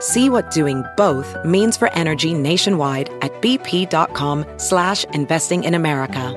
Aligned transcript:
See 0.00 0.28
what 0.28 0.50
doing 0.50 0.84
both 0.96 1.36
means 1.44 1.76
for 1.76 1.92
energy 1.92 2.34
nationwide 2.34 3.08
at 3.22 3.32
bp.com 3.40 4.44
slash 4.58 5.04
investing 5.12 5.64
in 5.64 5.74
America. 5.74 6.34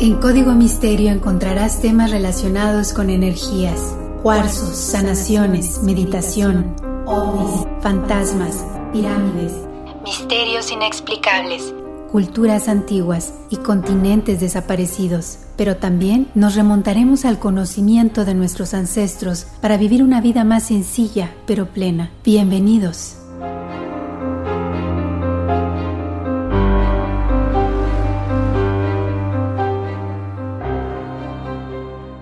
En 0.00 0.20
Código 0.20 0.52
Misterio 0.54 1.10
encontrarás 1.12 1.80
temas 1.80 2.10
relacionados 2.10 2.92
con 2.92 3.08
energías, 3.10 3.96
cuarzos, 4.22 4.76
sanaciones, 4.76 5.82
meditación, 5.82 6.76
ovnis, 7.06 7.66
fantasmas, 7.80 8.66
pirámides, 8.92 9.54
misterios 10.02 10.70
inexplicables, 10.70 11.72
culturas 12.10 12.68
antiguas 12.68 13.34
y 13.50 13.56
continentes 13.56 14.40
desaparecidos. 14.40 15.38
Pero 15.56 15.76
también 15.76 16.28
nos 16.34 16.54
remontaremos 16.54 17.24
al 17.24 17.38
conocimiento 17.38 18.24
de 18.24 18.34
nuestros 18.34 18.74
ancestros 18.74 19.46
para 19.60 19.76
vivir 19.76 20.02
una 20.02 20.20
vida 20.20 20.44
más 20.44 20.64
sencilla 20.64 21.32
pero 21.46 21.66
plena. 21.66 22.10
Bienvenidos. 22.24 23.23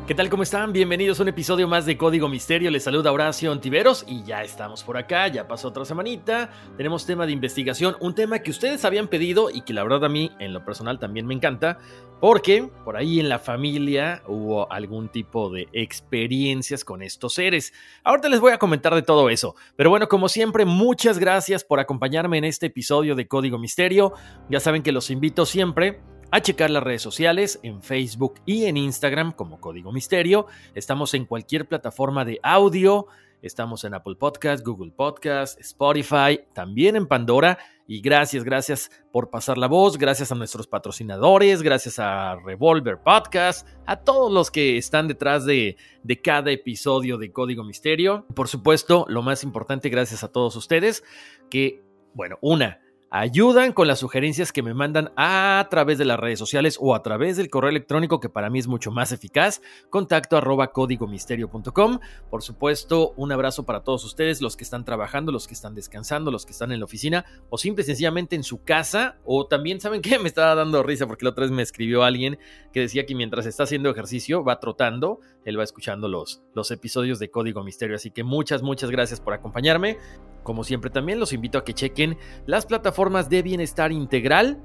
¿Qué 0.04 0.16
tal? 0.16 0.28
¿Cómo 0.28 0.42
están? 0.42 0.72
Bienvenidos 0.72 1.20
a 1.20 1.22
un 1.22 1.28
episodio 1.28 1.68
más 1.68 1.86
de 1.86 1.96
Código 1.96 2.28
Misterio. 2.28 2.72
Les 2.72 2.82
saluda 2.82 3.12
Horacio 3.12 3.52
Ontiveros 3.52 4.04
y 4.08 4.24
ya 4.24 4.42
estamos 4.42 4.82
por 4.82 4.96
acá, 4.96 5.28
ya 5.28 5.46
pasó 5.46 5.68
otra 5.68 5.84
semanita. 5.84 6.50
Tenemos 6.76 7.06
tema 7.06 7.24
de 7.24 7.30
investigación, 7.30 7.94
un 8.00 8.12
tema 8.12 8.40
que 8.40 8.50
ustedes 8.50 8.84
habían 8.84 9.06
pedido 9.06 9.48
y 9.48 9.60
que 9.60 9.72
la 9.72 9.84
verdad 9.84 10.06
a 10.06 10.08
mí 10.08 10.32
en 10.40 10.52
lo 10.52 10.64
personal 10.64 10.98
también 10.98 11.24
me 11.24 11.34
encanta, 11.34 11.78
porque 12.20 12.68
por 12.84 12.96
ahí 12.96 13.20
en 13.20 13.28
la 13.28 13.38
familia 13.38 14.24
hubo 14.26 14.70
algún 14.72 15.08
tipo 15.08 15.50
de 15.50 15.68
experiencias 15.72 16.84
con 16.84 17.00
estos 17.04 17.34
seres. 17.34 17.72
Ahorita 18.02 18.28
les 18.28 18.40
voy 18.40 18.50
a 18.50 18.58
comentar 18.58 18.96
de 18.96 19.02
todo 19.02 19.30
eso, 19.30 19.54
pero 19.76 19.90
bueno, 19.90 20.08
como 20.08 20.28
siempre, 20.28 20.64
muchas 20.64 21.20
gracias 21.20 21.62
por 21.62 21.78
acompañarme 21.78 22.38
en 22.38 22.44
este 22.44 22.66
episodio 22.66 23.14
de 23.14 23.28
Código 23.28 23.56
Misterio. 23.56 24.14
Ya 24.50 24.58
saben 24.58 24.82
que 24.82 24.90
los 24.90 25.12
invito 25.12 25.46
siempre 25.46 26.00
a 26.32 26.40
checar 26.40 26.70
las 26.70 26.82
redes 26.82 27.02
sociales 27.02 27.60
en 27.62 27.82
Facebook 27.82 28.40
y 28.46 28.64
en 28.64 28.78
Instagram 28.78 29.32
como 29.32 29.60
Código 29.60 29.92
Misterio. 29.92 30.46
Estamos 30.74 31.12
en 31.12 31.26
cualquier 31.26 31.68
plataforma 31.68 32.24
de 32.24 32.40
audio. 32.42 33.06
Estamos 33.42 33.84
en 33.84 33.92
Apple 33.92 34.14
Podcast, 34.14 34.64
Google 34.64 34.92
Podcast, 34.92 35.60
Spotify, 35.60 36.40
también 36.54 36.96
en 36.96 37.06
Pandora. 37.06 37.58
Y 37.86 38.00
gracias, 38.00 38.44
gracias 38.44 38.90
por 39.12 39.28
pasar 39.28 39.58
la 39.58 39.66
voz, 39.66 39.98
gracias 39.98 40.32
a 40.32 40.34
nuestros 40.34 40.66
patrocinadores, 40.66 41.60
gracias 41.60 41.98
a 41.98 42.36
Revolver 42.36 43.02
Podcast, 43.02 43.68
a 43.84 43.96
todos 43.96 44.32
los 44.32 44.50
que 44.50 44.78
están 44.78 45.08
detrás 45.08 45.44
de, 45.44 45.76
de 46.02 46.22
cada 46.22 46.50
episodio 46.50 47.18
de 47.18 47.30
Código 47.30 47.62
Misterio. 47.62 48.24
Por 48.34 48.48
supuesto, 48.48 49.04
lo 49.08 49.20
más 49.20 49.44
importante, 49.44 49.90
gracias 49.90 50.24
a 50.24 50.28
todos 50.28 50.56
ustedes, 50.56 51.04
que, 51.50 51.82
bueno, 52.14 52.38
una, 52.40 52.81
ayudan 53.14 53.74
con 53.74 53.88
las 53.88 53.98
sugerencias 53.98 54.52
que 54.52 54.62
me 54.62 54.72
mandan 54.72 55.12
a 55.16 55.66
través 55.68 55.98
de 55.98 56.06
las 56.06 56.18
redes 56.18 56.38
sociales 56.38 56.78
o 56.80 56.94
a 56.94 57.02
través 57.02 57.36
del 57.36 57.50
correo 57.50 57.68
electrónico 57.68 58.20
que 58.20 58.30
para 58.30 58.48
mí 58.48 58.58
es 58.58 58.66
mucho 58.66 58.90
más 58.90 59.12
eficaz, 59.12 59.60
contacto 59.90 60.38
arroba 60.38 60.72
códigomisterio.com. 60.72 61.98
Por 62.30 62.42
supuesto, 62.42 63.12
un 63.16 63.30
abrazo 63.30 63.66
para 63.66 63.84
todos 63.84 64.02
ustedes, 64.06 64.40
los 64.40 64.56
que 64.56 64.64
están 64.64 64.86
trabajando, 64.86 65.30
los 65.30 65.46
que 65.46 65.52
están 65.52 65.74
descansando, 65.74 66.30
los 66.30 66.46
que 66.46 66.52
están 66.52 66.72
en 66.72 66.78
la 66.78 66.86
oficina 66.86 67.26
o 67.50 67.58
simple 67.58 67.82
y 67.82 67.86
sencillamente 67.86 68.34
en 68.34 68.44
su 68.44 68.64
casa 68.64 69.18
o 69.26 69.46
también, 69.46 69.78
¿saben 69.78 70.00
qué? 70.00 70.18
Me 70.18 70.28
estaba 70.28 70.54
dando 70.54 70.82
risa 70.82 71.06
porque 71.06 71.26
la 71.26 71.32
otra 71.32 71.42
vez 71.42 71.50
me 71.50 71.60
escribió 71.60 72.04
alguien 72.04 72.38
que 72.72 72.80
decía 72.80 73.04
que 73.04 73.14
mientras 73.14 73.44
está 73.44 73.64
haciendo 73.64 73.90
ejercicio 73.90 74.42
va 74.42 74.58
trotando, 74.58 75.20
él 75.44 75.58
va 75.58 75.64
escuchando 75.64 76.08
los, 76.08 76.42
los 76.54 76.70
episodios 76.70 77.18
de 77.18 77.30
Código 77.30 77.62
Misterio. 77.62 77.96
Así 77.96 78.10
que 78.10 78.24
muchas, 78.24 78.62
muchas 78.62 78.90
gracias 78.90 79.20
por 79.20 79.34
acompañarme. 79.34 79.98
Como 80.42 80.64
siempre 80.64 80.90
también 80.90 81.20
los 81.20 81.32
invito 81.32 81.58
a 81.58 81.64
que 81.64 81.74
chequen 81.74 82.18
las 82.46 82.66
plataformas 82.66 83.28
de 83.28 83.42
bienestar 83.42 83.92
integral. 83.92 84.62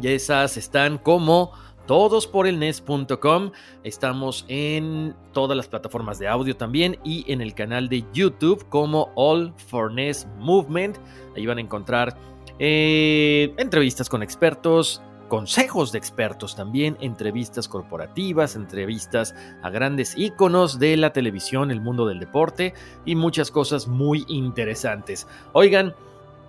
Y 0.00 0.08
esas 0.08 0.56
están 0.56 0.98
como 0.98 1.52
todosporelnes.com. 1.86 3.52
Estamos 3.82 4.44
en 4.48 5.14
todas 5.32 5.56
las 5.56 5.68
plataformas 5.68 6.18
de 6.18 6.28
audio 6.28 6.56
también 6.56 6.98
y 7.04 7.30
en 7.30 7.40
el 7.40 7.54
canal 7.54 7.88
de 7.88 8.04
YouTube 8.12 8.66
como 8.68 9.12
All 9.14 9.52
for 9.68 9.92
Ness 9.92 10.26
Movement. 10.38 10.98
Ahí 11.36 11.46
van 11.46 11.58
a 11.58 11.60
encontrar 11.60 12.16
eh, 12.58 13.52
entrevistas 13.58 14.08
con 14.08 14.22
expertos, 14.22 15.02
consejos 15.28 15.92
de 15.92 15.98
expertos 15.98 16.56
también, 16.56 16.96
entrevistas 17.00 17.68
corporativas, 17.68 18.56
entrevistas 18.56 19.34
a 19.62 19.70
grandes 19.70 20.16
íconos 20.16 20.78
de 20.78 20.96
la 20.96 21.12
televisión, 21.12 21.70
el 21.70 21.80
mundo 21.80 22.06
del 22.06 22.20
deporte 22.20 22.74
y 23.04 23.14
muchas 23.14 23.50
cosas 23.50 23.88
muy 23.88 24.24
interesantes. 24.28 25.26
Oigan, 25.52 25.94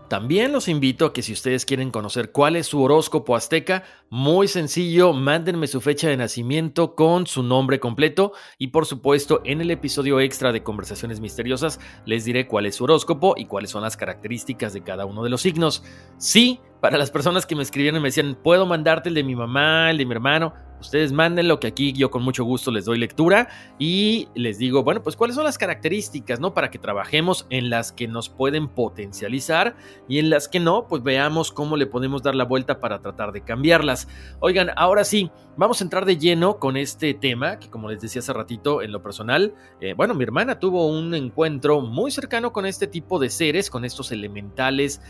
también 0.07 0.51
los 0.51 0.67
invito 0.67 1.05
a 1.05 1.13
que 1.13 1.21
si 1.21 1.33
ustedes 1.33 1.65
quieren 1.65 1.91
conocer 1.91 2.31
cuál 2.31 2.55
es 2.55 2.67
su 2.67 2.81
horóscopo 2.81 3.35
azteca, 3.35 3.83
muy 4.09 4.47
sencillo, 4.47 5.13
mándenme 5.13 5.67
su 5.67 5.81
fecha 5.81 6.09
de 6.09 6.17
nacimiento 6.17 6.95
con 6.95 7.25
su 7.27 7.41
nombre 7.41 7.79
completo 7.79 8.33
y 8.57 8.67
por 8.67 8.85
supuesto 8.85 9.41
en 9.43 9.61
el 9.61 9.71
episodio 9.71 10.19
extra 10.19 10.51
de 10.51 10.63
Conversaciones 10.63 11.19
Misteriosas 11.19 11.79
les 12.05 12.25
diré 12.25 12.47
cuál 12.47 12.65
es 12.65 12.75
su 12.75 12.83
horóscopo 12.83 13.33
y 13.35 13.45
cuáles 13.45 13.71
son 13.71 13.81
las 13.81 13.97
características 13.97 14.73
de 14.73 14.83
cada 14.83 15.05
uno 15.05 15.23
de 15.23 15.29
los 15.29 15.41
signos. 15.41 15.83
Sí, 16.17 16.59
para 16.81 16.97
las 16.97 17.09
personas 17.09 17.45
que 17.45 17.55
me 17.55 17.63
escribieron 17.63 17.99
y 17.99 18.01
me 18.03 18.09
decían, 18.09 18.37
puedo 18.43 18.65
mandarte 18.65 19.09
el 19.09 19.15
de 19.15 19.23
mi 19.23 19.35
mamá, 19.35 19.89
el 19.89 19.97
de 19.97 20.05
mi 20.05 20.11
hermano, 20.11 20.53
Ustedes 20.79 21.11
mándenlo 21.11 21.59
que 21.59 21.67
aquí 21.67 21.93
yo 21.93 22.11
con 22.11 22.23
mucho 22.23 22.43
gusto 22.43 22.71
les 22.71 22.85
doy 22.85 22.97
lectura 22.97 23.47
y 23.79 24.27
les 24.35 24.57
digo, 24.57 24.83
bueno, 24.83 25.01
pues 25.01 25.15
cuáles 25.15 25.35
son 25.35 25.45
las 25.45 25.57
características, 25.57 26.39
¿no? 26.39 26.53
Para 26.53 26.69
que 26.69 26.79
trabajemos 26.79 27.47
en 27.49 27.69
las 27.69 27.91
que 27.91 28.07
nos 28.07 28.29
pueden 28.29 28.67
potencializar 28.67 29.75
y 30.07 30.19
en 30.19 30.29
las 30.29 30.47
que 30.47 30.59
no, 30.59 30.87
pues 30.87 31.01
veamos 31.01 31.51
cómo 31.51 31.77
le 31.77 31.87
podemos 31.87 32.23
dar 32.23 32.35
la 32.35 32.43
vuelta 32.43 32.79
para 32.79 32.99
tratar 32.99 33.31
de 33.31 33.41
cambiarlas. 33.41 34.07
Oigan, 34.39 34.69
ahora 34.75 35.03
sí, 35.03 35.31
vamos 35.57 35.81
a 35.81 35.83
entrar 35.85 36.05
de 36.05 36.17
lleno 36.17 36.59
con 36.59 36.77
este 36.77 37.13
tema 37.13 37.57
que 37.57 37.69
como 37.69 37.89
les 37.89 38.01
decía 38.01 38.19
hace 38.19 38.33
ratito 38.33 38.81
en 38.81 38.91
lo 38.91 39.01
personal, 39.01 39.55
eh, 39.81 39.93
bueno, 39.93 40.13
mi 40.13 40.23
hermana 40.23 40.59
tuvo 40.59 40.87
un 40.87 41.13
encuentro 41.13 41.81
muy 41.81 42.11
cercano 42.11 42.51
con 42.51 42.65
este 42.65 42.87
tipo 42.87 43.19
de 43.19 43.29
seres, 43.29 43.69
con 43.69 43.85
estos 43.85 44.11
elementales 44.11 45.01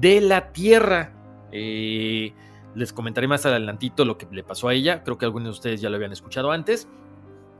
de 0.00 0.20
la 0.20 0.52
Tierra. 0.52 1.14
Eh, 1.52 2.32
les 2.74 2.92
comentaré 2.92 3.28
más 3.28 3.46
adelantito 3.46 4.04
lo 4.04 4.18
que 4.18 4.26
le 4.30 4.42
pasó 4.42 4.68
a 4.68 4.74
ella. 4.74 5.02
Creo 5.04 5.18
que 5.18 5.24
algunos 5.24 5.46
de 5.46 5.52
ustedes 5.52 5.80
ya 5.80 5.90
lo 5.90 5.96
habían 5.96 6.12
escuchado 6.12 6.50
antes. 6.50 6.88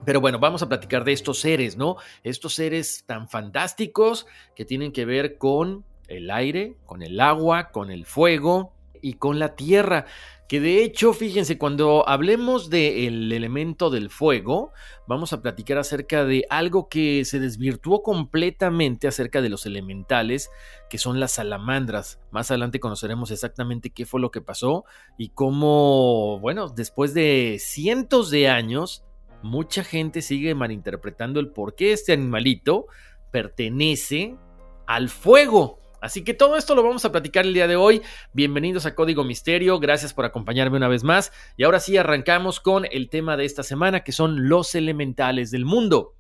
Pero 0.05 0.21
bueno, 0.21 0.39
vamos 0.39 0.63
a 0.63 0.69
platicar 0.69 1.05
de 1.05 1.13
estos 1.13 1.41
seres, 1.41 1.77
¿no? 1.77 1.97
Estos 2.25 2.55
seres 2.55 3.05
tan 3.07 3.29
fantásticos 3.29 4.27
que 4.57 4.65
tienen 4.65 4.93
que 4.93 5.05
ver 5.05 5.39
con 5.39 5.85
el 6.09 6.31
aire, 6.31 6.77
con 6.87 7.03
el 7.03 7.21
agua, 7.21 7.71
con 7.71 7.91
el 7.91 8.05
fuego 8.05 8.73
y 9.01 9.15
con 9.15 9.39
la 9.39 9.55
tierra. 9.55 10.07
Que 10.53 10.61
de 10.61 10.85
hecho, 10.85 11.15
fíjense, 11.15 11.57
cuando 11.57 12.07
hablemos 12.07 12.69
del 12.69 13.33
elemento 13.33 13.89
del 13.89 14.11
fuego, 14.11 14.71
vamos 15.07 15.33
a 15.33 15.41
platicar 15.41 15.79
acerca 15.79 16.27
de 16.27 16.45
algo 16.51 16.91
que 16.91 17.25
se 17.25 17.41
desvirtuó 17.41 18.03
completamente 18.03 19.09
acerca 19.09 19.41
de 19.41 19.49
los 19.49 19.65
elementales, 19.65 20.51
que 20.91 20.99
son 20.99 21.21
las 21.21 21.33
salamandras. 21.33 22.21
Más 22.31 22.51
adelante 22.51 22.81
conoceremos 22.81 23.31
exactamente 23.31 23.95
qué 23.95 24.05
fue 24.05 24.21
lo 24.21 24.31
que 24.31 24.43
pasó 24.43 24.85
y 25.17 25.31
cómo, 25.31 26.39
bueno, 26.41 26.69
después 26.69 27.15
de 27.15 27.57
cientos 27.59 28.31
de 28.31 28.51
años, 28.51 29.07
mucha 29.43 29.83
gente 29.83 30.21
sigue 30.21 30.55
malinterpretando 30.55 31.41
el 31.41 31.49
por 31.49 31.77
qué 31.77 31.95
este 31.95 32.13
animalito 32.13 32.89
pertenece 33.31 34.37
al 34.87 35.09
fuego 35.09 35.82
Así 36.03 36.25
que 36.25 36.35
todo 36.35 36.57
esto 36.57 36.75
lo 36.75 36.83
vamos 36.83 37.05
a 37.05 37.13
platicar 37.13 37.47
el 37.47 37.55
día 37.55 37.69
de 37.69 37.77
hoy. 37.77 38.03
Bienvenidos 38.33 38.87
a 38.87 38.97
Código 38.97 39.23
Misterio, 39.23 39.79
gracias 39.79 40.13
por 40.13 40.25
acompañarme 40.25 40.79
una 40.79 40.89
vez 40.89 41.05
más. 41.05 41.33
Y 41.57 41.63
ahora 41.63 41.79
sí 41.79 41.97
arrancamos 41.97 42.59
con 42.59 42.87
el 42.91 43.09
tema 43.09 43.37
de 43.37 43.45
esta 43.45 43.63
semana, 43.63 44.03
que 44.03 44.11
son 44.11 44.49
los 44.49 44.75
elementales 44.75 45.53
del 45.53 45.65
mundo. 45.65 46.17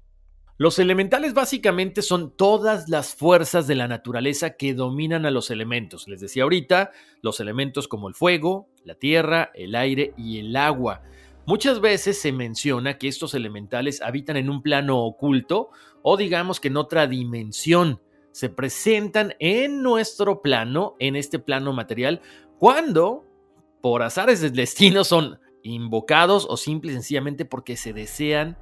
Los 0.57 0.79
elementales 0.79 1.35
básicamente 1.35 2.01
son 2.01 2.37
todas 2.37 2.89
las 2.89 3.17
fuerzas 3.17 3.67
de 3.67 3.75
la 3.75 3.89
naturaleza 3.89 4.51
que 4.51 4.73
dominan 4.73 5.27
a 5.27 5.33
los 5.33 5.51
elementos. 5.51 6.07
Les 6.07 6.21
decía 6.21 6.45
ahorita, 6.45 6.93
los 7.21 7.41
elementos 7.41 7.89
como 7.89 8.07
el 8.07 8.15
fuego, 8.15 8.69
la 8.85 8.95
tierra, 8.95 9.51
el 9.53 9.75
aire 9.75 10.15
y 10.17 10.39
el 10.39 10.55
agua. 10.55 11.03
Muchas 11.45 11.81
veces 11.81 12.21
se 12.21 12.31
menciona 12.31 12.99
que 12.99 13.09
estos 13.09 13.35
elementales 13.35 14.01
habitan 14.01 14.37
en 14.37 14.49
un 14.49 14.63
plano 14.63 15.01
oculto 15.01 15.71
o 16.03 16.17
digamos 16.17 16.61
que 16.61 16.69
en 16.69 16.77
otra 16.77 17.09
dimensión 17.09 18.01
se 18.33 18.49
presentan 18.49 19.35
en 19.39 19.83
nuestro 19.83 20.43
plano, 20.43 20.97
en 20.99 21.17
este 21.17 21.39
plano 21.39 21.73
material, 21.73 22.21
cuando, 22.59 23.25
por 23.81 24.03
azares 24.03 24.41
del 24.41 24.53
destino, 24.53 25.05
son 25.05 25.39
invocados 25.63 26.47
o 26.49 26.57
simple 26.57 26.91
y 26.91 26.95
sencillamente 26.95 27.45
porque 27.45 27.77
se 27.77 27.93
desean 27.93 28.57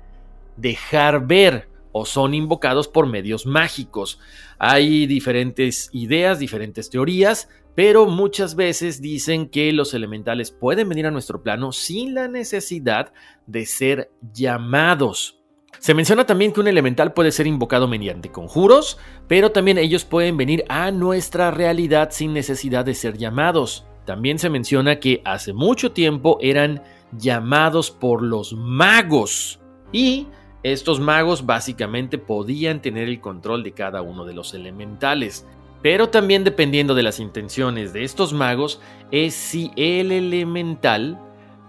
dejar 0.56 1.26
ver 1.26 1.68
o 1.92 2.04
son 2.04 2.34
invocados 2.34 2.88
por 2.88 3.06
medios 3.06 3.46
mágicos. 3.46 4.20
Hay 4.58 5.06
diferentes 5.06 5.88
ideas, 5.92 6.38
diferentes 6.38 6.90
teorías, 6.90 7.48
pero 7.74 8.06
muchas 8.06 8.54
veces 8.54 9.00
dicen 9.00 9.48
que 9.48 9.72
los 9.72 9.94
elementales 9.94 10.50
pueden 10.50 10.88
venir 10.88 11.06
a 11.06 11.10
nuestro 11.10 11.42
plano 11.42 11.72
sin 11.72 12.14
la 12.14 12.28
necesidad 12.28 13.12
de 13.46 13.66
ser 13.66 14.10
llamados. 14.32 15.39
Se 15.78 15.94
menciona 15.94 16.26
también 16.26 16.52
que 16.52 16.60
un 16.60 16.68
elemental 16.68 17.14
puede 17.14 17.32
ser 17.32 17.46
invocado 17.46 17.88
mediante 17.88 18.30
conjuros, 18.30 18.98
pero 19.28 19.52
también 19.52 19.78
ellos 19.78 20.04
pueden 20.04 20.36
venir 20.36 20.64
a 20.68 20.90
nuestra 20.90 21.50
realidad 21.50 22.10
sin 22.12 22.34
necesidad 22.34 22.84
de 22.84 22.94
ser 22.94 23.16
llamados. 23.16 23.86
También 24.04 24.38
se 24.38 24.50
menciona 24.50 25.00
que 25.00 25.22
hace 25.24 25.52
mucho 25.52 25.92
tiempo 25.92 26.38
eran 26.40 26.82
llamados 27.16 27.90
por 27.90 28.22
los 28.22 28.52
magos 28.52 29.60
y 29.92 30.26
estos 30.62 31.00
magos 31.00 31.46
básicamente 31.46 32.18
podían 32.18 32.82
tener 32.82 33.08
el 33.08 33.20
control 33.20 33.62
de 33.62 33.72
cada 33.72 34.02
uno 34.02 34.24
de 34.24 34.34
los 34.34 34.52
elementales. 34.52 35.46
Pero 35.82 36.10
también 36.10 36.44
dependiendo 36.44 36.94
de 36.94 37.02
las 37.02 37.20
intenciones 37.20 37.94
de 37.94 38.04
estos 38.04 38.34
magos 38.34 38.80
es 39.10 39.32
si 39.32 39.70
el 39.76 40.12
elemental 40.12 41.18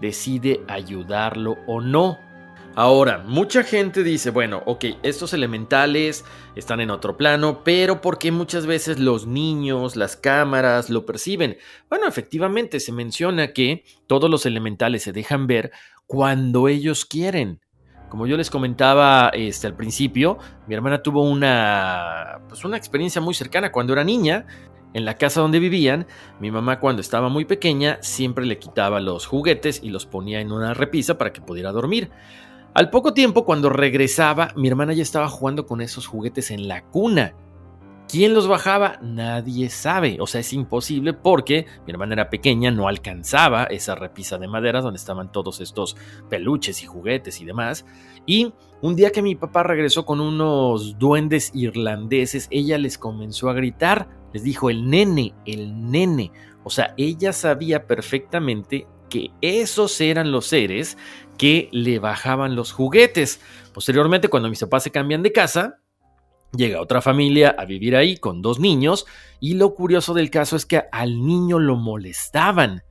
decide 0.00 0.60
ayudarlo 0.68 1.56
o 1.66 1.80
no. 1.80 2.18
Ahora, 2.74 3.18
mucha 3.18 3.64
gente 3.64 4.02
dice, 4.02 4.30
bueno, 4.30 4.62
ok, 4.64 4.84
estos 5.02 5.34
elementales 5.34 6.24
están 6.56 6.80
en 6.80 6.90
otro 6.90 7.18
plano, 7.18 7.62
pero 7.64 8.00
¿por 8.00 8.18
qué 8.18 8.32
muchas 8.32 8.64
veces 8.64 8.98
los 8.98 9.26
niños, 9.26 9.94
las 9.94 10.16
cámaras 10.16 10.88
lo 10.88 11.04
perciben? 11.04 11.58
Bueno, 11.90 12.08
efectivamente 12.08 12.80
se 12.80 12.92
menciona 12.92 13.52
que 13.52 13.84
todos 14.06 14.30
los 14.30 14.46
elementales 14.46 15.02
se 15.02 15.12
dejan 15.12 15.46
ver 15.46 15.70
cuando 16.06 16.66
ellos 16.66 17.04
quieren. 17.04 17.60
Como 18.08 18.26
yo 18.26 18.38
les 18.38 18.48
comentaba 18.48 19.30
este, 19.34 19.66
al 19.66 19.76
principio, 19.76 20.38
mi 20.66 20.74
hermana 20.74 21.02
tuvo 21.02 21.28
una, 21.28 22.40
pues 22.48 22.64
una 22.64 22.78
experiencia 22.78 23.20
muy 23.20 23.34
cercana 23.34 23.70
cuando 23.70 23.92
era 23.92 24.02
niña. 24.02 24.46
En 24.94 25.06
la 25.06 25.16
casa 25.16 25.40
donde 25.40 25.58
vivían, 25.58 26.06
mi 26.38 26.50
mamá 26.50 26.78
cuando 26.78 27.00
estaba 27.00 27.30
muy 27.30 27.46
pequeña 27.46 27.98
siempre 28.02 28.44
le 28.44 28.58
quitaba 28.58 29.00
los 29.00 29.26
juguetes 29.26 29.80
y 29.82 29.88
los 29.88 30.04
ponía 30.04 30.40
en 30.40 30.52
una 30.52 30.74
repisa 30.74 31.16
para 31.16 31.32
que 31.32 31.40
pudiera 31.40 31.72
dormir. 31.72 32.10
Al 32.74 32.88
poco 32.88 33.12
tiempo, 33.12 33.44
cuando 33.44 33.68
regresaba, 33.68 34.48
mi 34.56 34.66
hermana 34.66 34.94
ya 34.94 35.02
estaba 35.02 35.28
jugando 35.28 35.66
con 35.66 35.82
esos 35.82 36.06
juguetes 36.06 36.50
en 36.50 36.68
la 36.68 36.82
cuna. 36.84 37.34
¿Quién 38.08 38.32
los 38.32 38.48
bajaba? 38.48 38.98
Nadie 39.02 39.68
sabe. 39.68 40.16
O 40.20 40.26
sea, 40.26 40.40
es 40.40 40.54
imposible 40.54 41.12
porque 41.12 41.66
mi 41.86 41.92
hermana 41.92 42.14
era 42.14 42.30
pequeña, 42.30 42.70
no 42.70 42.88
alcanzaba 42.88 43.64
esa 43.64 43.94
repisa 43.94 44.38
de 44.38 44.48
madera 44.48 44.80
donde 44.80 44.96
estaban 44.96 45.30
todos 45.30 45.60
estos 45.60 45.98
peluches 46.30 46.82
y 46.82 46.86
juguetes 46.86 47.42
y 47.42 47.44
demás. 47.44 47.84
Y 48.24 48.54
un 48.80 48.96
día 48.96 49.10
que 49.12 49.20
mi 49.20 49.34
papá 49.34 49.64
regresó 49.64 50.06
con 50.06 50.20
unos 50.20 50.98
duendes 50.98 51.50
irlandeses, 51.54 52.48
ella 52.50 52.78
les 52.78 52.96
comenzó 52.96 53.50
a 53.50 53.54
gritar. 53.54 54.08
Les 54.32 54.44
dijo 54.44 54.70
el 54.70 54.88
nene, 54.88 55.34
el 55.44 55.90
nene. 55.90 56.32
O 56.64 56.70
sea, 56.70 56.94
ella 56.96 57.34
sabía 57.34 57.86
perfectamente 57.86 58.86
que 59.12 59.30
esos 59.42 60.00
eran 60.00 60.32
los 60.32 60.46
seres 60.46 60.96
que 61.42 61.68
le 61.72 61.98
bajaban 61.98 62.54
los 62.54 62.70
juguetes. 62.70 63.40
Posteriormente, 63.74 64.28
cuando 64.28 64.48
mis 64.48 64.60
papás 64.60 64.84
se 64.84 64.92
cambian 64.92 65.24
de 65.24 65.32
casa, 65.32 65.80
llega 66.56 66.80
otra 66.80 67.00
familia 67.00 67.52
a 67.58 67.64
vivir 67.64 67.96
ahí 67.96 68.16
con 68.16 68.42
dos 68.42 68.60
niños 68.60 69.06
y 69.40 69.54
lo 69.54 69.74
curioso 69.74 70.14
del 70.14 70.30
caso 70.30 70.54
es 70.54 70.66
que 70.66 70.84
al 70.92 71.26
niño 71.26 71.58
lo 71.58 71.74
molestaban. 71.74 72.84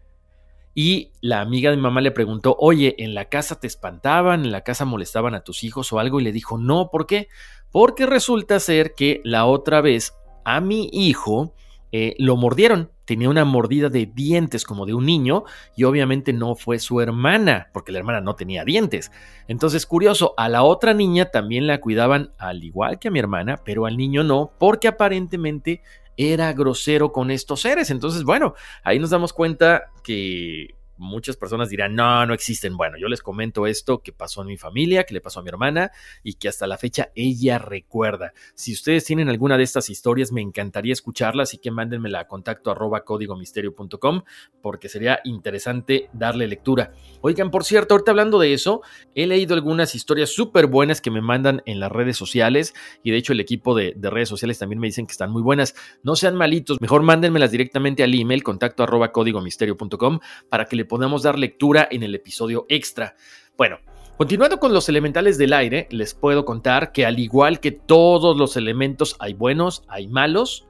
Y 0.75 1.13
la 1.21 1.39
amiga 1.39 1.69
de 1.69 1.77
mi 1.77 1.81
mamá 1.81 2.01
le 2.01 2.11
preguntó, 2.11 2.57
oye, 2.59 2.93
¿en 2.97 3.13
la 3.13 3.29
casa 3.29 3.57
te 3.57 3.67
espantaban? 3.67 4.43
¿En 4.43 4.51
la 4.51 4.65
casa 4.65 4.83
molestaban 4.83 5.33
a 5.33 5.45
tus 5.45 5.63
hijos 5.63 5.93
o 5.93 5.99
algo? 5.99 6.19
Y 6.19 6.23
le 6.25 6.33
dijo, 6.33 6.57
no, 6.57 6.89
¿por 6.91 7.07
qué? 7.07 7.29
Porque 7.71 8.05
resulta 8.05 8.59
ser 8.59 8.95
que 8.95 9.21
la 9.23 9.45
otra 9.45 9.79
vez 9.79 10.13
a 10.43 10.59
mi 10.59 10.89
hijo 10.91 11.53
eh, 11.93 12.15
lo 12.19 12.35
mordieron. 12.35 12.91
Tenía 13.11 13.27
una 13.27 13.43
mordida 13.43 13.89
de 13.89 14.05
dientes 14.05 14.63
como 14.63 14.85
de 14.85 14.93
un 14.93 15.05
niño 15.05 15.43
y 15.75 15.83
obviamente 15.83 16.31
no 16.31 16.55
fue 16.55 16.79
su 16.79 17.01
hermana, 17.01 17.67
porque 17.73 17.91
la 17.91 17.97
hermana 17.97 18.21
no 18.21 18.35
tenía 18.35 18.63
dientes. 18.63 19.11
Entonces, 19.49 19.85
curioso, 19.85 20.33
a 20.37 20.47
la 20.47 20.63
otra 20.63 20.93
niña 20.93 21.25
también 21.25 21.67
la 21.67 21.81
cuidaban 21.81 22.31
al 22.37 22.63
igual 22.63 22.99
que 22.99 23.09
a 23.09 23.11
mi 23.11 23.19
hermana, 23.19 23.57
pero 23.65 23.85
al 23.85 23.97
niño 23.97 24.23
no, 24.23 24.53
porque 24.57 24.87
aparentemente 24.87 25.81
era 26.15 26.53
grosero 26.53 27.11
con 27.11 27.31
estos 27.31 27.59
seres. 27.59 27.91
Entonces, 27.91 28.23
bueno, 28.23 28.53
ahí 28.81 28.97
nos 28.97 29.09
damos 29.09 29.33
cuenta 29.33 29.91
que 30.05 30.75
muchas 31.01 31.35
personas 31.35 31.69
dirán, 31.69 31.95
no, 31.95 32.25
no 32.25 32.33
existen. 32.33 32.77
Bueno, 32.77 32.97
yo 32.97 33.07
les 33.07 33.21
comento 33.21 33.65
esto 33.67 34.01
que 34.01 34.13
pasó 34.13 34.41
en 34.41 34.47
mi 34.47 34.57
familia, 34.57 35.03
que 35.03 35.13
le 35.13 35.21
pasó 35.21 35.39
a 35.39 35.43
mi 35.43 35.49
hermana 35.49 35.91
y 36.23 36.35
que 36.35 36.47
hasta 36.47 36.67
la 36.67 36.77
fecha 36.77 37.11
ella 37.15 37.57
recuerda. 37.57 38.33
Si 38.55 38.71
ustedes 38.71 39.03
tienen 39.03 39.27
alguna 39.27 39.57
de 39.57 39.63
estas 39.63 39.89
historias, 39.89 40.31
me 40.31 40.41
encantaría 40.41 40.93
escucharlas, 40.93 41.49
así 41.49 41.57
que 41.57 41.71
mándenmela 41.71 42.21
a 42.21 42.27
contacto 42.27 42.71
arroba 42.71 43.03
códigomisterio.com 43.03 44.21
porque 44.61 44.89
sería 44.89 45.19
interesante 45.23 46.09
darle 46.13 46.47
lectura. 46.47 46.93
Oigan, 47.21 47.49
por 47.49 47.63
cierto, 47.63 47.95
ahorita 47.95 48.11
hablando 48.11 48.39
de 48.39 48.53
eso, 48.53 48.81
he 49.15 49.25
leído 49.25 49.55
algunas 49.55 49.95
historias 49.95 50.29
súper 50.29 50.67
buenas 50.67 51.01
que 51.01 51.09
me 51.09 51.21
mandan 51.21 51.63
en 51.65 51.79
las 51.79 51.91
redes 51.91 52.15
sociales 52.15 52.73
y 53.03 53.11
de 53.11 53.17
hecho 53.17 53.33
el 53.33 53.39
equipo 53.39 53.75
de, 53.75 53.93
de, 53.95 54.09
redes 54.09 54.29
sociales 54.29 54.59
también 54.59 54.79
me 54.79 54.87
dicen 54.87 55.07
que 55.07 55.13
están 55.13 55.31
muy 55.31 55.41
buenas. 55.41 55.75
No 56.03 56.15
sean 56.15 56.35
malitos, 56.35 56.79
mejor 56.79 57.01
mándenmelas 57.01 57.51
directamente 57.51 58.03
al 58.03 58.13
email 58.13 58.43
contacto 58.43 58.83
arroba 58.83 59.11
códigomisterio.com 59.11 60.19
para 60.49 60.65
que 60.65 60.75
le 60.75 60.85
podamos 60.91 61.23
dar 61.23 61.39
lectura 61.39 61.87
en 61.89 62.03
el 62.03 62.13
episodio 62.13 62.65
extra. 62.67 63.15
Bueno, 63.57 63.79
Continuando 64.17 64.59
con 64.59 64.71
los 64.71 64.87
elementales 64.87 65.39
del 65.39 65.51
aire, 65.51 65.87
les 65.89 66.13
puedo 66.13 66.45
contar 66.45 66.91
que 66.91 67.07
al 67.07 67.17
igual 67.17 67.59
que 67.59 67.71
todos 67.71 68.37
los 68.37 68.55
elementos 68.55 69.15
hay 69.17 69.33
buenos, 69.33 69.83
hay 69.87 70.07
malos, 70.07 70.67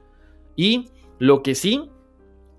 y 0.56 0.88
lo 1.18 1.42
que 1.42 1.54
sí 1.54 1.90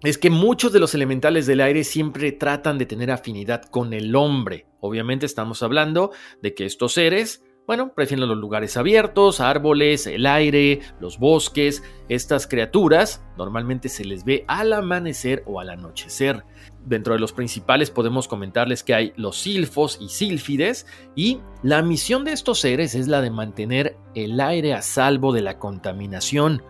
es 0.03 0.19
que 0.19 0.29
muchos 0.29 0.71
de 0.71 0.79
los 0.79 0.93
elementales 0.93 1.47
del 1.47 1.61
aire 1.61 1.83
siempre 1.83 2.31
tratan 2.31 2.77
de 2.77 2.85
tener 2.85 3.09
afinidad 3.09 3.63
con 3.63 3.93
el 3.93 4.15
hombre. 4.15 4.67
Obviamente 4.81 5.25
estamos 5.25 5.63
hablando 5.63 6.11
de 6.43 6.53
que 6.53 6.65
estos 6.65 6.93
seres 6.93 7.43
bueno, 7.65 7.93
prefieren 7.93 8.27
los 8.27 8.37
lugares 8.37 8.75
abiertos, 8.75 9.39
árboles, 9.39 10.05
el 10.05 10.25
aire, 10.25 10.81
los 10.99 11.17
bosques. 11.17 11.81
Estas 12.09 12.45
criaturas 12.45 13.23
normalmente 13.37 13.87
se 13.87 14.03
les 14.03 14.25
ve 14.25 14.43
al 14.49 14.73
amanecer 14.73 15.43
o 15.45 15.61
al 15.61 15.69
anochecer. 15.69 16.43
Dentro 16.85 17.13
de 17.13 17.21
los 17.21 17.31
principales 17.31 17.89
podemos 17.89 18.27
comentarles 18.27 18.83
que 18.83 18.93
hay 18.93 19.13
los 19.15 19.37
silfos 19.37 19.97
y 20.01 20.09
sílfides 20.09 20.85
y 21.15 21.39
la 21.61 21.81
misión 21.81 22.25
de 22.25 22.33
estos 22.33 22.59
seres 22.59 22.95
es 22.95 23.07
la 23.07 23.21
de 23.21 23.31
mantener 23.31 23.95
el 24.13 24.41
aire 24.41 24.73
a 24.73 24.81
salvo 24.81 25.31
de 25.31 25.41
la 25.41 25.57
contaminación. 25.57 26.63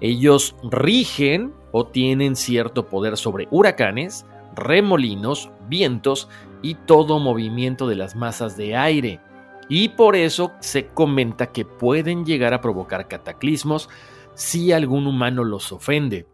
Ellos 0.00 0.56
rigen 0.62 1.52
o 1.72 1.88
tienen 1.88 2.36
cierto 2.36 2.88
poder 2.88 3.18
sobre 3.18 3.48
huracanes, 3.50 4.24
remolinos, 4.54 5.50
vientos 5.68 6.30
y 6.62 6.74
todo 6.74 7.18
movimiento 7.18 7.86
de 7.86 7.96
las 7.96 8.16
masas 8.16 8.56
de 8.56 8.74
aire 8.74 9.20
y 9.68 9.90
por 9.90 10.16
eso 10.16 10.52
se 10.60 10.86
comenta 10.86 11.52
que 11.52 11.64
pueden 11.64 12.24
llegar 12.24 12.54
a 12.54 12.60
provocar 12.60 13.08
cataclismos 13.08 13.88
si 14.34 14.72
algún 14.72 15.06
humano 15.06 15.44
los 15.44 15.72
ofende. 15.72 16.26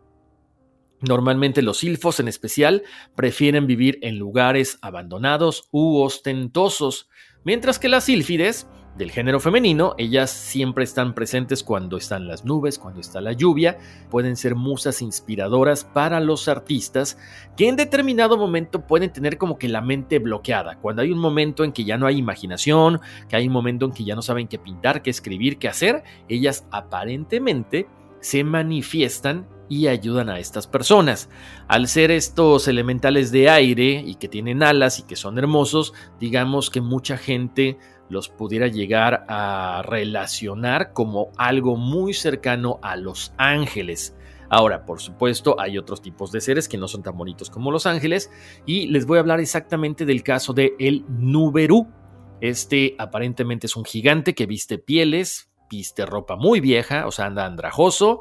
Normalmente 1.00 1.61
los 1.62 1.79
silfos 1.79 2.21
en 2.21 2.29
especial 2.29 2.83
prefieren 3.14 3.67
vivir 3.67 3.99
en 4.03 4.19
lugares 4.19 4.79
abandonados 4.81 5.69
u 5.71 5.99
ostentosos, 6.00 7.09
mientras 7.45 7.79
que 7.79 7.88
las 7.88 8.05
sílfides 8.05 8.67
del 8.97 9.11
género 9.11 9.41
femenino, 9.41 9.95
ellas 9.99 10.31
siempre 10.31 10.85
están 10.85 11.15
presentes 11.15 11.63
cuando 11.63 11.97
están 11.97 12.29
las 12.29 12.45
nubes, 12.45 12.79
cuando 12.79 13.01
está 13.01 13.21
la 13.21 13.33
lluvia, 13.33 13.79
pueden 14.11 14.37
ser 14.37 14.55
musas 14.55 15.03
inspiradoras 15.03 15.85
para 15.85 16.21
los 16.21 16.49
artistas 16.49 17.19
que 17.57 17.69
en 17.69 17.77
determinado 17.77 18.37
momento 18.37 18.87
pueden 18.87 19.13
tener 19.13 19.37
como 19.37 19.59
que 19.59 19.69
la 19.69 19.81
mente 19.81 20.19
bloqueada, 20.19 20.79
cuando 20.81 21.03
hay 21.03 21.11
un 21.11 21.19
momento 21.19 21.65
en 21.65 21.73
que 21.73 21.85
ya 21.85 21.99
no 21.99 22.07
hay 22.07 22.19
imaginación, 22.19 23.01
que 23.29 23.37
hay 23.37 23.49
un 23.49 23.53
momento 23.53 23.85
en 23.87 23.93
que 23.93 24.05
ya 24.05 24.15
no 24.15 24.23
saben 24.23 24.49
qué 24.49 24.59
pintar, 24.59 25.03
qué 25.03 25.11
escribir, 25.11 25.59
qué 25.59 25.69
hacer, 25.69 26.05
ellas 26.29 26.67
aparentemente 26.71 27.89
se 28.21 28.45
manifiestan 28.45 29.47
y 29.69 29.89
ayudan 29.89 30.29
a 30.29 30.39
estas 30.39 30.67
personas. 30.67 31.29
Al 31.69 31.89
ser 31.89 32.11
estos 32.11 32.69
elementales 32.69 33.33
de 33.33 33.49
aire 33.49 34.03
y 34.05 34.17
que 34.17 34.29
tienen 34.29 34.63
alas 34.63 34.99
y 34.99 35.03
que 35.03 35.17
son 35.17 35.39
hermosos, 35.39 35.95
digamos 36.21 36.71
que 36.71 36.81
mucha 36.81 37.17
gente 37.17 37.79
los 38.14 38.30
pudiera 38.30 38.68
llegar 38.68 39.26
a 39.28 39.83
relacionar 39.85 40.94
como 40.94 41.30
algo 41.37 41.76
muy 41.76 42.14
cercano 42.14 42.78
a 42.80 42.97
los 42.97 43.35
ángeles. 43.37 44.16
Ahora, 44.49 44.87
por 44.87 45.00
supuesto, 45.00 45.56
hay 45.59 45.76
otros 45.76 46.00
tipos 46.00 46.30
de 46.30 46.40
seres 46.40 46.68
que 46.68 46.78
no 46.78 46.87
son 46.87 47.02
tan 47.02 47.16
bonitos 47.16 47.50
como 47.50 47.73
los 47.73 47.87
ángeles 47.87 48.30
y 48.64 48.87
les 48.87 49.04
voy 49.04 49.18
a 49.18 49.21
hablar 49.21 49.40
exactamente 49.40 50.06
del 50.06 50.23
caso 50.23 50.52
de 50.52 50.75
el 50.78 51.04
Nuberú. 51.09 51.88
Este 52.40 52.94
aparentemente 52.99 53.66
es 53.66 53.76
un 53.76 53.85
gigante 53.85 54.35
que 54.35 54.47
viste 54.47 54.78
pieles, 54.78 55.50
viste 55.68 56.06
ropa 56.06 56.37
muy 56.37 56.61
vieja, 56.61 57.06
o 57.06 57.11
sea, 57.11 57.26
anda 57.26 57.47
andrajoso, 57.47 58.21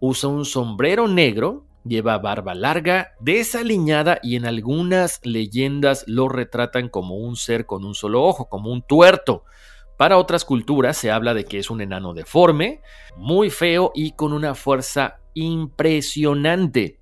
usa 0.00 0.28
un 0.28 0.44
sombrero 0.44 1.08
negro, 1.08 1.66
lleva 1.84 2.18
barba 2.18 2.54
larga, 2.54 3.14
desaliñada 3.20 4.18
y 4.22 4.36
en 4.36 4.46
algunas 4.46 5.20
leyendas 5.24 6.04
lo 6.06 6.28
retratan 6.28 6.88
como 6.88 7.16
un 7.16 7.36
ser 7.36 7.66
con 7.66 7.84
un 7.84 7.94
solo 7.94 8.22
ojo, 8.22 8.48
como 8.48 8.70
un 8.70 8.82
tuerto. 8.82 9.44
Para 9.96 10.16
otras 10.16 10.44
culturas 10.44 10.96
se 10.96 11.10
habla 11.10 11.34
de 11.34 11.44
que 11.44 11.58
es 11.58 11.70
un 11.70 11.80
enano 11.80 12.14
deforme, 12.14 12.80
muy 13.16 13.50
feo 13.50 13.92
y 13.94 14.12
con 14.12 14.32
una 14.32 14.54
fuerza 14.54 15.20
impresionante. 15.34 16.98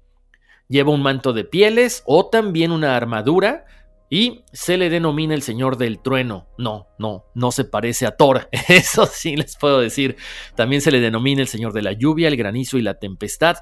Lleva 0.69 0.93
un 0.93 1.03
manto 1.03 1.33
de 1.33 1.45
pieles 1.45 2.03
o 2.07 2.27
también 2.27 2.73
una 2.73 2.97
armadura 2.97 3.65
y 4.11 4.45
se 4.53 4.79
le 4.79 4.91
denomina 4.91 5.35
el 5.35 5.43
Señor 5.43 5.77
del 5.77 6.01
Trueno. 6.01 6.49
No, 6.57 6.89
no, 6.99 7.27
no 7.35 7.53
se 7.53 7.65
parece 7.65 8.07
a 8.07 8.17
Thor. 8.17 8.49
Eso 8.69 9.07
sí 9.07 9.37
les 9.37 9.57
puedo 9.57 9.81
decir. 9.81 10.17
También 10.57 10.83
se 10.83 10.91
le 10.91 11.01
denomina 11.01 11.43
el 11.43 11.49
Señor 11.49 11.73
de 11.73 11.83
la 11.83 11.93
lluvia, 11.93 12.29
el 12.29 12.37
granizo 12.37 12.79
y 12.79 12.83
la 12.83 12.99
tempestad. 12.99 13.59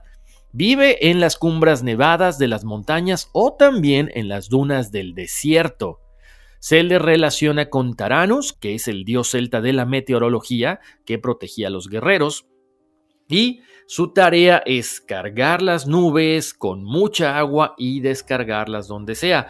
Vive 0.59 1.11
en 1.11 1.21
las 1.21 1.37
cumbres 1.37 1.83
nevadas 1.83 2.39
de 2.39 2.49
las 2.49 2.65
montañas 2.65 3.29
o 3.35 3.53
también 3.53 4.11
en 4.15 4.31
las 4.31 4.49
dunas 4.49 4.91
del 4.91 5.13
desierto. 5.13 6.01
Se 6.61 6.83
le 6.83 6.99
relaciona 6.99 7.69
con 7.69 7.95
Taranos, 7.95 8.55
que 8.55 8.75
es 8.75 8.89
el 8.89 9.05
dios 9.05 9.33
celta 9.33 9.61
de 9.61 9.75
la 9.75 9.85
meteorología 9.85 10.81
que 11.05 11.19
protegía 11.19 11.67
a 11.67 11.71
los 11.71 11.91
guerreros. 11.91 12.47
Y 13.29 13.61
su 13.87 14.15
tarea 14.15 14.63
es 14.65 15.03
cargar 15.03 15.61
las 15.61 15.87
nubes 15.87 16.55
con 16.55 16.83
mucha 16.83 17.37
agua 17.37 17.75
y 17.77 18.01
descargarlas 18.01 18.89
donde 18.89 19.15
sea. 19.15 19.49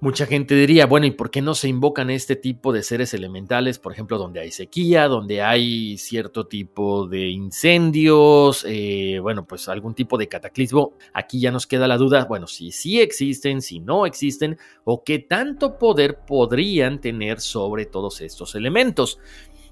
Mucha 0.00 0.26
gente 0.26 0.54
diría, 0.54 0.86
bueno, 0.86 1.06
¿y 1.06 1.10
por 1.10 1.28
qué 1.28 1.42
no 1.42 1.56
se 1.56 1.66
invocan 1.66 2.08
este 2.08 2.36
tipo 2.36 2.72
de 2.72 2.84
seres 2.84 3.14
elementales? 3.14 3.80
Por 3.80 3.92
ejemplo, 3.92 4.16
donde 4.16 4.38
hay 4.38 4.52
sequía, 4.52 5.08
donde 5.08 5.42
hay 5.42 5.98
cierto 5.98 6.46
tipo 6.46 7.08
de 7.08 7.26
incendios, 7.30 8.64
eh, 8.68 9.18
bueno, 9.20 9.44
pues 9.44 9.68
algún 9.68 9.94
tipo 9.94 10.16
de 10.16 10.28
cataclismo. 10.28 10.92
Aquí 11.12 11.40
ya 11.40 11.50
nos 11.50 11.66
queda 11.66 11.88
la 11.88 11.96
duda, 11.96 12.26
bueno, 12.26 12.46
si 12.46 12.70
sí 12.70 13.00
existen, 13.00 13.60
si 13.60 13.80
no 13.80 14.06
existen, 14.06 14.56
o 14.84 15.02
qué 15.02 15.18
tanto 15.18 15.78
poder 15.78 16.20
podrían 16.24 17.00
tener 17.00 17.40
sobre 17.40 17.84
todos 17.84 18.20
estos 18.20 18.54
elementos. 18.54 19.18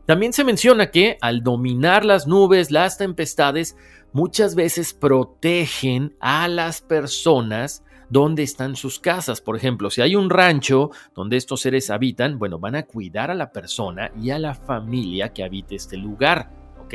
También 0.06 0.32
se 0.32 0.42
menciona 0.42 0.90
que 0.90 1.18
al 1.20 1.44
dominar 1.44 2.04
las 2.04 2.26
nubes, 2.26 2.72
las 2.72 2.98
tempestades, 2.98 3.76
muchas 4.12 4.56
veces 4.56 4.92
protegen 4.92 6.16
a 6.18 6.48
las 6.48 6.80
personas 6.80 7.84
dónde 8.08 8.42
están 8.42 8.76
sus 8.76 8.98
casas. 8.98 9.40
Por 9.40 9.56
ejemplo, 9.56 9.90
si 9.90 10.02
hay 10.02 10.16
un 10.16 10.30
rancho 10.30 10.90
donde 11.14 11.36
estos 11.36 11.60
seres 11.60 11.90
habitan, 11.90 12.38
bueno, 12.38 12.58
van 12.58 12.76
a 12.76 12.84
cuidar 12.84 13.30
a 13.30 13.34
la 13.34 13.52
persona 13.52 14.10
y 14.20 14.30
a 14.30 14.38
la 14.38 14.54
familia 14.54 15.32
que 15.32 15.44
habite 15.44 15.74
este 15.74 15.96
lugar, 15.96 16.50
¿ok? 16.84 16.94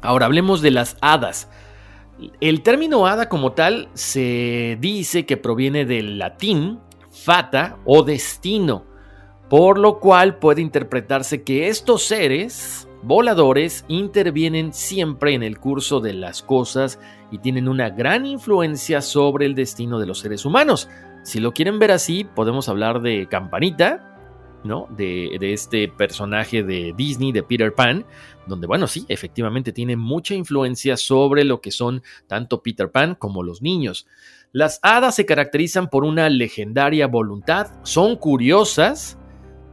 Ahora 0.00 0.26
hablemos 0.26 0.62
de 0.62 0.72
las 0.72 0.96
hadas. 1.00 1.48
El 2.40 2.62
término 2.62 3.06
hada 3.06 3.28
como 3.28 3.52
tal 3.52 3.88
se 3.94 4.76
dice 4.80 5.26
que 5.26 5.36
proviene 5.36 5.84
del 5.84 6.18
latín 6.18 6.80
fata 7.10 7.78
o 7.84 8.02
destino, 8.02 8.84
por 9.48 9.78
lo 9.78 10.00
cual 10.00 10.38
puede 10.38 10.62
interpretarse 10.62 11.42
que 11.42 11.68
estos 11.68 12.02
seres 12.02 12.88
voladores 13.02 13.84
intervienen 13.88 14.72
siempre 14.72 15.34
en 15.34 15.42
el 15.42 15.58
curso 15.58 16.00
de 16.00 16.14
las 16.14 16.42
cosas 16.42 16.98
y 17.30 17.38
tienen 17.38 17.68
una 17.68 17.90
gran 17.90 18.26
influencia 18.26 19.02
sobre 19.02 19.46
el 19.46 19.54
destino 19.54 19.98
de 19.98 20.06
los 20.06 20.20
seres 20.20 20.44
humanos. 20.44 20.88
Si 21.24 21.40
lo 21.40 21.52
quieren 21.52 21.78
ver 21.78 21.92
así, 21.92 22.24
podemos 22.24 22.68
hablar 22.68 23.02
de 23.02 23.28
Campanita, 23.28 24.08
¿no? 24.64 24.86
De, 24.96 25.36
de, 25.40 25.52
este 25.52 25.88
personaje 25.88 26.62
de 26.62 26.94
Disney, 26.96 27.32
de 27.32 27.42
Peter 27.42 27.74
Pan, 27.74 28.04
donde, 28.46 28.66
bueno, 28.66 28.86
sí, 28.86 29.04
efectivamente 29.08 29.72
tiene 29.72 29.96
mucha 29.96 30.34
influencia 30.34 30.96
sobre 30.96 31.44
lo 31.44 31.60
que 31.60 31.70
son 31.70 32.02
tanto 32.26 32.62
Peter 32.62 32.90
Pan 32.90 33.14
como 33.16 33.42
los 33.42 33.62
niños. 33.62 34.06
Las 34.52 34.78
hadas 34.82 35.14
se 35.14 35.26
caracterizan 35.26 35.88
por 35.88 36.04
una 36.04 36.28
legendaria 36.28 37.06
voluntad, 37.06 37.68
son 37.82 38.16
curiosas, 38.16 39.18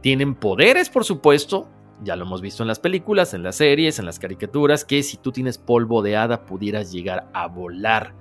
tienen 0.00 0.34
poderes, 0.34 0.88
por 0.88 1.04
supuesto, 1.04 1.68
ya 2.02 2.16
lo 2.16 2.24
hemos 2.24 2.40
visto 2.40 2.62
en 2.62 2.68
las 2.68 2.78
películas, 2.78 3.34
en 3.34 3.42
las 3.42 3.56
series, 3.56 3.98
en 3.98 4.06
las 4.06 4.18
caricaturas, 4.18 4.84
que 4.84 5.02
si 5.02 5.16
tú 5.16 5.32
tienes 5.32 5.58
polvo 5.58 6.02
de 6.02 6.16
hada 6.16 6.46
pudieras 6.46 6.92
llegar 6.92 7.28
a 7.32 7.46
volar. 7.46 8.14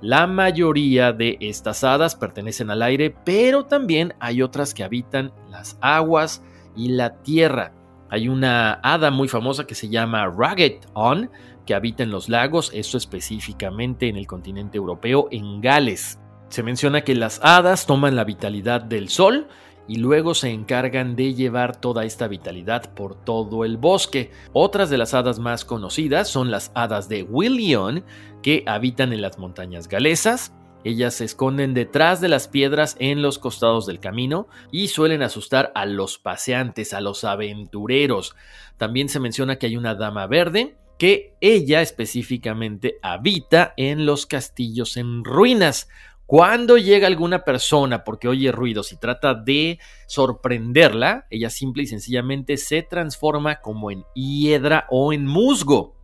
La 0.00 0.26
mayoría 0.26 1.12
de 1.12 1.36
estas 1.40 1.84
hadas 1.84 2.16
pertenecen 2.16 2.70
al 2.70 2.82
aire, 2.82 3.14
pero 3.24 3.66
también 3.66 4.14
hay 4.18 4.40
otras 4.40 4.72
que 4.72 4.82
habitan 4.82 5.32
las 5.50 5.76
aguas 5.80 6.42
y 6.74 6.88
la 6.88 7.22
tierra. 7.22 7.74
Hay 8.08 8.28
una 8.28 8.80
hada 8.82 9.10
muy 9.10 9.28
famosa 9.28 9.66
que 9.66 9.74
se 9.74 9.88
llama 9.88 10.26
Ragged 10.26 10.80
On, 10.94 11.30
que 11.66 11.74
habita 11.74 12.02
en 12.02 12.10
los 12.10 12.28
lagos, 12.28 12.72
esto 12.74 12.96
específicamente 12.96 14.08
en 14.08 14.16
el 14.16 14.26
continente 14.26 14.78
europeo, 14.78 15.28
en 15.30 15.60
Gales. 15.60 16.18
Se 16.48 16.62
menciona 16.62 17.02
que 17.02 17.14
las 17.14 17.38
hadas 17.44 17.86
toman 17.86 18.16
la 18.16 18.24
vitalidad 18.24 18.80
del 18.80 19.08
sol 19.08 19.48
y 19.88 19.96
luego 19.96 20.34
se 20.34 20.50
encargan 20.50 21.16
de 21.16 21.34
llevar 21.34 21.80
toda 21.80 22.04
esta 22.04 22.28
vitalidad 22.28 22.94
por 22.94 23.14
todo 23.14 23.64
el 23.64 23.76
bosque. 23.76 24.30
Otras 24.52 24.90
de 24.90 24.98
las 24.98 25.14
hadas 25.14 25.38
más 25.38 25.64
conocidas 25.64 26.28
son 26.28 26.50
las 26.50 26.70
hadas 26.74 27.08
de 27.08 27.22
Willion, 27.22 28.04
que 28.42 28.62
habitan 28.66 29.12
en 29.12 29.22
las 29.22 29.38
montañas 29.38 29.88
galesas. 29.88 30.52
Ellas 30.82 31.14
se 31.14 31.24
esconden 31.24 31.74
detrás 31.74 32.20
de 32.20 32.28
las 32.28 32.48
piedras 32.48 32.96
en 32.98 33.20
los 33.20 33.38
costados 33.38 33.84
del 33.86 34.00
camino 34.00 34.48
y 34.72 34.88
suelen 34.88 35.22
asustar 35.22 35.72
a 35.74 35.84
los 35.84 36.18
paseantes, 36.18 36.94
a 36.94 37.00
los 37.00 37.24
aventureros. 37.24 38.34
También 38.78 39.08
se 39.10 39.20
menciona 39.20 39.56
que 39.56 39.66
hay 39.66 39.76
una 39.76 39.94
dama 39.94 40.26
verde 40.26 40.76
que 41.00 41.34
ella 41.40 41.80
específicamente 41.80 42.98
habita 43.00 43.72
en 43.78 44.04
los 44.04 44.26
castillos 44.26 44.98
en 44.98 45.24
ruinas. 45.24 45.88
Cuando 46.30 46.78
llega 46.78 47.08
alguna 47.08 47.42
persona 47.42 48.04
porque 48.04 48.28
oye 48.28 48.52
ruidos 48.52 48.92
y 48.92 48.96
trata 48.96 49.34
de 49.34 49.80
sorprenderla, 50.06 51.26
ella 51.28 51.50
simple 51.50 51.82
y 51.82 51.86
sencillamente 51.88 52.56
se 52.56 52.84
transforma 52.84 53.60
como 53.60 53.90
en 53.90 54.04
hiedra 54.14 54.86
o 54.90 55.12
en 55.12 55.26
musgo. 55.26 55.96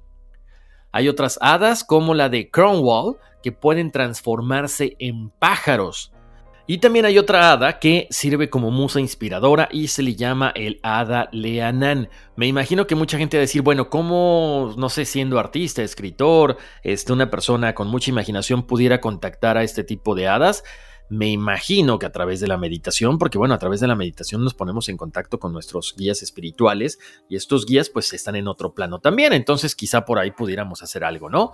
Hay 0.91 1.09
otras 1.09 1.39
hadas 1.41 1.85
como 1.85 2.13
la 2.13 2.29
de 2.29 2.51
Cornwall 2.51 3.19
que 3.41 3.53
pueden 3.53 3.93
transformarse 3.93 4.97
en 4.99 5.31
pájaros. 5.31 6.13
Y 6.69 6.79
también 6.79 7.05
hay 7.05 7.17
otra 7.17 7.53
hada 7.53 7.79
que 7.79 8.09
sirve 8.11 8.51
como 8.51 8.73
musa 8.73 8.99
inspiradora 8.99 9.69
y 9.71 9.87
se 9.87 10.03
le 10.03 10.17
llama 10.17 10.53
el 10.57 10.81
hada 10.83 11.29
Leanan. 11.31 12.09
Me 12.35 12.49
imagino 12.49 12.89
que 12.89 12.97
mucha 12.97 13.19
gente 13.19 13.37
va 13.37 13.41
a 13.41 13.43
decir, 13.43 13.63
bueno, 13.63 13.89
¿cómo, 13.89 14.75
no 14.77 14.89
sé, 14.89 15.05
siendo 15.05 15.39
artista, 15.39 15.85
escritor, 15.85 16.57
este, 16.83 17.13
una 17.13 17.31
persona 17.31 17.73
con 17.73 17.87
mucha 17.87 18.11
imaginación 18.11 18.65
pudiera 18.65 19.01
contactar 19.01 19.57
a 19.57 19.63
este 19.63 19.85
tipo 19.85 20.17
de 20.17 20.27
hadas? 20.27 20.65
Me 21.09 21.29
imagino 21.29 22.01
que 22.01 22.07
a 22.07 22.11
través 22.11 22.41
de 22.41 22.49
la 22.49 22.59
meditación, 22.59 23.19
porque 23.19 23.39
bueno, 23.39 23.55
a 23.55 23.59
través 23.59 23.79
de 23.79 23.87
la 23.87 23.95
meditación 23.95 24.43
nos 24.43 24.55
ponemos 24.55 24.89
en 24.89 24.97
contacto 24.97 25.39
con 25.39 25.53
nuestros 25.53 25.95
guías 25.97 26.21
espirituales 26.23 26.99
y 27.29 27.37
estos 27.37 27.65
guías 27.65 27.91
pues 27.91 28.13
están 28.13 28.35
en 28.35 28.49
otro 28.49 28.75
plano 28.75 28.99
también, 28.99 29.33
entonces 29.33 29.77
quizá 29.77 30.05
por 30.05 30.19
ahí 30.19 30.33
pudiéramos 30.33 30.83
hacer 30.83 31.05
algo, 31.05 31.31
¿no? 31.31 31.53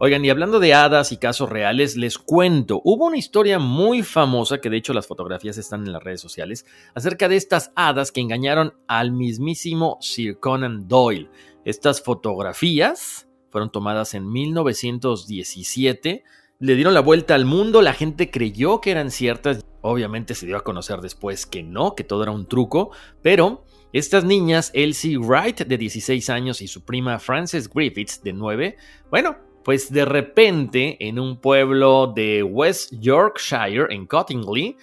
Oigan, 0.00 0.24
y 0.24 0.30
hablando 0.30 0.60
de 0.60 0.74
hadas 0.74 1.10
y 1.10 1.16
casos 1.16 1.50
reales, 1.50 1.96
les 1.96 2.18
cuento, 2.18 2.80
hubo 2.84 3.06
una 3.06 3.16
historia 3.16 3.58
muy 3.58 4.04
famosa, 4.04 4.60
que 4.60 4.70
de 4.70 4.76
hecho 4.76 4.92
las 4.92 5.08
fotografías 5.08 5.58
están 5.58 5.84
en 5.84 5.92
las 5.92 6.04
redes 6.04 6.20
sociales, 6.20 6.66
acerca 6.94 7.28
de 7.28 7.34
estas 7.34 7.72
hadas 7.74 8.12
que 8.12 8.20
engañaron 8.20 8.74
al 8.86 9.10
mismísimo 9.10 9.98
Sir 10.00 10.38
Conan 10.38 10.86
Doyle. 10.86 11.28
Estas 11.64 12.00
fotografías 12.00 13.28
fueron 13.50 13.72
tomadas 13.72 14.14
en 14.14 14.30
1917, 14.30 16.22
le 16.60 16.74
dieron 16.76 16.94
la 16.94 17.00
vuelta 17.00 17.34
al 17.34 17.44
mundo, 17.44 17.82
la 17.82 17.92
gente 17.92 18.30
creyó 18.30 18.80
que 18.80 18.92
eran 18.92 19.10
ciertas, 19.10 19.64
obviamente 19.80 20.36
se 20.36 20.46
dio 20.46 20.58
a 20.58 20.62
conocer 20.62 21.00
después 21.00 21.44
que 21.44 21.64
no, 21.64 21.96
que 21.96 22.04
todo 22.04 22.22
era 22.22 22.30
un 22.30 22.46
truco, 22.46 22.92
pero 23.20 23.64
estas 23.92 24.22
niñas, 24.22 24.70
Elsie 24.74 25.18
Wright 25.18 25.62
de 25.62 25.76
16 25.76 26.30
años 26.30 26.62
y 26.62 26.68
su 26.68 26.84
prima 26.84 27.18
Frances 27.18 27.68
Griffiths 27.68 28.22
de 28.22 28.32
9, 28.32 28.76
bueno, 29.10 29.47
pues 29.68 29.92
de 29.92 30.06
repente 30.06 30.96
en 30.98 31.18
un 31.18 31.36
pueblo 31.36 32.06
de 32.06 32.42
West 32.42 32.90
Yorkshire, 33.00 33.84
en 33.90 34.06
Cottingley, 34.06 34.78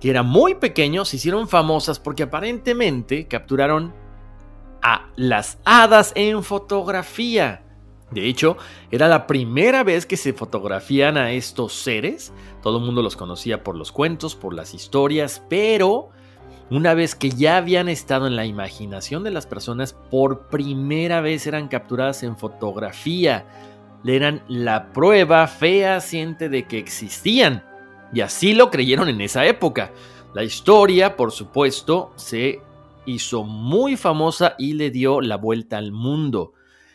que 0.00 0.08
era 0.08 0.22
muy 0.22 0.54
pequeño, 0.54 1.04
se 1.04 1.16
hicieron 1.16 1.46
famosas 1.46 2.00
porque 2.00 2.22
aparentemente 2.22 3.28
capturaron 3.28 3.92
a 4.80 5.10
las 5.16 5.58
hadas 5.66 6.12
en 6.14 6.42
fotografía. 6.42 7.62
De 8.10 8.26
hecho, 8.26 8.56
era 8.90 9.06
la 9.06 9.26
primera 9.26 9.84
vez 9.84 10.06
que 10.06 10.16
se 10.16 10.32
fotografían 10.32 11.18
a 11.18 11.32
estos 11.32 11.74
seres. 11.74 12.32
Todo 12.62 12.78
el 12.78 12.84
mundo 12.86 13.02
los 13.02 13.16
conocía 13.16 13.62
por 13.62 13.76
los 13.76 13.92
cuentos, 13.92 14.34
por 14.34 14.54
las 14.54 14.72
historias, 14.72 15.42
pero 15.50 16.08
una 16.70 16.94
vez 16.94 17.14
que 17.14 17.28
ya 17.28 17.58
habían 17.58 17.90
estado 17.90 18.26
en 18.26 18.36
la 18.36 18.46
imaginación 18.46 19.24
de 19.24 19.30
las 19.30 19.44
personas, 19.44 19.92
por 19.92 20.48
primera 20.48 21.20
vez 21.20 21.46
eran 21.46 21.68
capturadas 21.68 22.22
en 22.22 22.38
fotografía. 22.38 23.44
Eran 24.04 24.42
la 24.48 24.92
prueba 24.92 25.46
fehaciente 25.46 26.48
de 26.48 26.64
que 26.64 26.78
existían. 26.78 27.64
Y 28.12 28.20
así 28.20 28.54
lo 28.54 28.70
creyeron 28.70 29.08
en 29.08 29.20
esa 29.20 29.46
época. 29.46 29.92
La 30.34 30.44
historia, 30.44 31.16
por 31.16 31.32
supuesto, 31.32 32.12
se 32.16 32.60
hizo 33.06 33.44
muy 33.44 33.96
famosa 33.96 34.54
y 34.58 34.74
le 34.74 34.90
dio 34.90 35.20
la 35.20 35.36
vuelta 35.36 35.78
al 35.78 35.92
mundo. 35.92 36.52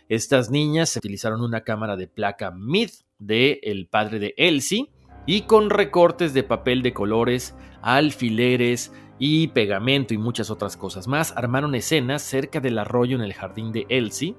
Estas 0.09 0.49
niñas 0.49 0.95
utilizaron 0.95 1.41
una 1.41 1.61
cámara 1.61 1.97
de 1.97 2.07
placa 2.07 2.51
MID 2.51 2.89
de 3.19 3.59
el 3.63 3.87
padre 3.87 4.19
de 4.19 4.33
Elsie 4.37 4.89
y 5.25 5.41
con 5.41 5.69
recortes 5.69 6.33
de 6.33 6.43
papel 6.43 6.81
de 6.81 6.93
colores, 6.93 7.55
alfileres 7.81 8.93
y 9.19 9.49
pegamento 9.49 10.13
y 10.13 10.17
muchas 10.17 10.49
otras 10.49 10.77
cosas 10.77 11.07
más, 11.07 11.35
armaron 11.35 11.75
escenas 11.75 12.21
cerca 12.21 12.59
del 12.59 12.79
arroyo 12.79 13.15
en 13.15 13.23
el 13.23 13.33
jardín 13.33 13.71
de 13.71 13.85
Elsie 13.89 14.35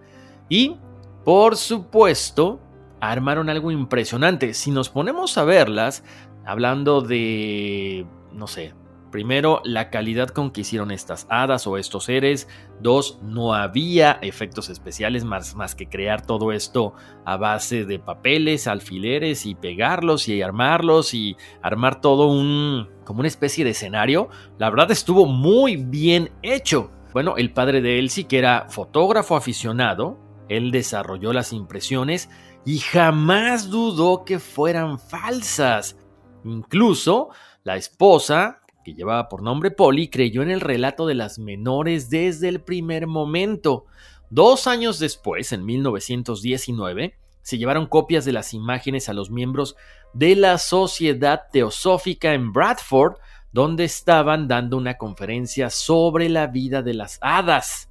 y, 0.48 0.76
por 1.28 1.58
supuesto, 1.58 2.58
armaron 3.02 3.50
algo 3.50 3.70
impresionante. 3.70 4.54
Si 4.54 4.70
nos 4.70 4.88
ponemos 4.88 5.36
a 5.36 5.44
verlas, 5.44 6.02
hablando 6.46 7.02
de, 7.02 8.06
no 8.32 8.46
sé, 8.46 8.72
Primero, 9.10 9.60
la 9.64 9.88
calidad 9.88 10.28
con 10.28 10.50
que 10.50 10.62
hicieron 10.62 10.90
estas 10.90 11.26
hadas 11.30 11.66
o 11.66 11.76
estos 11.78 12.04
seres. 12.04 12.48
Dos, 12.80 13.18
no 13.22 13.54
había 13.54 14.18
efectos 14.22 14.68
especiales 14.70 15.24
más, 15.24 15.54
más 15.54 15.74
que 15.74 15.88
crear 15.88 16.24
todo 16.26 16.52
esto 16.52 16.92
a 17.24 17.38
base 17.38 17.86
de 17.86 17.98
papeles, 17.98 18.66
alfileres 18.66 19.44
y 19.46 19.54
pegarlos 19.54 20.28
y 20.28 20.40
armarlos 20.42 21.12
y 21.12 21.36
armar 21.62 22.02
todo 22.02 22.28
un 22.28 22.88
como 23.04 23.20
una 23.20 23.28
especie 23.28 23.64
de 23.64 23.70
escenario. 23.70 24.28
La 24.58 24.68
verdad 24.68 24.90
estuvo 24.90 25.24
muy 25.24 25.76
bien 25.76 26.30
hecho. 26.42 26.90
Bueno, 27.14 27.36
el 27.36 27.52
padre 27.52 27.80
de 27.82 27.98
Elsie, 27.98 28.24
que 28.24 28.38
era 28.38 28.66
fotógrafo 28.68 29.36
aficionado, 29.36 30.27
él 30.48 30.70
desarrolló 30.70 31.32
las 31.32 31.52
impresiones 31.52 32.30
y 32.64 32.78
jamás 32.78 33.70
dudó 33.70 34.24
que 34.24 34.38
fueran 34.38 34.98
falsas. 34.98 35.96
Incluso 36.44 37.30
la 37.64 37.76
esposa, 37.76 38.60
que 38.84 38.94
llevaba 38.94 39.28
por 39.28 39.42
nombre 39.42 39.70
Polly, 39.70 40.08
creyó 40.08 40.42
en 40.42 40.50
el 40.50 40.60
relato 40.60 41.06
de 41.06 41.14
las 41.14 41.38
menores 41.38 42.10
desde 42.10 42.48
el 42.48 42.60
primer 42.60 43.06
momento. 43.06 43.86
Dos 44.30 44.66
años 44.66 44.98
después, 44.98 45.52
en 45.52 45.64
1919, 45.64 47.18
se 47.42 47.56
llevaron 47.56 47.86
copias 47.86 48.24
de 48.26 48.32
las 48.32 48.52
imágenes 48.52 49.08
a 49.08 49.14
los 49.14 49.30
miembros 49.30 49.76
de 50.12 50.36
la 50.36 50.58
Sociedad 50.58 51.44
Teosófica 51.50 52.34
en 52.34 52.52
Bradford, 52.52 53.14
donde 53.52 53.84
estaban 53.84 54.48
dando 54.48 54.76
una 54.76 54.98
conferencia 54.98 55.70
sobre 55.70 56.28
la 56.28 56.46
vida 56.46 56.82
de 56.82 56.92
las 56.92 57.18
hadas. 57.22 57.87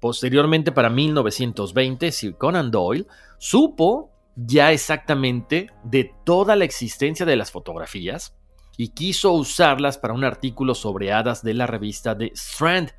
Posteriormente, 0.00 0.72
para 0.72 0.90
1920, 0.90 2.12
Sir 2.12 2.36
Conan 2.36 2.70
Doyle 2.70 3.06
supo 3.38 4.10
ya 4.36 4.72
exactamente 4.72 5.70
de 5.84 6.12
toda 6.24 6.56
la 6.56 6.64
existencia 6.64 7.24
de 7.24 7.36
las 7.36 7.50
fotografías, 7.50 8.36
y 8.76 8.88
quiso 8.88 9.32
usarlas 9.32 9.98
para 9.98 10.14
un 10.14 10.24
artículo 10.24 10.74
sobre 10.74 11.12
hadas 11.12 11.42
de 11.42 11.54
la 11.54 11.66
revista 11.66 12.16
The 12.16 12.32
Strand. 12.34 12.92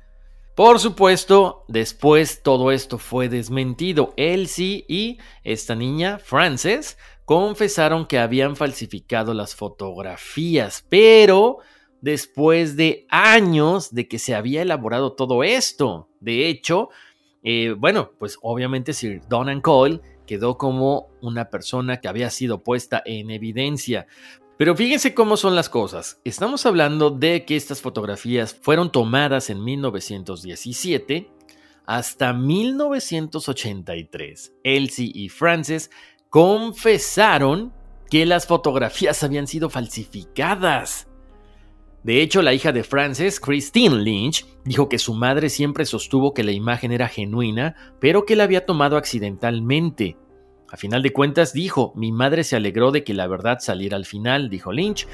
Por 0.54 0.80
supuesto, 0.80 1.64
después 1.68 2.42
todo 2.42 2.72
esto 2.72 2.98
fue 2.98 3.28
desmentido. 3.28 4.12
Elsie 4.16 4.84
y 4.88 5.18
esta 5.44 5.76
niña, 5.76 6.18
Frances, 6.18 6.98
confesaron 7.24 8.06
que 8.06 8.18
habían 8.18 8.56
falsificado 8.56 9.34
las 9.34 9.54
fotografías, 9.54 10.84
pero 10.88 11.58
después 12.00 12.76
de 12.76 13.06
años 13.10 13.94
de 13.94 14.08
que 14.08 14.18
se 14.18 14.34
había 14.34 14.62
elaborado 14.62 15.12
todo 15.12 15.42
esto. 15.42 16.08
De 16.20 16.48
hecho, 16.48 16.88
eh, 17.42 17.74
bueno, 17.76 18.12
pues 18.18 18.38
obviamente 18.42 18.92
Sir 18.92 19.22
Donald 19.28 19.62
Coyle 19.62 20.00
quedó 20.26 20.58
como 20.58 21.08
una 21.20 21.50
persona 21.50 22.00
que 22.00 22.08
había 22.08 22.30
sido 22.30 22.62
puesta 22.62 23.02
en 23.04 23.30
evidencia. 23.30 24.06
Pero 24.58 24.76
fíjense 24.76 25.14
cómo 25.14 25.36
son 25.36 25.56
las 25.56 25.68
cosas. 25.68 26.20
Estamos 26.24 26.66
hablando 26.66 27.10
de 27.10 27.44
que 27.44 27.56
estas 27.56 27.80
fotografías 27.80 28.54
fueron 28.54 28.92
tomadas 28.92 29.50
en 29.50 29.64
1917 29.64 31.32
hasta 31.86 32.32
1983. 32.32 34.52
Elsie 34.62 35.10
y 35.14 35.28
Frances 35.30 35.90
confesaron 36.28 37.72
que 38.10 38.26
las 38.26 38.46
fotografías 38.46 39.22
habían 39.22 39.46
sido 39.46 39.70
falsificadas. 39.70 41.07
De 42.04 42.22
hecho, 42.22 42.42
la 42.42 42.54
hija 42.54 42.72
de 42.72 42.84
Frances, 42.84 43.40
Christine 43.40 43.96
Lynch, 43.96 44.46
dijo 44.64 44.88
que 44.88 44.98
su 44.98 45.14
madre 45.14 45.48
siempre 45.48 45.84
sostuvo 45.84 46.32
que 46.32 46.44
la 46.44 46.52
imagen 46.52 46.92
era 46.92 47.08
genuina, 47.08 47.74
pero 48.00 48.24
que 48.24 48.36
la 48.36 48.44
había 48.44 48.66
tomado 48.66 48.96
accidentalmente. 48.96 50.16
A 50.70 50.76
final 50.76 51.02
de 51.02 51.12
cuentas 51.12 51.52
dijo, 51.52 51.92
mi 51.96 52.12
madre 52.12 52.44
se 52.44 52.54
alegró 52.54 52.92
de 52.92 53.02
que 53.02 53.14
la 53.14 53.26
verdad 53.26 53.58
saliera 53.60 53.96
al 53.96 54.04
final, 54.04 54.48
dijo 54.48 54.70
Lynch, 54.70 55.08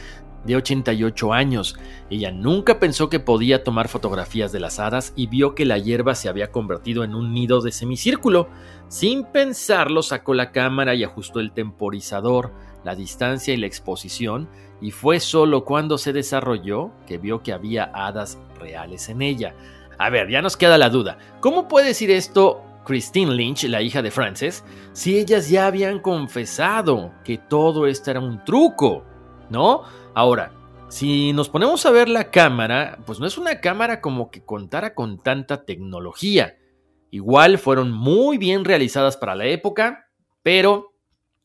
de 0.45 0.57
88 0.57 1.33
años. 1.33 1.77
Ella 2.11 2.31
nunca 2.31 2.79
pensó 2.79 3.09
que 3.09 3.21
podía 3.21 3.65
tomar 3.65 3.89
fotografías 3.89 4.53
de 4.53 4.61
las 4.61 4.79
hadas 4.79 5.13
y 5.17 5.27
vio 5.27 5.55
que 5.55 5.65
la 5.65 5.79
hierba 5.79 6.15
se 6.15 6.29
había 6.29 6.51
convertido 6.51 7.05
en 7.05 7.15
un 7.15 7.33
nido 7.33 7.61
de 7.61 7.73
semicírculo. 7.73 8.49
Sin 8.89 9.25
pensarlo 9.25 10.03
sacó 10.03 10.35
la 10.35 10.53
cámara 10.53 10.95
y 10.95 11.05
ajustó 11.05 11.41
el 11.41 11.53
temporizador, 11.53 12.53
la 12.85 12.95
distancia 12.95 13.55
y 13.55 13.57
la 13.57 13.67
exposición, 13.67 14.49
y 14.81 14.91
fue 14.91 15.21
solo 15.21 15.65
cuando 15.65 15.99
se 15.99 16.13
desarrolló 16.13 16.91
que 17.07 17.19
vio 17.19 17.43
que 17.43 17.53
había 17.53 17.91
hadas 17.95 18.39
reales 18.59 19.09
en 19.09 19.23
ella. 19.23 19.55
A 19.99 20.11
ver, 20.11 20.29
ya 20.29 20.43
nos 20.43 20.57
queda 20.57 20.79
la 20.79 20.91
duda. 20.91 21.19
¿Cómo 21.41 21.69
puede 21.69 21.89
decir 21.89 22.11
esto 22.11 22.63
Christine 22.85 23.33
Lynch, 23.33 23.65
la 23.65 23.83
hija 23.83 24.03
de 24.03 24.11
Frances, 24.11 24.65
si 24.93 25.19
ellas 25.19 25.49
ya 25.49 25.67
habían 25.67 25.99
confesado 26.01 27.13
que 27.25 27.39
todo 27.39 27.87
esto 27.87 28.11
era 28.11 28.21
un 28.21 28.45
truco, 28.45 29.05
¿no? 29.51 29.83
Ahora, 30.15 30.53
si 30.89 31.33
nos 31.33 31.49
ponemos 31.49 31.85
a 31.87 31.91
ver 31.91 32.09
la 32.09 32.31
cámara, 32.31 32.99
pues 33.07 33.19
no 33.19 33.27
es 33.27 33.39
una 33.39 33.61
cámara 33.61 34.01
como 34.01 34.31
que 34.31 34.45
contara 34.45 34.95
con 34.95 35.23
tanta 35.23 35.65
tecnología. 35.65 36.57
Igual 37.11 37.59
fueron 37.59 37.91
muy 37.91 38.39
bien 38.39 38.65
realizadas 38.65 39.17
para 39.17 39.35
la 39.35 39.47
época, 39.47 40.11
pero 40.43 40.93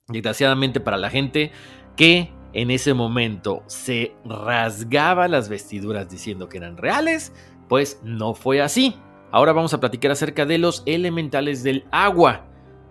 desgraciadamente 0.08 0.80
para 0.80 0.98
la 0.98 1.10
gente 1.10 1.52
que 1.96 2.34
en 2.54 2.72
ese 2.72 2.94
momento 2.94 3.64
se 3.68 4.16
rasgaba 4.26 5.28
las 5.28 5.50
vestiduras 5.50 6.10
diciendo 6.10 6.50
que 6.50 6.58
eran 6.58 6.78
reales, 6.78 7.34
pues 7.68 8.00
no 8.04 8.34
fue 8.34 8.62
así. 8.62 8.96
Ahora 9.32 9.54
vamos 9.54 9.74
a 9.74 9.80
platicar 9.80 10.12
acerca 10.12 10.46
de 10.46 10.58
los 10.58 10.82
elementales 10.86 11.64
del 11.64 11.86
agua. 11.92 12.46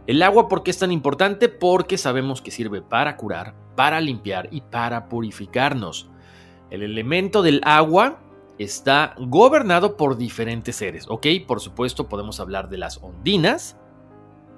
El 0.07 0.23
agua, 0.23 0.49
¿por 0.49 0.63
qué 0.63 0.71
es 0.71 0.79
tan 0.79 0.93
importante? 0.93 1.49
Porque 1.49 1.99
sabemos 1.99 2.41
que 2.41 2.51
sirve 2.51 2.81
para 2.81 3.17
curar, 3.17 3.55
para 3.75 4.01
limpiar 4.01 4.49
y 4.53 4.61
para 4.61 5.09
purificarnos. 5.09 6.09
El 6.71 6.83
elemento 6.83 7.43
del 7.43 7.61
agua 7.65 8.21
está 8.59 9.15
gobernado 9.19 9.97
por 9.97 10.17
diferentes 10.17 10.77
seres, 10.77 11.07
¿ok? 11.09 11.27
Por 11.47 11.61
supuesto 11.61 12.09
podemos 12.09 12.41
hablar 12.41 12.69
de 12.69 12.79
las 12.79 13.03
ondinas, 13.03 13.77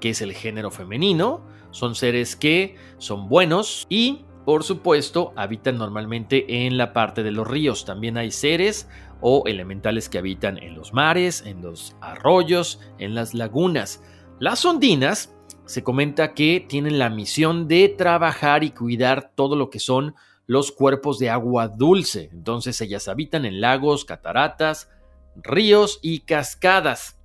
que 0.01 0.11
es 0.11 0.23
el 0.23 0.33
género 0.33 0.71
femenino, 0.71 1.43
son 1.71 1.95
seres 1.95 2.37
que 2.37 2.77
son 2.99 3.29
buenos 3.29 3.87
y, 3.89 4.25
por 4.45 4.65
supuesto, 4.65 5.33
habitan 5.37 5.79
normalmente 5.79 6.67
en 6.67 6.79
la 6.79 6.93
parte 6.93 7.23
de 7.23 7.31
los 7.31 7.47
ríos. 7.47 7.85
También 7.85 8.17
hay 8.17 8.31
seres 8.31 8.89
o 9.21 9.45
elementales 9.47 10.09
que 10.09 10.19
habitan 10.19 10.59
en 10.59 10.75
los 10.75 10.93
mares, 10.93 11.43
en 11.45 11.63
los 11.63 11.95
arroyos, 12.01 12.81
en 12.99 13.15
las 13.15 13.35
lagunas. 13.35 14.03
Las 14.39 14.65
ondinas 14.65 15.35
se 15.67 15.85
comenta 15.85 16.35
que 16.35 16.65
tienen 16.67 16.99
la 16.99 17.11
misión 17.11 17.69
de 17.69 17.89
trabajar 17.89 18.65
y 18.65 18.71
cuidar 18.71 19.31
todo 19.35 19.55
lo 19.55 19.71
que 19.71 19.79
son 19.79 20.15
los 20.47 20.73
cuerpos 20.73 21.19
de 21.21 21.31
agua 21.31 21.69
dulce. 21.69 22.31
Entonces 22.33 22.81
ellas 22.81 23.07
habitan 23.07 23.45
en 23.45 23.61
lagos, 23.61 24.05
cataratas, 24.05 24.91
ríos 25.37 26.01
y 26.03 26.21
cascadas. 26.21 27.20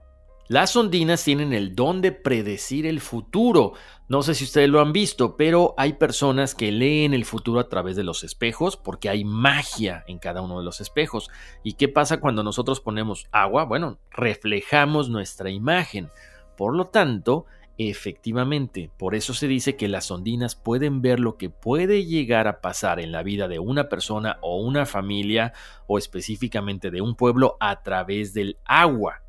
Las 0.47 0.75
ondinas 0.75 1.23
tienen 1.23 1.53
el 1.53 1.73
don 1.73 2.01
de 2.01 2.11
predecir 2.11 2.85
el 2.85 2.99
futuro. 2.99 3.73
No 4.07 4.21
sé 4.21 4.35
si 4.35 4.43
ustedes 4.43 4.69
lo 4.69 4.79
han 4.79 4.93
visto, 4.93 5.37
pero 5.37 5.73
hay 5.75 5.93
personas 5.93 6.53
que 6.53 6.71
leen 6.71 7.15
el 7.15 7.25
futuro 7.25 7.59
a 7.59 7.67
través 7.67 7.95
de 7.95 8.03
los 8.03 8.23
espejos 8.23 8.77
porque 8.77 9.09
hay 9.09 9.23
magia 9.23 10.03
en 10.07 10.19
cada 10.19 10.43
uno 10.43 10.59
de 10.59 10.63
los 10.63 10.81
espejos. 10.81 11.31
¿Y 11.63 11.73
qué 11.73 11.87
pasa 11.87 12.19
cuando 12.19 12.43
nosotros 12.43 12.79
ponemos 12.79 13.25
agua? 13.31 13.65
Bueno, 13.65 13.97
reflejamos 14.11 15.09
nuestra 15.09 15.49
imagen. 15.49 16.11
Por 16.55 16.75
lo 16.75 16.85
tanto, 16.85 17.47
efectivamente, 17.79 18.91
por 18.99 19.15
eso 19.15 19.33
se 19.33 19.47
dice 19.47 19.75
que 19.75 19.87
las 19.87 20.11
ondinas 20.11 20.55
pueden 20.55 21.01
ver 21.01 21.19
lo 21.19 21.37
que 21.37 21.49
puede 21.49 22.05
llegar 22.05 22.47
a 22.47 22.61
pasar 22.61 22.99
en 22.99 23.11
la 23.11 23.23
vida 23.23 23.47
de 23.47 23.57
una 23.57 23.89
persona 23.89 24.37
o 24.41 24.61
una 24.61 24.85
familia 24.85 25.53
o 25.87 25.97
específicamente 25.97 26.91
de 26.91 27.01
un 27.01 27.15
pueblo 27.15 27.57
a 27.59 27.81
través 27.81 28.35
del 28.35 28.59
agua. 28.63 29.24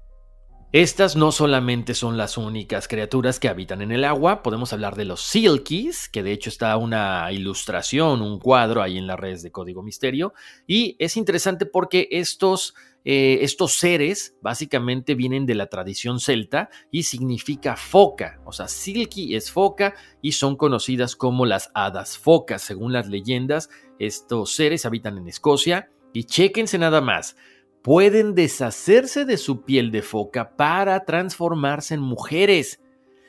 Estas 0.73 1.15
no 1.15 1.31
solamente 1.31 1.95
son 1.95 2.17
las 2.17 2.37
únicas 2.37 2.89
criaturas 2.89 3.39
que 3.39 3.49
habitan 3.49 3.83
en 3.83 3.93
el 3.93 4.05
agua, 4.05 4.43
podemos 4.43 4.73
hablar 4.73 4.97
de 4.97 5.05
los 5.05 5.23
Silkies, 5.23 6.09
que 6.09 6.25
de 6.25 6.33
hecho 6.33 6.51
está 6.51 6.77
una 6.77 7.31
ilustración, 7.31 8.21
un 8.21 8.41
cuadro 8.41 8.83
ahí 8.83 8.99
en 8.99 9.07
las 9.07 9.19
redes 9.19 9.45
de 9.45 9.53
Código 9.53 9.85
Misterio, 9.85 10.35
y 10.67 10.97
es 10.99 11.17
interesante 11.17 11.67
porque 11.67 12.09
estos, 12.11 12.75
eh, 13.05 13.39
estos 13.43 13.75
seres 13.75 14.35
básicamente 14.43 15.15
vienen 15.15 15.47
de 15.47 15.55
la 15.55 15.69
tradición 15.69 16.19
celta 16.19 16.69
y 16.91 17.05
significa 17.05 17.77
foca, 17.77 18.41
o 18.45 18.51
sea, 18.51 18.67
Silky 18.67 19.37
es 19.37 19.53
foca 19.53 19.95
y 20.21 20.33
son 20.33 20.57
conocidas 20.57 21.15
como 21.15 21.47
las 21.47 21.71
hadas 21.75 22.19
focas, 22.19 22.61
según 22.61 22.93
las 22.93 23.07
leyendas, 23.09 23.71
estos 24.01 24.53
seres 24.53 24.85
habitan 24.85 25.17
en 25.17 25.29
Escocia. 25.29 25.91
Y 26.13 26.25
chéquense 26.25 26.79
nada 26.79 27.03
más 27.03 27.37
pueden 27.87 28.35
deshacerse 28.35 29.25
de 29.25 29.37
su 29.37 29.63
piel 29.63 29.93
de 29.93 30.03
foca 30.03 30.57
para 30.57 31.05
transformarse 31.05 31.95
en 31.95 32.01
mujeres. 32.01 32.83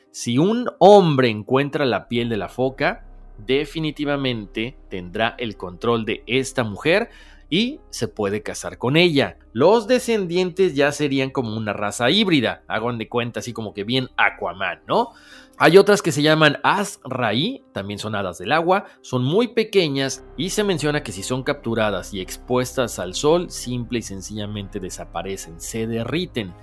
Si 0.10 0.40
un 0.40 0.68
hombre 0.80 1.30
encuentra 1.30 1.86
la 1.86 2.08
piel 2.08 2.28
de 2.28 2.38
la 2.38 2.50
foca, 2.50 3.06
definitivamente 3.38 4.76
tendrá 4.90 5.36
el 5.38 5.58
control 5.58 6.06
de 6.06 6.24
esta 6.26 6.64
mujer 6.64 7.12
y 7.52 7.82
se 7.92 8.08
puede 8.08 8.42
casar 8.42 8.80
con 8.80 8.98
ella. 8.98 9.38
Los 9.54 9.88
descendientes 9.88 10.74
ya 10.74 10.92
serían 10.92 11.30
como 11.30 11.56
una 11.56 11.74
raza 11.74 12.10
híbrida, 12.10 12.64
hagan 12.68 12.98
de 12.98 13.08
cuenta 13.08 13.42
así 13.42 13.54
como 13.54 13.76
que 13.76 13.84
bien 13.84 14.10
Aquaman, 14.18 14.82
¿no? 14.88 15.12
Hay 15.60 15.80
otras 15.80 16.04
que 16.04 16.12
se 16.12 16.22
llaman 16.22 16.60
Azraí, 16.62 17.64
también 17.74 17.98
son 17.98 18.14
hadas 18.14 18.38
del 18.38 18.52
agua, 18.52 18.86
son 19.02 19.24
muy 19.24 19.48
pequeñas 19.48 20.24
y 20.38 20.52
se 20.52 20.64
menciona 20.64 21.02
que 21.02 21.12
si 21.12 21.24
son 21.24 21.42
capturadas 21.42 22.14
y 22.14 22.22
expuestas 22.22 23.00
al 23.00 23.16
sol, 23.16 23.50
simple 23.50 24.00
y 24.00 24.04
sencillamente 24.04 24.80
desaparecen, 24.80 25.60
se 25.60 25.88
derriten. 25.88 26.54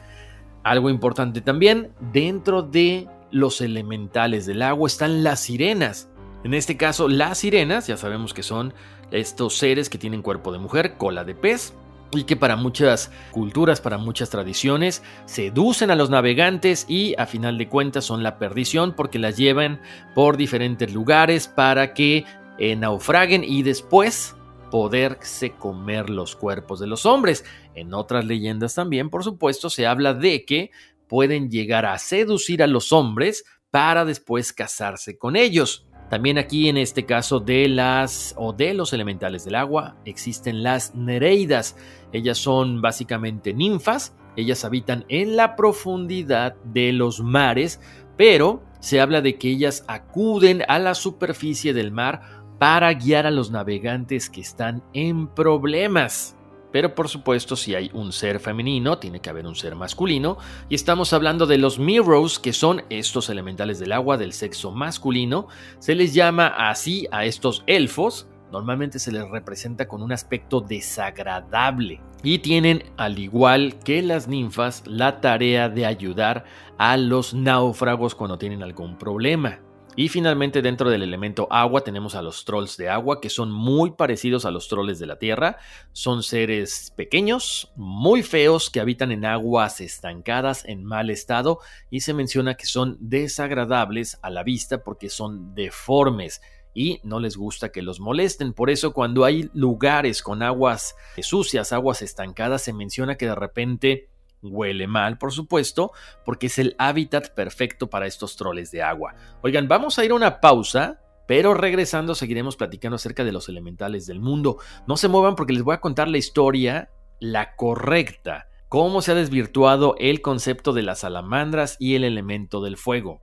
Algo 0.62 0.90
importante 0.90 1.40
también, 1.40 1.92
dentro 2.12 2.62
de 2.62 3.08
los 3.32 3.60
elementales 3.60 4.46
del 4.46 4.62
agua 4.62 4.86
están 4.86 5.24
las 5.24 5.40
sirenas. 5.40 6.08
En 6.44 6.54
este 6.54 6.76
caso, 6.76 7.08
las 7.08 7.38
sirenas, 7.38 7.88
ya 7.88 7.96
sabemos 7.96 8.32
que 8.32 8.44
son 8.44 8.72
estos 9.10 9.56
seres 9.56 9.90
que 9.90 9.98
tienen 9.98 10.22
cuerpo 10.22 10.52
de 10.52 10.60
mujer, 10.60 10.96
cola 10.96 11.24
de 11.24 11.34
pez, 11.34 11.74
y 12.18 12.24
que 12.24 12.36
para 12.36 12.56
muchas 12.56 13.10
culturas, 13.30 13.80
para 13.80 13.98
muchas 13.98 14.30
tradiciones, 14.30 15.02
seducen 15.26 15.90
a 15.90 15.96
los 15.96 16.10
navegantes 16.10 16.86
y 16.88 17.14
a 17.18 17.26
final 17.26 17.58
de 17.58 17.68
cuentas 17.68 18.04
son 18.04 18.22
la 18.22 18.38
perdición 18.38 18.94
porque 18.94 19.18
las 19.18 19.36
llevan 19.36 19.80
por 20.14 20.36
diferentes 20.36 20.92
lugares 20.92 21.48
para 21.48 21.94
que 21.94 22.24
eh, 22.58 22.76
naufraguen 22.76 23.44
y 23.44 23.62
después 23.62 24.36
poderse 24.70 25.52
comer 25.52 26.10
los 26.10 26.36
cuerpos 26.36 26.80
de 26.80 26.86
los 26.86 27.06
hombres. 27.06 27.44
En 27.74 27.94
otras 27.94 28.24
leyendas 28.24 28.74
también, 28.74 29.10
por 29.10 29.22
supuesto, 29.22 29.70
se 29.70 29.86
habla 29.86 30.14
de 30.14 30.44
que 30.44 30.70
pueden 31.08 31.50
llegar 31.50 31.86
a 31.86 31.98
seducir 31.98 32.62
a 32.62 32.66
los 32.66 32.92
hombres 32.92 33.44
para 33.70 34.04
después 34.04 34.52
casarse 34.52 35.18
con 35.18 35.36
ellos. 35.36 35.86
También 36.10 36.38
aquí 36.38 36.68
en 36.68 36.76
este 36.76 37.06
caso 37.06 37.40
de 37.40 37.68
las 37.68 38.34
o 38.36 38.52
de 38.52 38.74
los 38.74 38.92
elementales 38.92 39.44
del 39.44 39.54
agua 39.54 39.96
existen 40.04 40.62
las 40.62 40.94
nereidas. 40.94 41.76
Ellas 42.12 42.38
son 42.38 42.80
básicamente 42.80 43.52
ninfas, 43.52 44.14
ellas 44.36 44.64
habitan 44.64 45.04
en 45.08 45.36
la 45.36 45.56
profundidad 45.56 46.54
de 46.64 46.92
los 46.92 47.20
mares, 47.20 47.80
pero 48.16 48.62
se 48.80 49.00
habla 49.00 49.22
de 49.22 49.36
que 49.38 49.50
ellas 49.50 49.84
acuden 49.88 50.62
a 50.68 50.78
la 50.78 50.94
superficie 50.94 51.72
del 51.72 51.90
mar 51.90 52.44
para 52.58 52.92
guiar 52.92 53.26
a 53.26 53.30
los 53.30 53.50
navegantes 53.50 54.30
que 54.30 54.40
están 54.40 54.82
en 54.92 55.26
problemas. 55.26 56.36
Pero 56.74 56.92
por 56.96 57.08
supuesto, 57.08 57.54
si 57.54 57.76
hay 57.76 57.88
un 57.94 58.10
ser 58.10 58.40
femenino, 58.40 58.98
tiene 58.98 59.20
que 59.20 59.30
haber 59.30 59.46
un 59.46 59.54
ser 59.54 59.76
masculino. 59.76 60.38
Y 60.68 60.74
estamos 60.74 61.12
hablando 61.12 61.46
de 61.46 61.56
los 61.56 61.78
Mirrors, 61.78 62.40
que 62.40 62.52
son 62.52 62.82
estos 62.90 63.30
elementales 63.30 63.78
del 63.78 63.92
agua 63.92 64.16
del 64.16 64.32
sexo 64.32 64.72
masculino. 64.72 65.46
Se 65.78 65.94
les 65.94 66.14
llama 66.14 66.48
así 66.48 67.06
a 67.12 67.26
estos 67.26 67.62
elfos. 67.68 68.26
Normalmente 68.50 68.98
se 68.98 69.12
les 69.12 69.22
representa 69.30 69.86
con 69.86 70.02
un 70.02 70.10
aspecto 70.10 70.60
desagradable. 70.60 72.00
Y 72.24 72.40
tienen, 72.40 72.82
al 72.96 73.20
igual 73.20 73.78
que 73.84 74.02
las 74.02 74.26
ninfas, 74.26 74.82
la 74.84 75.20
tarea 75.20 75.68
de 75.68 75.86
ayudar 75.86 76.44
a 76.76 76.96
los 76.96 77.34
náufragos 77.34 78.16
cuando 78.16 78.36
tienen 78.36 78.64
algún 78.64 78.98
problema. 78.98 79.60
Y 79.96 80.08
finalmente 80.08 80.60
dentro 80.60 80.90
del 80.90 81.04
elemento 81.04 81.46
agua 81.50 81.82
tenemos 81.82 82.16
a 82.16 82.22
los 82.22 82.44
trolls 82.44 82.76
de 82.76 82.88
agua 82.88 83.20
que 83.20 83.30
son 83.30 83.52
muy 83.52 83.92
parecidos 83.92 84.44
a 84.44 84.50
los 84.50 84.66
trolls 84.66 84.98
de 84.98 85.06
la 85.06 85.20
tierra. 85.20 85.58
Son 85.92 86.24
seres 86.24 86.92
pequeños, 86.96 87.72
muy 87.76 88.24
feos 88.24 88.70
que 88.70 88.80
habitan 88.80 89.12
en 89.12 89.24
aguas 89.24 89.80
estancadas 89.80 90.64
en 90.64 90.84
mal 90.84 91.10
estado 91.10 91.60
y 91.90 92.00
se 92.00 92.12
menciona 92.12 92.56
que 92.56 92.66
son 92.66 92.96
desagradables 92.98 94.18
a 94.22 94.30
la 94.30 94.42
vista 94.42 94.82
porque 94.82 95.10
son 95.10 95.54
deformes 95.54 96.40
y 96.74 97.00
no 97.04 97.20
les 97.20 97.36
gusta 97.36 97.70
que 97.70 97.80
los 97.80 98.00
molesten. 98.00 98.52
Por 98.52 98.70
eso 98.70 98.92
cuando 98.92 99.24
hay 99.24 99.48
lugares 99.54 100.22
con 100.22 100.42
aguas 100.42 100.96
sucias, 101.22 101.72
aguas 101.72 102.02
estancadas, 102.02 102.62
se 102.62 102.72
menciona 102.72 103.14
que 103.14 103.26
de 103.26 103.36
repente 103.36 104.08
Huele 104.44 104.86
mal, 104.86 105.18
por 105.18 105.32
supuesto, 105.32 105.92
porque 106.24 106.46
es 106.46 106.58
el 106.58 106.76
hábitat 106.78 107.30
perfecto 107.34 107.88
para 107.88 108.06
estos 108.06 108.36
troles 108.36 108.70
de 108.70 108.82
agua. 108.82 109.14
Oigan, 109.42 109.68
vamos 109.68 109.98
a 109.98 110.04
ir 110.04 110.10
a 110.10 110.14
una 110.14 110.40
pausa, 110.40 111.00
pero 111.26 111.54
regresando 111.54 112.14
seguiremos 112.14 112.56
platicando 112.56 112.96
acerca 112.96 113.24
de 113.24 113.32
los 113.32 113.48
elementales 113.48 114.06
del 114.06 114.20
mundo. 114.20 114.58
No 114.86 114.96
se 114.96 115.08
muevan 115.08 115.36
porque 115.36 115.54
les 115.54 115.62
voy 115.62 115.74
a 115.74 115.80
contar 115.80 116.08
la 116.08 116.18
historia, 116.18 116.90
la 117.20 117.56
correcta, 117.56 118.48
cómo 118.68 119.02
se 119.02 119.12
ha 119.12 119.14
desvirtuado 119.14 119.94
el 119.98 120.20
concepto 120.20 120.72
de 120.72 120.82
las 120.82 121.00
salamandras 121.00 121.76
y 121.78 121.94
el 121.94 122.04
elemento 122.04 122.60
del 122.60 122.76
fuego. 122.76 123.20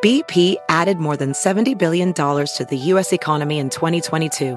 BP 0.00 0.58
added 0.68 0.98
more 0.98 1.16
than 1.16 1.32
$70 1.32 1.76
billion 1.76 2.12
to 2.14 2.64
the 2.68 2.76
U.S. 2.92 3.12
economy 3.12 3.58
in 3.58 3.68
2022. 3.68 4.56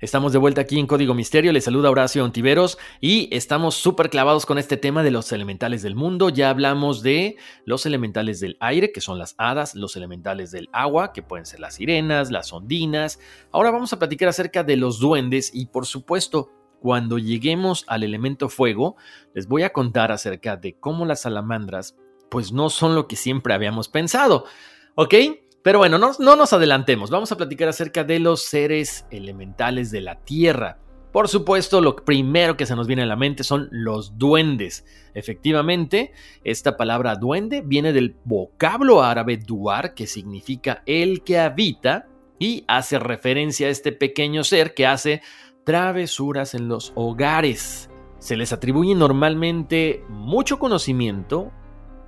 Estamos 0.00 0.32
de 0.32 0.38
vuelta 0.38 0.60
aquí 0.60 0.78
en 0.78 0.86
Código 0.86 1.12
Misterio, 1.12 1.50
les 1.50 1.64
saluda 1.64 1.90
Horacio 1.90 2.22
Ontiveros 2.22 2.78
y 3.00 3.28
estamos 3.32 3.74
súper 3.74 4.10
clavados 4.10 4.46
con 4.46 4.56
este 4.56 4.76
tema 4.76 5.02
de 5.02 5.10
los 5.10 5.32
elementales 5.32 5.82
del 5.82 5.96
mundo. 5.96 6.28
Ya 6.28 6.50
hablamos 6.50 7.02
de 7.02 7.36
los 7.64 7.84
elementales 7.84 8.38
del 8.38 8.56
aire, 8.60 8.92
que 8.92 9.00
son 9.00 9.18
las 9.18 9.34
hadas, 9.38 9.74
los 9.74 9.96
elementales 9.96 10.52
del 10.52 10.68
agua, 10.70 11.12
que 11.12 11.24
pueden 11.24 11.46
ser 11.46 11.58
las 11.58 11.74
sirenas, 11.74 12.30
las 12.30 12.52
ondinas. 12.52 13.18
Ahora 13.50 13.72
vamos 13.72 13.92
a 13.92 13.98
platicar 13.98 14.28
acerca 14.28 14.62
de 14.62 14.76
los 14.76 15.00
duendes 15.00 15.50
y 15.52 15.66
por 15.66 15.84
supuesto, 15.84 16.52
cuando 16.78 17.18
lleguemos 17.18 17.84
al 17.88 18.04
elemento 18.04 18.48
fuego, 18.48 18.94
les 19.34 19.48
voy 19.48 19.64
a 19.64 19.72
contar 19.72 20.12
acerca 20.12 20.56
de 20.56 20.74
cómo 20.78 21.06
las 21.06 21.22
salamandras 21.22 21.96
pues 22.30 22.52
no 22.52 22.70
son 22.70 22.94
lo 22.94 23.08
que 23.08 23.16
siempre 23.16 23.52
habíamos 23.52 23.88
pensado. 23.88 24.44
¿Ok? 24.94 25.14
Pero 25.62 25.78
bueno, 25.78 25.98
no, 25.98 26.36
nos 26.36 26.52
adelantemos, 26.52 27.10
vamos 27.10 27.32
a 27.32 27.36
platicar 27.36 27.68
acerca 27.68 28.04
de 28.04 28.20
los 28.20 28.42
seres 28.42 29.06
elementales 29.10 29.90
de 29.90 30.00
la 30.00 30.16
Tierra. 30.16 30.78
Por 31.12 31.28
supuesto, 31.28 31.80
lo 31.80 31.96
primero 31.96 32.56
que 32.56 32.66
se 32.66 32.76
nos 32.76 32.86
viene 32.86 33.02
a 33.02 33.06
la 33.06 33.16
mente 33.16 33.42
son 33.42 33.68
los 33.70 34.18
duendes. 34.18 34.84
Efectivamente, 35.14 36.12
esta 36.44 36.76
palabra 36.76 37.16
duende 37.16 37.62
viene 37.62 37.92
del 37.92 38.16
vocablo 38.24 39.02
árabe 39.02 39.38
duar, 39.38 39.94
que 39.94 40.06
significa 40.06 40.82
el 40.86 41.24
que 41.24 41.38
habita, 41.38 42.06
y 42.38 42.64
hace 42.68 42.98
referencia 42.98 43.66
a 43.66 43.70
este 43.70 43.90
pequeño 43.90 44.44
ser 44.44 44.74
que 44.74 44.86
hace 44.86 45.22
travesuras 45.64 46.54
en 46.54 46.68
los 46.68 46.92
hogares. 46.94 47.90
Se 48.20 48.36
les 48.36 48.52
atribuye 48.52 48.94
normalmente 48.94 50.04
mucho 50.08 50.58
conocimiento, 50.58 51.52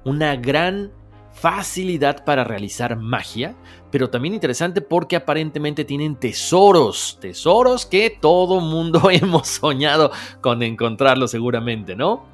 una 0.04 0.36
gran 0.36 0.92
facilidad 1.32 2.24
para 2.24 2.44
realizar 2.44 2.96
magia, 2.96 3.54
pero 3.90 4.10
también 4.10 4.34
interesante 4.34 4.80
porque 4.80 5.16
aparentemente 5.16 5.84
tienen 5.84 6.16
tesoros, 6.16 7.18
tesoros 7.20 7.86
que 7.86 8.10
todo 8.20 8.60
mundo 8.60 9.08
hemos 9.10 9.48
soñado 9.48 10.10
con 10.40 10.62
encontrarlo 10.62 11.28
seguramente, 11.28 11.96
¿no? 11.96 12.30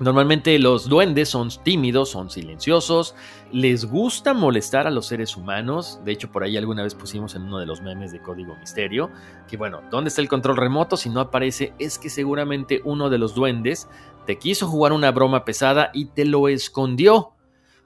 Normalmente 0.00 0.58
los 0.58 0.88
duendes 0.88 1.28
son 1.28 1.50
tímidos, 1.62 2.10
son 2.10 2.28
silenciosos, 2.28 3.14
les 3.52 3.84
gusta 3.84 4.34
molestar 4.34 4.88
a 4.88 4.90
los 4.90 5.06
seres 5.06 5.36
humanos. 5.36 6.00
De 6.04 6.10
hecho, 6.10 6.32
por 6.32 6.42
ahí 6.42 6.56
alguna 6.56 6.82
vez 6.82 6.96
pusimos 6.96 7.36
en 7.36 7.42
uno 7.42 7.60
de 7.60 7.66
los 7.66 7.80
memes 7.80 8.10
de 8.10 8.20
Código 8.20 8.56
Misterio 8.56 9.10
que, 9.46 9.56
bueno, 9.56 9.82
¿dónde 9.92 10.08
está 10.08 10.20
el 10.20 10.28
control 10.28 10.56
remoto? 10.56 10.96
Si 10.96 11.10
no 11.10 11.20
aparece, 11.20 11.74
es 11.78 12.00
que 12.00 12.10
seguramente 12.10 12.80
uno 12.84 13.08
de 13.08 13.18
los 13.18 13.36
duendes 13.36 13.88
te 14.26 14.36
quiso 14.36 14.66
jugar 14.66 14.92
una 14.92 15.12
broma 15.12 15.44
pesada 15.44 15.90
y 15.94 16.06
te 16.06 16.24
lo 16.24 16.48
escondió 16.48 17.33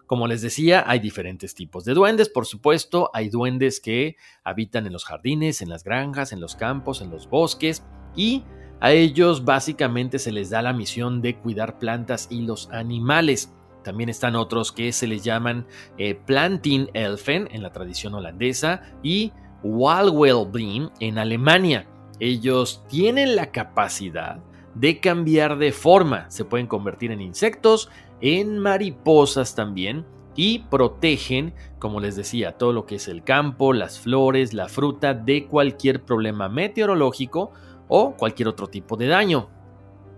Como 0.08 0.26
les 0.26 0.40
decía, 0.40 0.84
hay 0.86 1.00
diferentes 1.00 1.54
tipos 1.54 1.84
de 1.84 1.92
duendes, 1.92 2.30
por 2.30 2.46
supuesto, 2.46 3.10
hay 3.12 3.28
duendes 3.28 3.78
que 3.78 4.16
habitan 4.42 4.86
en 4.86 4.94
los 4.94 5.04
jardines, 5.04 5.60
en 5.60 5.68
las 5.68 5.84
granjas, 5.84 6.32
en 6.32 6.40
los 6.40 6.56
campos, 6.56 7.02
en 7.02 7.10
los 7.10 7.28
bosques 7.28 7.84
y 8.16 8.42
a 8.80 8.92
ellos 8.92 9.44
básicamente 9.44 10.18
se 10.18 10.32
les 10.32 10.48
da 10.48 10.62
la 10.62 10.72
misión 10.72 11.20
de 11.20 11.36
cuidar 11.36 11.78
plantas 11.78 12.26
y 12.30 12.40
los 12.40 12.70
animales. 12.70 13.52
También 13.84 14.08
están 14.08 14.34
otros 14.34 14.72
que 14.72 14.92
se 14.92 15.06
les 15.06 15.22
llaman 15.22 15.66
eh, 15.98 16.14
Planting 16.14 16.88
Elfen 16.94 17.46
en 17.50 17.62
la 17.62 17.70
tradición 17.70 18.14
holandesa 18.14 18.80
y 19.02 19.34
Walwelbeam 19.62 20.90
en 21.00 21.18
Alemania. 21.18 21.86
Ellos 22.18 22.82
tienen 22.88 23.36
la 23.36 23.52
capacidad 23.52 24.42
de 24.74 25.00
cambiar 25.00 25.58
de 25.58 25.72
forma. 25.72 26.30
Se 26.30 26.44
pueden 26.44 26.66
convertir 26.66 27.10
en 27.10 27.20
insectos, 27.20 27.90
en 28.20 28.58
mariposas 28.58 29.54
también 29.54 30.04
y 30.34 30.60
protegen, 30.60 31.52
como 31.78 32.00
les 32.00 32.14
decía, 32.14 32.52
todo 32.52 32.72
lo 32.72 32.86
que 32.86 32.96
es 32.96 33.08
el 33.08 33.24
campo, 33.24 33.72
las 33.72 33.98
flores, 33.98 34.54
la 34.54 34.68
fruta 34.68 35.14
de 35.14 35.46
cualquier 35.46 36.04
problema 36.04 36.48
meteorológico 36.48 37.52
o 37.88 38.14
cualquier 38.14 38.48
otro 38.48 38.68
tipo 38.68 38.96
de 38.96 39.08
daño. 39.08 39.48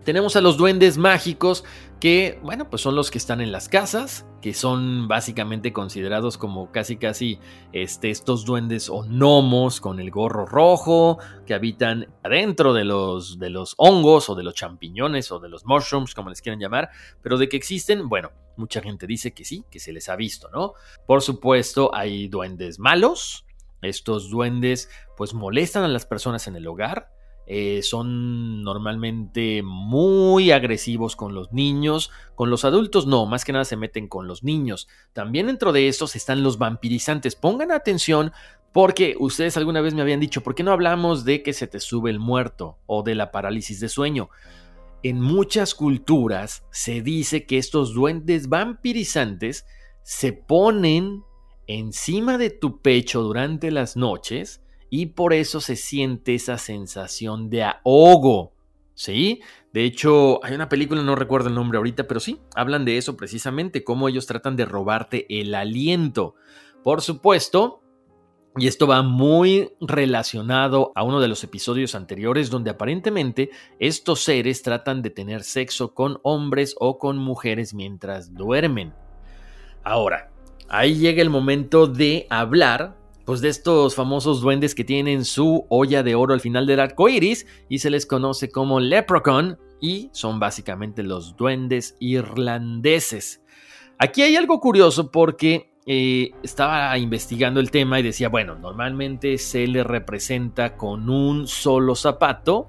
Tenemos 0.04 0.36
a 0.36 0.40
los 0.40 0.56
duendes 0.56 0.98
mágicos 0.98 1.64
que, 2.00 2.40
bueno, 2.42 2.70
pues 2.70 2.80
son 2.80 2.96
los 2.96 3.10
que 3.10 3.18
están 3.18 3.42
en 3.42 3.52
las 3.52 3.68
casas, 3.68 4.26
que 4.40 4.54
son 4.54 5.06
básicamente 5.06 5.74
considerados 5.74 6.38
como 6.38 6.72
casi 6.72 6.96
casi 6.96 7.38
este, 7.72 8.10
estos 8.10 8.46
duendes 8.46 8.88
o 8.88 9.02
gnomos 9.02 9.82
con 9.82 10.00
el 10.00 10.10
gorro 10.10 10.46
rojo, 10.46 11.18
que 11.46 11.52
habitan 11.52 12.08
adentro 12.22 12.72
de 12.72 12.84
los, 12.84 13.38
de 13.38 13.50
los 13.50 13.74
hongos 13.76 14.30
o 14.30 14.34
de 14.34 14.42
los 14.42 14.54
champiñones 14.54 15.30
o 15.30 15.40
de 15.40 15.50
los 15.50 15.66
mushrooms, 15.66 16.14
como 16.14 16.30
les 16.30 16.40
quieran 16.40 16.58
llamar, 16.58 16.88
pero 17.22 17.36
de 17.36 17.50
que 17.50 17.58
existen, 17.58 18.08
bueno, 18.08 18.32
mucha 18.56 18.80
gente 18.80 19.06
dice 19.06 19.32
que 19.32 19.44
sí, 19.44 19.64
que 19.70 19.78
se 19.78 19.92
les 19.92 20.08
ha 20.08 20.16
visto, 20.16 20.48
¿no? 20.50 20.72
Por 21.06 21.20
supuesto, 21.20 21.94
hay 21.94 22.28
duendes 22.28 22.78
malos, 22.78 23.44
estos 23.82 24.30
duendes 24.30 24.88
pues 25.18 25.34
molestan 25.34 25.84
a 25.84 25.88
las 25.88 26.06
personas 26.06 26.46
en 26.46 26.56
el 26.56 26.66
hogar, 26.66 27.12
eh, 27.52 27.82
son 27.82 28.62
normalmente 28.62 29.62
muy 29.64 30.52
agresivos 30.52 31.16
con 31.16 31.34
los 31.34 31.52
niños, 31.52 32.12
con 32.36 32.48
los 32.48 32.64
adultos 32.64 33.08
no, 33.08 33.26
más 33.26 33.44
que 33.44 33.50
nada 33.50 33.64
se 33.64 33.76
meten 33.76 34.06
con 34.06 34.28
los 34.28 34.44
niños. 34.44 34.86
También 35.12 35.48
dentro 35.48 35.72
de 35.72 35.88
estos 35.88 36.14
están 36.14 36.44
los 36.44 36.58
vampirizantes. 36.58 37.34
Pongan 37.34 37.72
atención 37.72 38.30
porque 38.70 39.16
ustedes 39.18 39.56
alguna 39.56 39.80
vez 39.80 39.94
me 39.94 40.02
habían 40.02 40.20
dicho, 40.20 40.42
¿por 40.44 40.54
qué 40.54 40.62
no 40.62 40.70
hablamos 40.70 41.24
de 41.24 41.42
que 41.42 41.52
se 41.52 41.66
te 41.66 41.80
sube 41.80 42.10
el 42.10 42.20
muerto 42.20 42.78
o 42.86 43.02
de 43.02 43.16
la 43.16 43.32
parálisis 43.32 43.80
de 43.80 43.88
sueño? 43.88 44.30
En 45.02 45.20
muchas 45.20 45.74
culturas 45.74 46.62
se 46.70 47.02
dice 47.02 47.46
que 47.46 47.58
estos 47.58 47.94
duendes 47.94 48.48
vampirizantes 48.48 49.66
se 50.04 50.32
ponen 50.32 51.24
encima 51.66 52.38
de 52.38 52.50
tu 52.50 52.80
pecho 52.80 53.22
durante 53.22 53.72
las 53.72 53.96
noches 53.96 54.62
y 54.90 55.06
por 55.06 55.32
eso 55.32 55.60
se 55.60 55.76
siente 55.76 56.34
esa 56.34 56.58
sensación 56.58 57.48
de 57.48 57.62
ahogo. 57.62 58.52
¿Sí? 58.94 59.40
De 59.72 59.84
hecho, 59.84 60.44
hay 60.44 60.54
una 60.54 60.68
película, 60.68 61.02
no 61.02 61.14
recuerdo 61.14 61.48
el 61.48 61.54
nombre 61.54 61.78
ahorita, 61.78 62.06
pero 62.06 62.20
sí, 62.20 62.38
hablan 62.54 62.84
de 62.84 62.98
eso 62.98 63.16
precisamente, 63.16 63.82
cómo 63.82 64.08
ellos 64.08 64.26
tratan 64.26 64.56
de 64.56 64.66
robarte 64.66 65.26
el 65.40 65.54
aliento. 65.54 66.34
Por 66.82 67.00
supuesto, 67.00 67.80
y 68.56 68.66
esto 68.66 68.86
va 68.86 69.02
muy 69.02 69.70
relacionado 69.80 70.92
a 70.96 71.04
uno 71.04 71.20
de 71.20 71.28
los 71.28 71.44
episodios 71.44 71.94
anteriores 71.94 72.50
donde 72.50 72.70
aparentemente 72.70 73.50
estos 73.78 74.20
seres 74.20 74.62
tratan 74.62 75.02
de 75.02 75.10
tener 75.10 75.44
sexo 75.44 75.94
con 75.94 76.18
hombres 76.22 76.74
o 76.78 76.98
con 76.98 77.16
mujeres 77.16 77.72
mientras 77.72 78.34
duermen. 78.34 78.92
Ahora, 79.84 80.30
ahí 80.68 80.96
llega 80.96 81.22
el 81.22 81.30
momento 81.30 81.86
de 81.86 82.26
hablar 82.28 82.99
pues 83.30 83.42
de 83.42 83.48
estos 83.48 83.94
famosos 83.94 84.40
duendes 84.40 84.74
que 84.74 84.82
tienen 84.82 85.24
su 85.24 85.64
olla 85.68 86.02
de 86.02 86.16
oro 86.16 86.34
al 86.34 86.40
final 86.40 86.66
del 86.66 86.80
arco 86.80 87.08
iris 87.08 87.46
y 87.68 87.78
se 87.78 87.88
les 87.88 88.04
conoce 88.04 88.50
como 88.50 88.80
leprechaun 88.80 89.56
y 89.80 90.10
son 90.12 90.40
básicamente 90.40 91.04
los 91.04 91.36
duendes 91.36 91.94
irlandeses. 92.00 93.40
Aquí 93.98 94.22
hay 94.22 94.34
algo 94.34 94.58
curioso 94.58 95.12
porque 95.12 95.70
eh, 95.86 96.32
estaba 96.42 96.98
investigando 96.98 97.60
el 97.60 97.70
tema 97.70 98.00
y 98.00 98.02
decía, 98.02 98.28
bueno, 98.28 98.56
normalmente 98.56 99.38
se 99.38 99.64
le 99.68 99.84
representa 99.84 100.76
con 100.76 101.08
un 101.08 101.46
solo 101.46 101.94
zapato 101.94 102.66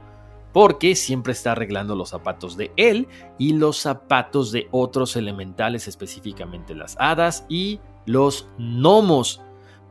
porque 0.54 0.94
siempre 0.94 1.34
está 1.34 1.54
arreglando 1.54 1.96
los 1.96 2.10
zapatos 2.10 2.56
de 2.56 2.72
él 2.78 3.08
y 3.40 3.54
los 3.54 3.78
zapatos 3.78 4.52
de 4.52 4.68
otros 4.70 5.16
elementales, 5.16 5.88
específicamente 5.88 6.76
las 6.76 6.96
hadas 7.00 7.48
y 7.50 7.80
los 8.06 8.48
gnomos. 8.60 9.42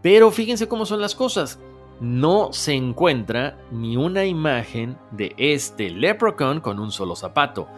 Pero 0.03 0.31
fíjense 0.31 0.69
cómo 0.69 0.87
son 0.87 1.01
las 1.01 1.15
cosas. 1.15 1.59
No 2.01 2.53
se 2.53 2.73
encuentra 2.73 3.59
ni 3.71 3.97
una 3.97 4.25
imagen 4.25 4.97
de 5.11 5.35
este 5.37 5.91
leprechaun 5.91 6.61
con 6.61 6.79
un 6.79 6.91
solo 6.91 7.15
zapato. 7.15 7.69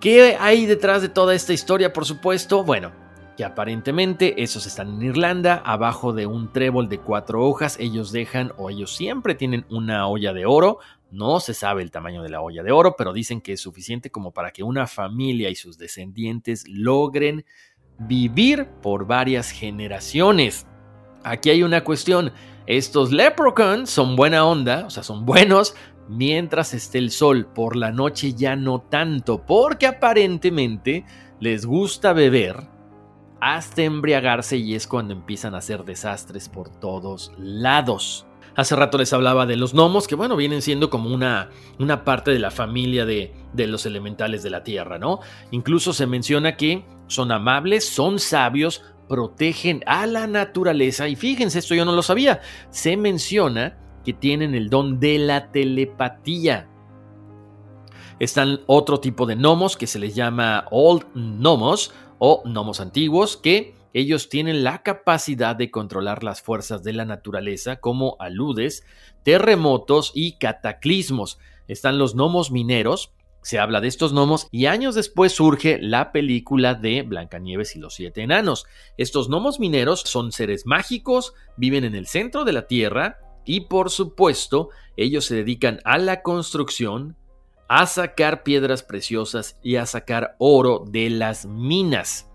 ¿Qué 0.00 0.36
hay 0.38 0.66
detrás 0.66 1.02
de 1.02 1.08
toda 1.08 1.34
esta 1.34 1.52
historia, 1.52 1.92
por 1.92 2.04
supuesto? 2.04 2.62
Bueno, 2.62 2.92
que 3.36 3.44
aparentemente 3.44 4.42
esos 4.42 4.66
están 4.66 4.88
en 4.88 5.02
Irlanda, 5.02 5.62
abajo 5.64 6.12
de 6.12 6.26
un 6.26 6.52
trébol 6.52 6.88
de 6.88 6.98
cuatro 6.98 7.44
hojas, 7.44 7.76
ellos 7.80 8.12
dejan 8.12 8.52
o 8.56 8.70
ellos 8.70 8.94
siempre 8.94 9.34
tienen 9.34 9.64
una 9.70 10.06
olla 10.06 10.32
de 10.32 10.46
oro, 10.46 10.78
no 11.10 11.40
se 11.40 11.54
sabe 11.54 11.82
el 11.82 11.90
tamaño 11.90 12.22
de 12.22 12.30
la 12.30 12.40
olla 12.40 12.62
de 12.62 12.72
oro, 12.72 12.94
pero 12.96 13.12
dicen 13.12 13.40
que 13.40 13.52
es 13.52 13.60
suficiente 13.60 14.10
como 14.10 14.32
para 14.32 14.50
que 14.50 14.62
una 14.62 14.86
familia 14.86 15.50
y 15.50 15.54
sus 15.54 15.76
descendientes 15.78 16.64
logren 16.68 17.44
vivir 17.98 18.66
por 18.82 19.06
varias 19.06 19.50
generaciones. 19.50 20.66
Aquí 21.24 21.50
hay 21.50 21.62
una 21.62 21.84
cuestión. 21.84 22.32
Estos 22.66 23.12
leprechauns 23.12 23.90
son 23.90 24.16
buena 24.16 24.44
onda, 24.44 24.84
o 24.86 24.90
sea, 24.90 25.02
son 25.02 25.26
buenos 25.26 25.74
mientras 26.08 26.74
esté 26.74 26.98
el 26.98 27.10
sol. 27.10 27.46
Por 27.46 27.76
la 27.76 27.90
noche 27.92 28.34
ya 28.34 28.56
no 28.56 28.80
tanto, 28.80 29.44
porque 29.44 29.86
aparentemente 29.86 31.04
les 31.40 31.66
gusta 31.66 32.12
beber 32.12 32.56
hasta 33.40 33.82
embriagarse 33.82 34.56
y 34.56 34.74
es 34.74 34.86
cuando 34.86 35.14
empiezan 35.14 35.54
a 35.54 35.58
hacer 35.58 35.84
desastres 35.84 36.48
por 36.48 36.68
todos 36.68 37.32
lados. 37.38 38.26
Hace 38.54 38.76
rato 38.76 38.98
les 38.98 39.12
hablaba 39.12 39.46
de 39.46 39.56
los 39.56 39.72
gnomos, 39.72 40.06
que 40.06 40.14
bueno, 40.14 40.36
vienen 40.36 40.62
siendo 40.62 40.90
como 40.90 41.12
una, 41.12 41.48
una 41.78 42.04
parte 42.04 42.30
de 42.30 42.38
la 42.38 42.50
familia 42.50 43.06
de, 43.06 43.34
de 43.52 43.66
los 43.66 43.86
elementales 43.86 44.42
de 44.42 44.50
la 44.50 44.62
tierra, 44.62 44.98
¿no? 44.98 45.20
Incluso 45.50 45.92
se 45.92 46.06
menciona 46.06 46.56
que 46.56 46.84
son 47.06 47.32
amables, 47.32 47.88
son 47.88 48.18
sabios, 48.18 48.84
protegen 49.12 49.82
a 49.84 50.06
la 50.06 50.26
naturaleza 50.26 51.06
y 51.06 51.16
fíjense, 51.16 51.58
esto 51.58 51.74
yo 51.74 51.84
no 51.84 51.92
lo 51.92 52.00
sabía, 52.00 52.40
se 52.70 52.96
menciona 52.96 53.76
que 54.06 54.14
tienen 54.14 54.54
el 54.54 54.70
don 54.70 55.00
de 55.00 55.18
la 55.18 55.52
telepatía. 55.52 56.66
Están 58.18 58.60
otro 58.66 59.00
tipo 59.00 59.26
de 59.26 59.34
gnomos 59.34 59.76
que 59.76 59.86
se 59.86 59.98
les 59.98 60.14
llama 60.14 60.64
Old 60.70 61.04
Gnomos 61.14 61.92
o 62.18 62.40
gnomos 62.46 62.80
antiguos 62.80 63.36
que 63.36 63.74
ellos 63.92 64.30
tienen 64.30 64.64
la 64.64 64.82
capacidad 64.82 65.56
de 65.56 65.70
controlar 65.70 66.24
las 66.24 66.40
fuerzas 66.40 66.82
de 66.82 66.94
la 66.94 67.04
naturaleza 67.04 67.80
como 67.80 68.16
aludes, 68.18 68.82
terremotos 69.24 70.12
y 70.14 70.38
cataclismos. 70.38 71.38
Están 71.68 71.98
los 71.98 72.14
gnomos 72.14 72.50
mineros 72.50 73.12
se 73.42 73.58
habla 73.58 73.80
de 73.80 73.88
estos 73.88 74.12
gnomos 74.12 74.46
y 74.50 74.66
años 74.66 74.94
después 74.94 75.32
surge 75.32 75.78
la 75.80 76.12
película 76.12 76.74
de 76.74 77.02
Blancanieves 77.02 77.74
y 77.74 77.80
los 77.80 77.94
siete 77.94 78.22
enanos. 78.22 78.66
Estos 78.96 79.28
gnomos 79.28 79.58
mineros 79.58 80.00
son 80.00 80.30
seres 80.30 80.64
mágicos, 80.64 81.34
viven 81.56 81.84
en 81.84 81.96
el 81.96 82.06
centro 82.06 82.44
de 82.44 82.52
la 82.52 82.68
Tierra 82.68 83.18
y 83.44 83.62
por 83.62 83.90
supuesto 83.90 84.70
ellos 84.96 85.24
se 85.24 85.34
dedican 85.34 85.80
a 85.84 85.98
la 85.98 86.22
construcción, 86.22 87.16
a 87.68 87.86
sacar 87.86 88.44
piedras 88.44 88.84
preciosas 88.84 89.58
y 89.62 89.76
a 89.76 89.86
sacar 89.86 90.36
oro 90.38 90.84
de 90.86 91.10
las 91.10 91.44
minas. 91.44 92.30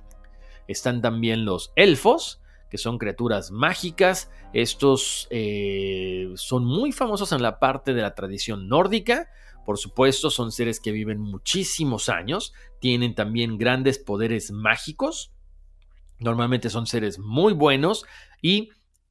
Están 0.68 1.02
también 1.02 1.46
los 1.46 1.72
elfos, 1.78 2.42
que 2.70 2.78
son 2.78 2.98
criaturas 2.98 3.50
mágicas. 3.52 4.30
Estos 4.52 5.28
eh, 5.30 6.30
son 6.36 6.66
muy 6.66 6.92
famosos 6.92 7.32
en 7.32 7.42
la 7.42 7.60
parte 7.60 7.94
de 7.94 8.02
la 8.02 8.14
tradición 8.14 8.68
nórdica 8.68 9.30
por 9.68 9.78
supuesto, 9.78 10.30
son 10.30 10.54
seres 10.54 10.80
que 10.80 10.94
viven 10.94 11.20
muchísimos 11.20 12.08
años, 12.08 12.54
tienen 12.80 13.16
también 13.16 13.58
grandes 13.58 14.00
poderes 14.00 14.50
mágicos, 14.50 15.34
normalmente 16.20 16.70
son 16.70 16.88
seres 16.88 17.20
muy 17.20 17.52
buenos 17.52 18.06
y 18.42 18.70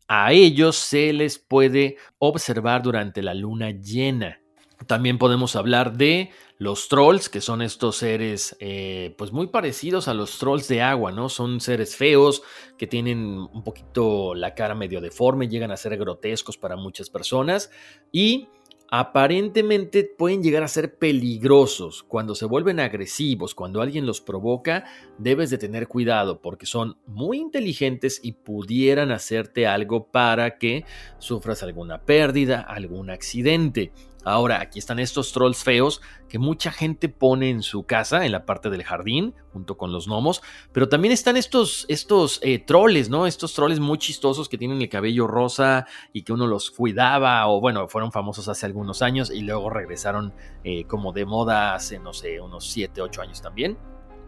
a 0.09 0.33
ellos 0.33 0.77
se 0.77 1.13
les 1.13 1.39
puede 1.39 1.99
observar 2.19 2.83
durante 2.83 3.21
la 3.21 3.35
luna 3.35 3.71
llena. 3.71 4.41
También 4.87 5.19
podemos 5.19 5.57
hablar 5.57 5.99
de 5.99 6.31
los 6.57 6.89
trolls, 6.89 7.29
que 7.29 7.43
son 7.43 7.61
estos 7.61 7.97
seres 7.97 8.57
eh, 8.59 9.15
pues 9.19 9.33
muy 9.33 9.49
parecidos 9.49 10.09
a 10.09 10.15
los 10.15 10.39
trolls 10.39 10.69
de 10.69 10.81
agua, 10.81 11.13
¿no? 11.13 11.29
Son 11.29 11.61
seres 11.61 11.97
feos 11.97 12.41
que 12.79 12.87
tienen 12.87 13.47
un 13.53 13.63
poquito 13.63 14.35
la 14.35 14.55
cara 14.55 14.75
medio 14.75 15.03
deforme, 15.03 15.49
llegan 15.49 15.71
a 15.71 15.77
ser 15.77 15.99
grotescos 15.99 16.57
para 16.57 16.77
muchas 16.77 17.11
personas 17.11 17.71
y 18.11 18.49
aparentemente 18.91 20.05
pueden 20.05 20.43
llegar 20.43 20.63
a 20.63 20.69
ser 20.69 20.97
peligrosos. 20.97 22.03
Cuando 22.03 22.35
se 22.35 22.47
vuelven 22.47 22.81
agresivos, 22.81 23.55
cuando 23.55 23.81
alguien 23.81 24.07
los 24.07 24.21
provoca, 24.21 24.85
debes 25.19 25.51
de 25.51 25.59
tener 25.59 25.89
cuidado 25.89 26.41
porque 26.41 26.67
son 26.67 26.99
muy 27.07 27.39
inteligentes 27.39 28.21
y 28.23 28.33
pudieran 28.33 29.11
hacerte 29.11 29.67
algo 29.67 30.07
para 30.07 30.59
que 30.59 30.85
sufras 31.19 31.63
alguna 31.63 32.03
pérdida, 32.03 32.61
algún 32.61 33.11
accidente. 33.11 33.93
Ahora, 34.27 34.61
aquí 34.61 34.81
están 34.81 34.99
estos 34.99 35.31
trolls 35.31 35.63
feos 35.63 36.03
que 36.29 36.41
mucha 36.41 36.73
gente 36.73 37.09
pone 37.09 37.49
en 37.49 37.63
su 37.63 37.85
casa, 37.85 38.27
en 38.27 38.33
la 38.33 38.45
parte 38.45 38.71
del 38.71 38.83
jardín, 38.83 39.37
junto 39.53 39.77
con 39.77 39.93
los 39.93 40.09
gnomos. 40.09 40.43
Pero 40.73 40.89
también 40.89 41.13
están 41.13 41.37
estos, 41.37 41.87
estos 41.89 42.41
eh, 42.43 42.59
troles, 42.59 43.09
¿no? 43.09 43.29
Estos 43.29 43.55
troles 43.55 43.79
muy 43.79 43.99
chistosos 43.99 44.49
que 44.49 44.59
tienen 44.59 44.83
el 44.83 44.89
cabello 44.89 45.29
rosa 45.29 45.87
y 46.13 46.23
que 46.23 46.33
uno 46.33 46.49
los 46.49 46.73
cuidaba, 46.73 47.47
o 47.47 47.61
bueno, 47.61 47.87
fueron 47.87 48.11
famosos 48.11 48.49
hace 48.49 48.67
algunos 48.67 49.01
años 49.01 49.31
y 49.31 49.43
luego 49.43 49.71
regresaron 49.71 50.35
eh, 50.65 50.83
como 50.87 51.13
de 51.13 51.25
moda 51.25 51.77
hace, 51.77 52.01
no 52.01 52.13
sé, 52.13 52.41
unos 52.41 52.69
7, 52.69 53.01
8 53.03 53.23
años 53.23 53.41
también. 53.41 53.79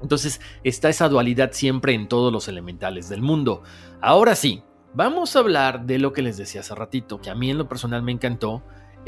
Entonces 0.01 0.41
está 0.63 0.91
esa 0.91 1.09
dualidad 1.09 1.51
siempre 1.51 1.93
en 1.93 2.07
todos 2.07 2.33
los 2.33 2.47
elementales 2.47 3.09
del 3.09 3.21
mundo. 3.21 3.65
Ahora 4.01 4.37
sí, 4.37 4.63
vamos 4.95 5.35
a 5.35 5.41
hablar 5.41 5.87
de 5.87 5.99
lo 5.99 6.13
que 6.13 6.23
les 6.23 6.37
decía 6.37 6.61
hace 6.61 6.77
ratito, 6.77 7.21
que 7.21 7.31
a 7.31 7.35
mí 7.35 7.51
en 7.51 7.59
lo 7.59 7.69
personal 7.69 8.05
me 8.05 8.13
encantó 8.13 8.63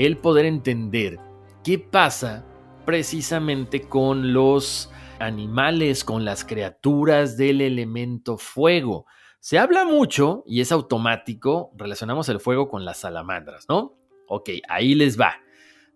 el 0.07 0.17
poder 0.17 0.47
entender 0.47 1.19
qué 1.63 1.79
pasa 1.79 2.47
precisamente 2.87 3.83
con 3.83 4.33
los 4.33 4.91
animales, 5.19 6.05
con 6.05 6.25
las 6.25 6.43
criaturas 6.43 7.37
del 7.37 7.61
elemento 7.61 8.39
fuego. 8.39 9.05
Se 9.41 9.59
habla 9.59 9.85
mucho 9.85 10.43
y 10.47 10.63
es 10.63 10.73
automático, 10.73 11.71
relacionamos 11.77 12.31
el 12.31 12.41
fuego 12.41 12.71
con 12.71 12.87
las 12.87 13.01
salamandras, 13.01 13.67
¿no? 13.69 13.95
Ok, 14.27 14.49
ahí 14.71 14.95
les 14.95 15.21
va. 15.21 15.35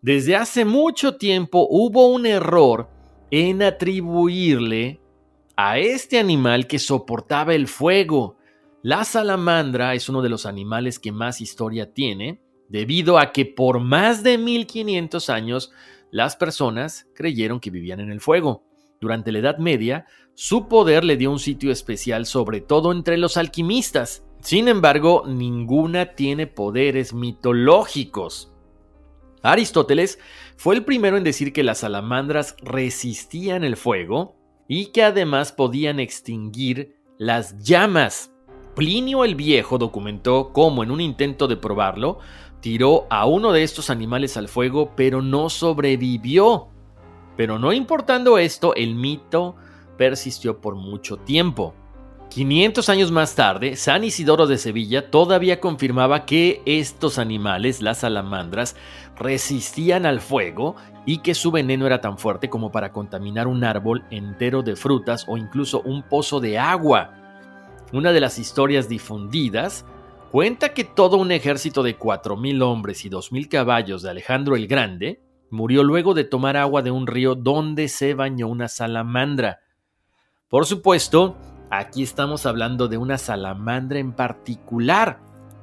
Desde 0.03 0.37
hace 0.37 0.67
mucho 0.67 1.17
tiempo 1.17 1.67
hubo 1.71 2.09
un 2.09 2.27
error 2.27 2.90
en 3.31 3.62
atribuirle 3.62 5.01
a 5.57 5.79
este 5.79 6.19
animal 6.19 6.67
que 6.67 6.79
soportaba 6.79 7.55
el 7.55 7.69
fuego. 7.69 8.37
La 8.83 9.05
salamandra 9.05 9.95
es 9.95 10.11
uno 10.11 10.21
de 10.21 10.29
los 10.29 10.45
animales 10.45 10.99
que 10.99 11.11
más 11.11 11.40
historia 11.40 11.95
tiene 11.95 12.44
debido 12.68 13.18
a 13.18 13.33
que 13.33 13.44
por 13.44 13.81
más 13.81 14.22
de 14.22 14.38
1500 14.38 15.31
años 15.31 15.72
las 16.11 16.37
personas 16.37 17.07
creyeron 17.14 17.61
que 17.61 17.70
vivían 17.70 18.00
en 18.00 18.11
el 18.11 18.20
fuego. 18.20 18.64
Durante 19.00 19.33
la 19.33 19.40
Edad 19.40 19.59
Media, 19.59 20.07
su 20.35 20.68
poder 20.68 21.05
le 21.05 21.16
dio 21.16 21.31
un 21.31 21.38
sitio 21.38 21.70
especial 21.70 22.27
sobre 22.27 22.61
todo 22.61 22.92
entre 22.92 23.18
los 23.18 23.37
alquimistas. 23.37 24.24
Sin 24.40 24.68
embargo, 24.68 25.24
ninguna 25.27 26.14
tiene 26.14 26.46
poderes 26.46 27.14
mitológicos. 27.14 28.53
Aristóteles 29.42 30.18
fue 30.57 30.74
el 30.74 30.85
primero 30.85 31.16
en 31.16 31.24
decir 31.24 31.53
que 31.53 31.62
las 31.62 31.79
salamandras 31.79 32.57
resistían 32.62 33.62
el 33.62 33.77
fuego 33.77 34.37
y 34.66 34.87
que 34.87 35.03
además 35.03 35.53
podían 35.53 36.00
extinguir 36.00 36.96
las 37.18 37.62
llamas. 37.62 38.33
Plinio 38.74 39.24
el 39.24 39.35
Viejo 39.35 39.79
documentó 39.79 40.53
cómo 40.53 40.83
en 40.83 40.90
un 40.90 41.00
intento 41.00 41.46
de 41.46 41.57
probarlo, 41.57 42.18
tiró 42.64 43.07
a 43.11 43.27
uno 43.27 43.53
de 43.53 43.62
estos 43.62 43.90
animales 43.90 44.38
al 44.38 44.48
fuego, 44.48 44.92
pero 44.96 45.20
no 45.20 45.50
sobrevivió. 45.50 46.68
Pero 47.37 47.59
no 47.59 47.74
importando 47.74 48.38
esto, 48.38 48.74
el 48.74 48.94
mito 48.94 49.55
persistió 49.98 50.62
por 50.62 50.74
mucho 50.74 51.18
tiempo. 51.18 51.74
500 52.31 52.88
años 52.88 53.12
más 53.12 53.35
tarde, 53.35 53.77
San 53.77 54.03
Isidoro 54.03 54.46
de 54.46 54.57
Sevilla 54.57 55.11
todavía 55.11 55.61
confirmaba 55.61 56.24
que 56.24 56.62
estos 56.64 57.18
animales, 57.18 57.83
las 57.83 57.98
salamandras, 57.98 58.77
resistían 59.14 60.07
al 60.07 60.20
fuego 60.20 60.74
y 61.05 61.18
que 61.18 61.35
su 61.35 61.50
veneno 61.50 61.85
era 61.85 62.00
tan 62.00 62.16
fuerte 62.16 62.48
como 62.48 62.72
para 62.72 62.92
contaminar 62.92 63.46
un 63.46 63.62
árbol 63.62 64.05
entero 64.11 64.62
de 64.62 64.74
frutas 64.74 65.27
o 65.29 65.37
incluso 65.37 65.83
un 65.83 66.03
pozo 66.03 66.40
de 66.40 66.59
agua. 66.59 67.12
Una 67.92 68.12
de 68.12 68.22
las 68.22 68.38
historias 68.38 68.88
difundidas 68.88 69.85
Cuenta 70.35 70.75
que 70.75 70.83
todo 70.83 71.16
un 71.16 71.31
ejército 71.31 71.85
de 71.85 71.97
4.000 71.97 72.61
hombres 72.61 73.05
y 73.05 73.09
2.000 73.09 73.49
caballos 73.49 74.03
de 74.03 74.11
Alejandro 74.11 74.57
el 74.57 74.66
Grande 74.66 75.23
murió 75.49 75.85
luego 75.85 76.12
de 76.12 76.25
tomar 76.25 76.57
agua 76.57 76.83
de 76.83 76.90
un 76.90 77.07
río 77.07 77.37
donde 77.37 77.87
se 77.87 78.14
bañó 78.14 78.49
una 78.49 78.66
salamandra. 78.66 79.61
Por 80.49 80.66
supuesto, 80.66 81.37
aquí 81.70 82.03
estamos 82.03 82.47
hablando 82.47 82.88
de 82.88 82.97
una 82.97 83.16
salamandra 83.16 84.01
en 84.01 84.11
particular, 84.11 85.20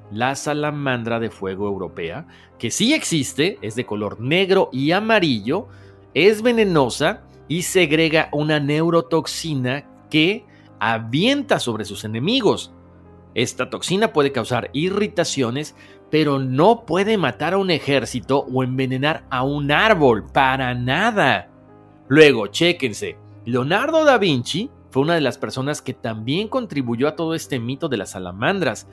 la 0.10 0.36
salamandra 0.36 1.20
de 1.20 1.32
fuego 1.32 1.68
europea, 1.68 2.26
que 2.58 2.72
sí 2.72 2.94
existe, 2.94 3.60
es 3.62 3.76
de 3.76 3.86
color 3.86 4.22
negro 4.22 4.70
y 4.72 4.94
amarillo, 4.94 5.68
es 6.14 6.42
venenosa 6.42 7.24
y 7.50 7.64
segrega 7.64 8.30
una 8.32 8.62
neurotoxina 8.62 9.84
que 10.10 10.46
avienta 10.80 11.60
sobre 11.60 11.84
sus 11.84 12.06
enemigos. 12.06 12.72
Esta 13.34 13.70
toxina 13.70 14.12
puede 14.12 14.32
causar 14.32 14.70
irritaciones, 14.74 15.76
pero 16.10 16.40
no 16.40 16.86
puede 16.86 17.18
matar 17.18 17.54
a 17.54 17.58
un 17.58 17.72
ejército 17.72 18.46
o 18.52 18.64
envenenar 18.64 19.26
a 19.30 19.44
un 19.44 19.72
árbol, 19.72 20.26
para 20.32 20.74
nada. 20.74 21.50
Luego, 22.10 22.48
chéquense, 22.48 23.18
Leonardo 23.46 24.04
da 24.04 24.18
Vinci 24.18 24.70
fue 24.90 25.04
una 25.04 25.16
de 25.16 25.22
las 25.22 25.38
personas 25.38 25.82
que 25.82 25.94
también 25.94 26.50
contribuyó 26.50 27.08
a 27.08 27.16
todo 27.16 27.34
este 27.34 27.60
mito 27.60 27.88
de 27.88 27.98
las 27.98 28.12
salamandras, 28.12 28.88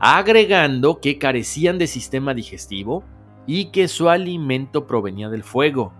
agregando 0.00 1.00
que 1.00 1.18
carecían 1.18 1.78
de 1.78 1.86
sistema 1.86 2.34
digestivo 2.34 3.04
y 3.46 3.66
que 3.66 3.86
su 3.86 4.08
alimento 4.08 4.86
provenía 4.88 5.28
del 5.28 5.44
fuego. 5.44 5.92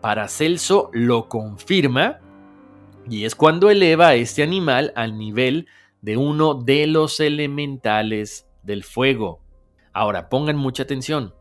Paracelso 0.00 0.90
lo 0.94 1.28
confirma 1.28 2.18
y 3.08 3.24
es 3.24 3.34
cuando 3.34 3.70
eleva 3.70 4.08
a 4.08 4.14
este 4.14 4.42
animal 4.42 4.92
al 4.96 5.18
nivel 5.18 5.68
uno 6.18 6.54
de 6.54 6.86
los 6.86 7.18
elementales 7.18 8.46
del 8.62 8.84
fuego. 8.84 9.40
Ahora, 9.94 10.28
pongan 10.28 10.56
mucha 10.56 10.82
atención. 10.82 11.34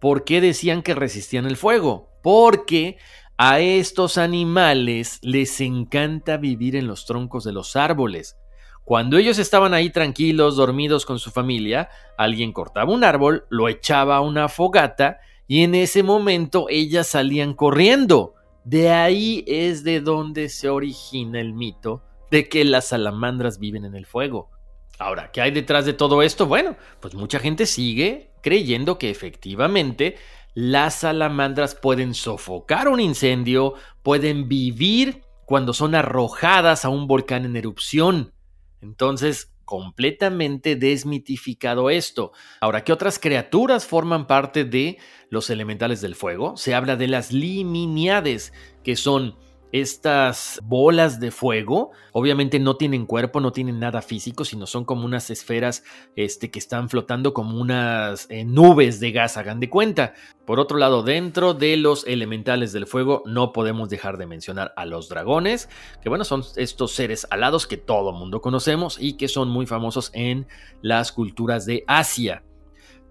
¿Por 0.00 0.24
qué 0.24 0.42
decían 0.42 0.82
que 0.82 0.94
resistían 0.94 1.46
el 1.46 1.56
fuego? 1.56 2.10
Porque 2.22 2.98
a 3.38 3.60
estos 3.60 4.18
animales 4.18 5.18
les 5.22 5.60
encanta 5.60 6.36
vivir 6.36 6.76
en 6.76 6.86
los 6.86 7.06
troncos 7.06 7.44
de 7.44 7.52
los 7.52 7.76
árboles. 7.76 8.36
Cuando 8.84 9.16
ellos 9.16 9.38
estaban 9.38 9.72
ahí 9.72 9.88
tranquilos, 9.88 10.56
dormidos 10.56 11.06
con 11.06 11.18
su 11.18 11.30
familia, 11.30 11.88
alguien 12.18 12.52
cortaba 12.52 12.92
un 12.92 13.02
árbol, 13.02 13.46
lo 13.48 13.70
echaba 13.70 14.16
a 14.16 14.20
una 14.20 14.50
fogata 14.50 15.20
y 15.46 15.62
en 15.62 15.74
ese 15.74 16.02
momento 16.02 16.66
ellas 16.68 17.06
salían 17.06 17.54
corriendo. 17.54 18.34
De 18.64 18.90
ahí 18.90 19.42
es 19.46 19.84
de 19.84 20.00
donde 20.00 20.50
se 20.50 20.68
origina 20.68 21.40
el 21.40 21.54
mito 21.54 22.02
de 22.34 22.48
que 22.48 22.64
las 22.64 22.88
salamandras 22.88 23.60
viven 23.60 23.84
en 23.84 23.94
el 23.94 24.06
fuego. 24.06 24.50
Ahora, 24.98 25.30
¿qué 25.30 25.40
hay 25.40 25.52
detrás 25.52 25.86
de 25.86 25.92
todo 25.92 26.20
esto? 26.20 26.46
Bueno, 26.46 26.76
pues 26.98 27.14
mucha 27.14 27.38
gente 27.38 27.64
sigue 27.64 28.32
creyendo 28.42 28.98
que 28.98 29.08
efectivamente 29.08 30.16
las 30.52 30.96
salamandras 30.96 31.76
pueden 31.76 32.12
sofocar 32.12 32.88
un 32.88 32.98
incendio, 32.98 33.74
pueden 34.02 34.48
vivir 34.48 35.22
cuando 35.46 35.72
son 35.72 35.94
arrojadas 35.94 36.84
a 36.84 36.88
un 36.88 37.06
volcán 37.06 37.44
en 37.44 37.54
erupción. 37.54 38.32
Entonces, 38.80 39.52
completamente 39.64 40.74
desmitificado 40.74 41.88
esto. 41.88 42.32
Ahora, 42.60 42.82
¿qué 42.82 42.92
otras 42.92 43.20
criaturas 43.20 43.86
forman 43.86 44.26
parte 44.26 44.64
de 44.64 44.98
los 45.30 45.50
elementales 45.50 46.00
del 46.00 46.16
fuego? 46.16 46.56
Se 46.56 46.74
habla 46.74 46.96
de 46.96 47.06
las 47.06 47.30
liminiades, 47.30 48.52
que 48.82 48.96
son 48.96 49.36
estas 49.74 50.60
bolas 50.62 51.18
de 51.18 51.32
fuego 51.32 51.90
obviamente 52.12 52.60
no 52.60 52.76
tienen 52.76 53.06
cuerpo, 53.06 53.40
no 53.40 53.50
tienen 53.50 53.80
nada 53.80 54.02
físico, 54.02 54.44
sino 54.44 54.66
son 54.66 54.84
como 54.84 55.04
unas 55.04 55.30
esferas 55.30 55.82
este, 56.14 56.52
que 56.52 56.60
están 56.60 56.88
flotando 56.88 57.34
como 57.34 57.60
unas 57.60 58.30
eh, 58.30 58.44
nubes 58.44 59.00
de 59.00 59.10
gas, 59.10 59.36
hagan 59.36 59.58
de 59.58 59.68
cuenta. 59.68 60.14
Por 60.44 60.60
otro 60.60 60.78
lado, 60.78 61.02
dentro 61.02 61.54
de 61.54 61.76
los 61.76 62.06
elementales 62.06 62.72
del 62.72 62.86
fuego 62.86 63.24
no 63.26 63.52
podemos 63.52 63.88
dejar 63.88 64.16
de 64.16 64.26
mencionar 64.26 64.72
a 64.76 64.86
los 64.86 65.08
dragones, 65.08 65.68
que 66.00 66.08
bueno, 66.08 66.22
son 66.22 66.44
estos 66.54 66.92
seres 66.92 67.26
alados 67.30 67.66
que 67.66 67.76
todo 67.76 68.12
mundo 68.12 68.40
conocemos 68.40 68.96
y 69.00 69.14
que 69.14 69.26
son 69.26 69.48
muy 69.48 69.66
famosos 69.66 70.12
en 70.14 70.46
las 70.82 71.10
culturas 71.10 71.66
de 71.66 71.82
Asia. 71.88 72.44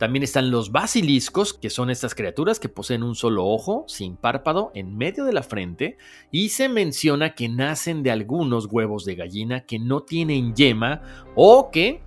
También 0.03 0.23
están 0.23 0.51
los 0.51 0.73
basiliscos, 0.73 1.53
que 1.53 1.69
son 1.69 1.89
estas 1.89 2.13
criaturas 2.13 2.59
que 2.59 2.67
poseen 2.67 3.03
un 3.03 3.15
solo 3.15 3.45
ojo, 3.45 3.85
sin 3.87 4.17
párpado, 4.17 4.69
en 4.75 4.97
medio 4.97 5.23
de 5.23 5.31
la 5.31 5.43
frente, 5.43 5.95
y 6.29 6.49
se 6.49 6.67
menciona 6.67 7.35
que 7.35 7.47
nacen 7.47 8.03
de 8.03 8.11
algunos 8.11 8.65
huevos 8.69 9.05
de 9.05 9.15
gallina 9.15 9.61
que 9.61 9.79
no 9.79 10.03
tienen 10.03 10.55
yema 10.55 11.03
o 11.37 11.71
que 11.71 12.03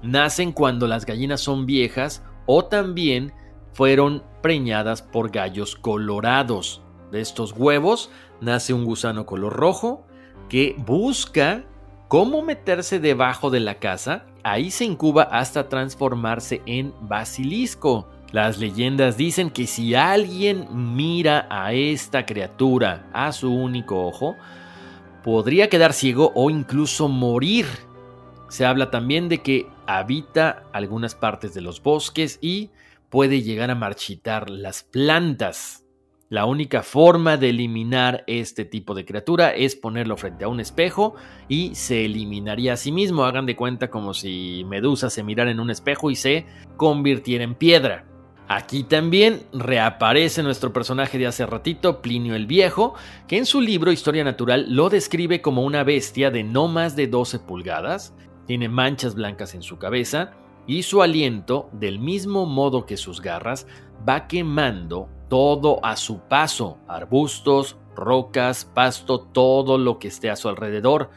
nacen 0.00 0.52
cuando 0.52 0.86
las 0.86 1.04
gallinas 1.04 1.40
son 1.40 1.66
viejas 1.66 2.22
o 2.46 2.66
también 2.66 3.32
fueron 3.72 4.22
preñadas 4.42 5.02
por 5.02 5.32
gallos 5.32 5.74
colorados. 5.74 6.82
De 7.10 7.20
estos 7.20 7.50
huevos 7.50 8.10
nace 8.40 8.74
un 8.74 8.84
gusano 8.84 9.26
color 9.26 9.54
rojo 9.54 10.06
que 10.48 10.76
busca 10.78 11.64
cómo 12.06 12.42
meterse 12.42 13.00
debajo 13.00 13.50
de 13.50 13.58
la 13.58 13.80
casa, 13.80 14.26
ahí 14.42 14.70
se 14.70 14.84
incuba 14.84 15.22
hasta 15.24 15.68
transformarse 15.68 16.62
en 16.66 16.94
basilisco, 17.00 18.08
Las 18.32 18.58
leyendas 18.58 19.16
dicen 19.16 19.50
que 19.50 19.66
si 19.66 19.96
alguien 19.96 20.68
mira 20.94 21.48
a 21.50 21.72
esta 21.72 22.26
criatura 22.26 23.10
a 23.12 23.32
su 23.32 23.52
único 23.52 24.06
ojo, 24.06 24.36
podría 25.24 25.68
quedar 25.68 25.92
ciego 25.92 26.30
o 26.36 26.48
incluso 26.48 27.08
morir. 27.08 27.66
Se 28.48 28.64
habla 28.64 28.92
también 28.92 29.28
de 29.28 29.38
que 29.38 29.66
habita 29.86 30.62
algunas 30.72 31.16
partes 31.16 31.54
de 31.54 31.60
los 31.60 31.82
bosques 31.82 32.38
y 32.40 32.70
puede 33.08 33.42
llegar 33.42 33.70
a 33.70 33.74
marchitar 33.74 34.48
las 34.48 34.84
plantas. 34.84 35.84
La 36.30 36.44
única 36.44 36.84
forma 36.84 37.36
de 37.36 37.50
eliminar 37.50 38.22
este 38.28 38.64
tipo 38.64 38.94
de 38.94 39.04
criatura 39.04 39.50
es 39.50 39.74
ponerlo 39.74 40.16
frente 40.16 40.44
a 40.44 40.48
un 40.48 40.60
espejo 40.60 41.16
y 41.48 41.74
se 41.74 42.04
eliminaría 42.04 42.74
a 42.74 42.76
sí 42.76 42.92
mismo. 42.92 43.24
Hagan 43.24 43.46
de 43.46 43.56
cuenta 43.56 43.90
como 43.90 44.14
si 44.14 44.64
Medusa 44.68 45.10
se 45.10 45.24
mirara 45.24 45.50
en 45.50 45.58
un 45.58 45.70
espejo 45.70 46.08
y 46.08 46.14
se 46.14 46.46
convirtiera 46.76 47.42
en 47.42 47.56
piedra. 47.56 48.06
Aquí 48.46 48.84
también 48.84 49.42
reaparece 49.52 50.44
nuestro 50.44 50.72
personaje 50.72 51.18
de 51.18 51.26
hace 51.26 51.44
ratito, 51.46 52.00
Plinio 52.00 52.36
el 52.36 52.46
Viejo, 52.46 52.94
que 53.26 53.36
en 53.36 53.44
su 53.44 53.60
libro 53.60 53.90
Historia 53.90 54.22
Natural 54.22 54.66
lo 54.68 54.88
describe 54.88 55.42
como 55.42 55.64
una 55.64 55.82
bestia 55.82 56.30
de 56.30 56.44
no 56.44 56.68
más 56.68 56.94
de 56.94 57.08
12 57.08 57.40
pulgadas, 57.40 58.14
tiene 58.46 58.68
manchas 58.68 59.16
blancas 59.16 59.56
en 59.56 59.62
su 59.62 59.78
cabeza 59.78 60.39
y 60.66 60.82
su 60.82 61.02
aliento, 61.02 61.68
del 61.72 61.98
mismo 61.98 62.46
modo 62.46 62.86
que 62.86 62.96
sus 62.96 63.20
garras, 63.20 63.66
va 64.08 64.28
quemando 64.28 65.08
todo 65.28 65.84
a 65.84 65.96
su 65.96 66.20
paso, 66.20 66.78
arbustos, 66.88 67.76
rocas, 67.94 68.64
pasto, 68.64 69.20
todo 69.20 69.78
lo 69.78 69.98
que 69.98 70.08
esté 70.08 70.30
a 70.30 70.36
su 70.36 70.48
alrededor. 70.48 71.10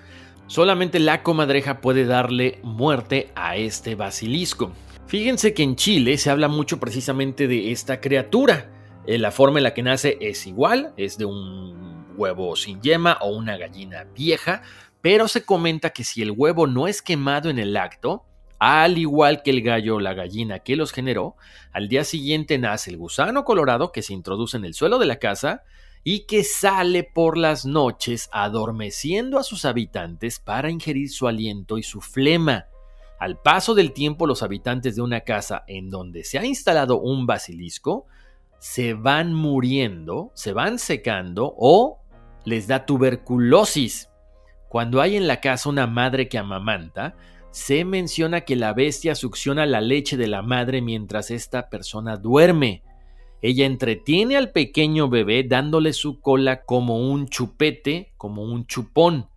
Solamente 0.47 0.99
la 0.99 1.23
comadreja 1.23 1.81
puede 1.81 2.05
darle 2.05 2.59
muerte 2.63 3.31
a 3.35 3.55
este 3.55 3.95
basilisco. 3.95 4.71
Fíjense 5.07 5.53
que 5.53 5.63
en 5.63 5.75
Chile 5.75 6.17
se 6.17 6.29
habla 6.29 6.47
mucho 6.47 6.79
precisamente 6.79 7.47
de 7.47 7.71
esta 7.71 8.01
criatura. 8.01 8.69
Eh, 9.05 9.17
la 9.17 9.31
forma 9.31 9.59
en 9.59 9.63
la 9.63 9.73
que 9.73 9.83
nace 9.83 10.17
es 10.21 10.47
igual, 10.47 10.93
es 10.97 11.17
de 11.17 11.25
un 11.25 12.05
huevo 12.15 12.55
sin 12.55 12.81
yema 12.81 13.17
o 13.21 13.35
una 13.35 13.57
gallina 13.57 14.05
vieja, 14.15 14.61
pero 15.01 15.27
se 15.27 15.43
comenta 15.43 15.89
que 15.89 16.03
si 16.03 16.21
el 16.21 16.31
huevo 16.31 16.67
no 16.67 16.87
es 16.87 17.01
quemado 17.01 17.49
en 17.49 17.59
el 17.59 17.75
acto, 17.75 18.25
al 18.65 18.97
igual 18.97 19.43
que 19.43 19.51
el 19.51 19.61
gallo 19.61 19.95
o 19.95 19.99
la 19.99 20.13
gallina 20.13 20.59
que 20.59 20.77
los 20.77 20.93
generó, 20.93 21.35
al 21.73 21.89
día 21.89 22.05
siguiente 22.05 22.57
nace 22.57 22.91
el 22.91 22.97
gusano 22.97 23.43
colorado 23.43 23.91
que 23.91 24.01
se 24.01 24.13
introduce 24.13 24.55
en 24.55 24.63
el 24.63 24.73
suelo 24.73 24.99
de 24.99 25.05
la 25.05 25.17
casa 25.17 25.63
y 26.05 26.21
que 26.27 26.45
sale 26.45 27.03
por 27.03 27.37
las 27.37 27.65
noches 27.65 28.29
adormeciendo 28.31 29.37
a 29.37 29.43
sus 29.43 29.65
habitantes 29.65 30.39
para 30.39 30.69
ingerir 30.69 31.09
su 31.09 31.27
aliento 31.27 31.77
y 31.77 31.83
su 31.83 31.99
flema. 31.99 32.67
Al 33.19 33.37
paso 33.37 33.75
del 33.75 33.91
tiempo 33.91 34.27
los 34.27 34.43
habitantes 34.43 34.95
de 34.95 35.01
una 35.01 35.21
casa 35.21 35.65
en 35.67 35.89
donde 35.89 36.23
se 36.23 36.39
ha 36.39 36.45
instalado 36.45 37.01
un 37.01 37.25
basilisco 37.25 38.05
se 38.59 38.93
van 38.93 39.33
muriendo, 39.33 40.31
se 40.35 40.53
van 40.53 40.79
secando 40.79 41.53
o 41.57 41.99
les 42.45 42.67
da 42.67 42.85
tuberculosis. 42.85 44.07
Cuando 44.69 45.01
hay 45.01 45.17
en 45.17 45.27
la 45.27 45.41
casa 45.41 45.67
una 45.67 45.85
madre 45.85 46.29
que 46.29 46.37
amamanta, 46.37 47.13
se 47.53 47.85
menciona 47.85 48.41
que 48.41 48.55
la 48.55 48.73
bestia 48.73 49.13
succiona 49.13 49.67
la 49.67 49.79
leche 49.79 50.17
de 50.17 50.25
la 50.25 50.41
madre 50.41 50.81
mientras 50.81 51.29
esta 51.29 51.69
persona 51.69 52.17
duerme. 52.17 52.81
Ella 53.43 53.67
entretiene 53.67 54.37
al 54.37 54.51
pequeño 54.51 55.07
bebé 55.07 55.43
dándole 55.43 55.93
su 55.93 56.19
cola 56.19 56.63
como 56.63 56.97
un 56.97 57.27
chupete, 57.27 58.11
como 58.17 58.41
un 58.41 58.65
chupón. 58.65 59.29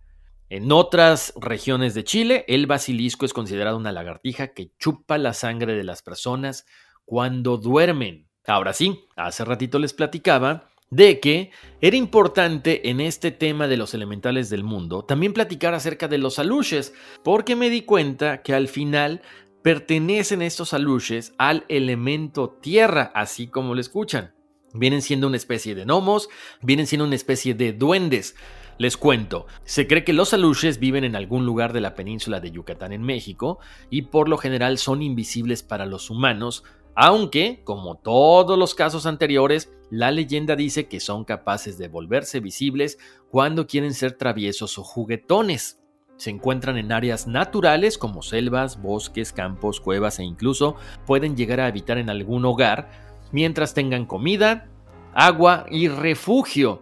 En 0.49 0.71
otras 0.71 1.31
regiones 1.39 1.93
de 1.93 2.05
Chile, 2.05 2.43
el 2.47 2.65
basilisco 2.65 3.23
es 3.23 3.33
considerado 3.33 3.77
una 3.77 3.91
lagartija 3.91 4.47
que 4.47 4.71
chupa 4.79 5.19
la 5.19 5.33
sangre 5.33 5.75
de 5.75 5.83
las 5.83 6.01
personas 6.01 6.65
cuando 7.05 7.57
duermen. 7.57 8.27
Ahora 8.47 8.73
sí, 8.73 9.05
hace 9.15 9.45
ratito 9.45 9.77
les 9.77 9.93
platicaba 9.93 10.71
de 10.89 11.19
que 11.19 11.51
era 11.81 11.97
importante 11.97 12.89
en 12.89 13.01
este 13.01 13.31
tema 13.31 13.67
de 13.67 13.77
los 13.77 13.93
elementales 13.93 14.49
del 14.49 14.63
mundo 14.63 15.03
también 15.03 15.33
platicar 15.33 15.73
acerca 15.73 16.07
de 16.07 16.17
los 16.17 16.39
aluches, 16.39 16.93
porque 17.23 17.55
me 17.55 17.69
di 17.69 17.81
cuenta 17.81 18.41
que 18.41 18.53
al 18.53 18.67
final 18.67 19.21
pertenecen 19.61 20.41
estos 20.41 20.73
aluches 20.73 21.33
al 21.37 21.65
elemento 21.67 22.49
tierra, 22.49 23.11
así 23.13 23.47
como 23.47 23.75
lo 23.75 23.81
escuchan. 23.81 24.33
Vienen 24.73 25.01
siendo 25.01 25.27
una 25.27 25.37
especie 25.37 25.75
de 25.75 25.85
gnomos, 25.85 26.29
vienen 26.61 26.87
siendo 26.87 27.05
una 27.05 27.15
especie 27.15 27.53
de 27.53 27.73
duendes. 27.73 28.35
Les 28.77 28.95
cuento, 28.95 29.47
se 29.65 29.87
cree 29.87 30.03
que 30.03 30.13
los 30.13 30.33
aluches 30.33 30.79
viven 30.79 31.03
en 31.03 31.15
algún 31.15 31.45
lugar 31.45 31.73
de 31.73 31.81
la 31.81 31.95
península 31.95 32.39
de 32.39 32.51
Yucatán 32.51 32.93
en 32.93 33.01
México 33.01 33.59
y 33.89 34.03
por 34.03 34.29
lo 34.29 34.37
general 34.37 34.77
son 34.77 35.01
invisibles 35.01 35.63
para 35.63 35.85
los 35.85 36.09
humanos, 36.09 36.63
aunque, 36.95 37.61
como 37.63 37.95
todos 37.95 38.57
los 38.57 38.75
casos 38.75 39.05
anteriores, 39.05 39.71
la 39.89 40.11
leyenda 40.11 40.55
dice 40.55 40.87
que 40.87 40.99
son 40.99 41.23
capaces 41.23 41.77
de 41.77 41.87
volverse 41.87 42.39
visibles 42.39 42.97
cuando 43.29 43.67
quieren 43.67 43.93
ser 43.93 44.13
traviesos 44.13 44.77
o 44.77 44.83
juguetones. 44.83 45.79
Se 46.17 46.29
encuentran 46.29 46.77
en 46.77 46.91
áreas 46.91 47.27
naturales 47.27 47.97
como 47.97 48.21
selvas, 48.21 48.81
bosques, 48.81 49.31
campos, 49.31 49.79
cuevas 49.79 50.19
e 50.19 50.23
incluso 50.23 50.75
pueden 51.05 51.37
llegar 51.37 51.59
a 51.59 51.67
habitar 51.67 51.97
en 51.97 52.09
algún 52.09 52.43
hogar 52.45 52.89
mientras 53.31 53.73
tengan 53.73 54.05
comida, 54.05 54.67
agua 55.13 55.65
y 55.69 55.87
refugio. 55.87 56.81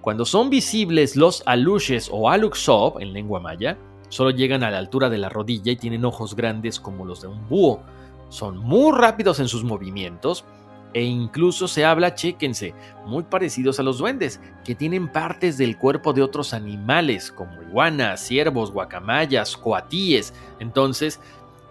Cuando 0.00 0.24
son 0.24 0.48
visibles 0.48 1.14
los 1.14 1.42
aluches 1.46 2.08
o 2.10 2.30
aluxob 2.30 3.00
en 3.00 3.12
lengua 3.12 3.38
maya, 3.38 3.76
solo 4.08 4.30
llegan 4.30 4.64
a 4.64 4.70
la 4.70 4.78
altura 4.78 5.10
de 5.10 5.18
la 5.18 5.28
rodilla 5.28 5.72
y 5.72 5.76
tienen 5.76 6.06
ojos 6.06 6.34
grandes 6.34 6.80
como 6.80 7.04
los 7.04 7.20
de 7.20 7.28
un 7.28 7.46
búho 7.48 7.82
son 8.30 8.56
muy 8.58 8.96
rápidos 8.96 9.40
en 9.40 9.48
sus 9.48 9.64
movimientos 9.64 10.44
e 10.92 11.02
incluso 11.02 11.68
se 11.68 11.84
habla, 11.84 12.14
chéquense, 12.14 12.74
muy 13.06 13.22
parecidos 13.24 13.78
a 13.78 13.82
los 13.82 13.98
duendes, 13.98 14.40
que 14.64 14.74
tienen 14.74 15.08
partes 15.08 15.56
del 15.56 15.78
cuerpo 15.78 16.12
de 16.12 16.22
otros 16.22 16.52
animales, 16.52 17.30
como 17.30 17.62
iguanas, 17.62 18.20
ciervos, 18.20 18.72
guacamayas, 18.72 19.56
coatíes. 19.56 20.34
Entonces, 20.58 21.20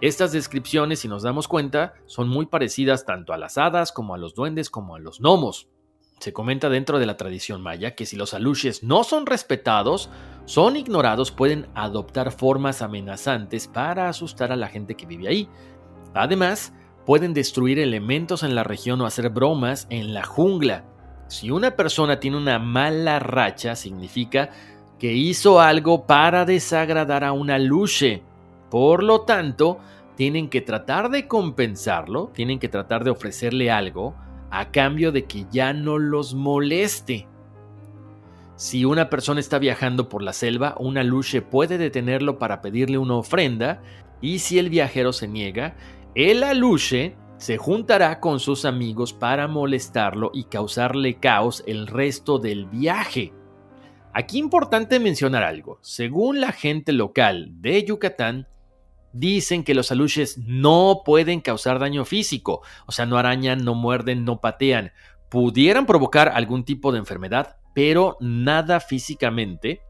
estas 0.00 0.32
descripciones, 0.32 1.00
si 1.00 1.08
nos 1.08 1.22
damos 1.22 1.46
cuenta, 1.46 1.94
son 2.06 2.28
muy 2.28 2.46
parecidas 2.46 3.04
tanto 3.04 3.34
a 3.34 3.38
las 3.38 3.58
hadas 3.58 3.92
como 3.92 4.14
a 4.14 4.18
los 4.18 4.34
duendes 4.34 4.70
como 4.70 4.94
a 4.94 4.98
los 4.98 5.20
gnomos. 5.20 5.68
Se 6.20 6.32
comenta 6.32 6.68
dentro 6.68 6.98
de 6.98 7.06
la 7.06 7.16
tradición 7.16 7.62
maya 7.62 7.94
que 7.94 8.06
si 8.06 8.16
los 8.16 8.34
aluches 8.34 8.82
no 8.82 9.04
son 9.04 9.26
respetados, 9.26 10.10
son 10.44 10.76
ignorados, 10.76 11.30
pueden 11.30 11.68
adoptar 11.74 12.32
formas 12.32 12.82
amenazantes 12.82 13.68
para 13.68 14.08
asustar 14.08 14.52
a 14.52 14.56
la 14.56 14.68
gente 14.68 14.96
que 14.96 15.06
vive 15.06 15.28
ahí. 15.28 15.48
Además, 16.14 16.72
pueden 17.10 17.34
destruir 17.34 17.80
elementos 17.80 18.44
en 18.44 18.54
la 18.54 18.62
región 18.62 19.00
o 19.00 19.04
hacer 19.04 19.30
bromas 19.30 19.88
en 19.90 20.14
la 20.14 20.22
jungla. 20.22 20.84
Si 21.26 21.50
una 21.50 21.72
persona 21.72 22.20
tiene 22.20 22.36
una 22.36 22.60
mala 22.60 23.18
racha, 23.18 23.74
significa 23.74 24.50
que 24.96 25.12
hizo 25.12 25.60
algo 25.60 26.06
para 26.06 26.44
desagradar 26.44 27.24
a 27.24 27.32
una 27.32 27.58
luche. 27.58 28.22
Por 28.70 29.02
lo 29.02 29.22
tanto, 29.22 29.80
tienen 30.14 30.48
que 30.48 30.60
tratar 30.60 31.10
de 31.10 31.26
compensarlo, 31.26 32.30
tienen 32.32 32.60
que 32.60 32.68
tratar 32.68 33.02
de 33.02 33.10
ofrecerle 33.10 33.72
algo 33.72 34.14
a 34.52 34.70
cambio 34.70 35.10
de 35.10 35.24
que 35.24 35.46
ya 35.50 35.72
no 35.72 35.98
los 35.98 36.34
moleste. 36.34 37.26
Si 38.54 38.84
una 38.84 39.10
persona 39.10 39.40
está 39.40 39.58
viajando 39.58 40.08
por 40.08 40.22
la 40.22 40.32
selva, 40.32 40.76
una 40.78 41.02
luche 41.02 41.42
puede 41.42 41.76
detenerlo 41.76 42.38
para 42.38 42.60
pedirle 42.62 42.98
una 42.98 43.16
ofrenda 43.16 43.82
y 44.20 44.40
si 44.40 44.60
el 44.60 44.68
viajero 44.68 45.12
se 45.12 45.26
niega, 45.26 45.74
el 46.14 46.42
aluche 46.42 47.16
se 47.36 47.56
juntará 47.56 48.20
con 48.20 48.40
sus 48.40 48.64
amigos 48.64 49.12
para 49.12 49.48
molestarlo 49.48 50.30
y 50.34 50.44
causarle 50.44 51.18
caos 51.18 51.62
el 51.66 51.86
resto 51.86 52.38
del 52.38 52.66
viaje. 52.66 53.32
Aquí 54.12 54.38
importante 54.38 54.98
mencionar 54.98 55.44
algo. 55.44 55.78
Según 55.82 56.40
la 56.40 56.52
gente 56.52 56.92
local 56.92 57.48
de 57.60 57.84
Yucatán, 57.84 58.48
dicen 59.12 59.64
que 59.64 59.74
los 59.74 59.90
aluches 59.92 60.38
no 60.38 61.02
pueden 61.04 61.40
causar 61.40 61.78
daño 61.78 62.04
físico, 62.04 62.62
o 62.86 62.92
sea, 62.92 63.06
no 63.06 63.16
arañan, 63.16 63.64
no 63.64 63.74
muerden, 63.74 64.24
no 64.24 64.40
patean. 64.40 64.92
Pudieran 65.28 65.86
provocar 65.86 66.28
algún 66.28 66.64
tipo 66.64 66.92
de 66.92 66.98
enfermedad, 66.98 67.56
pero 67.74 68.16
nada 68.20 68.80
físicamente. 68.80 69.80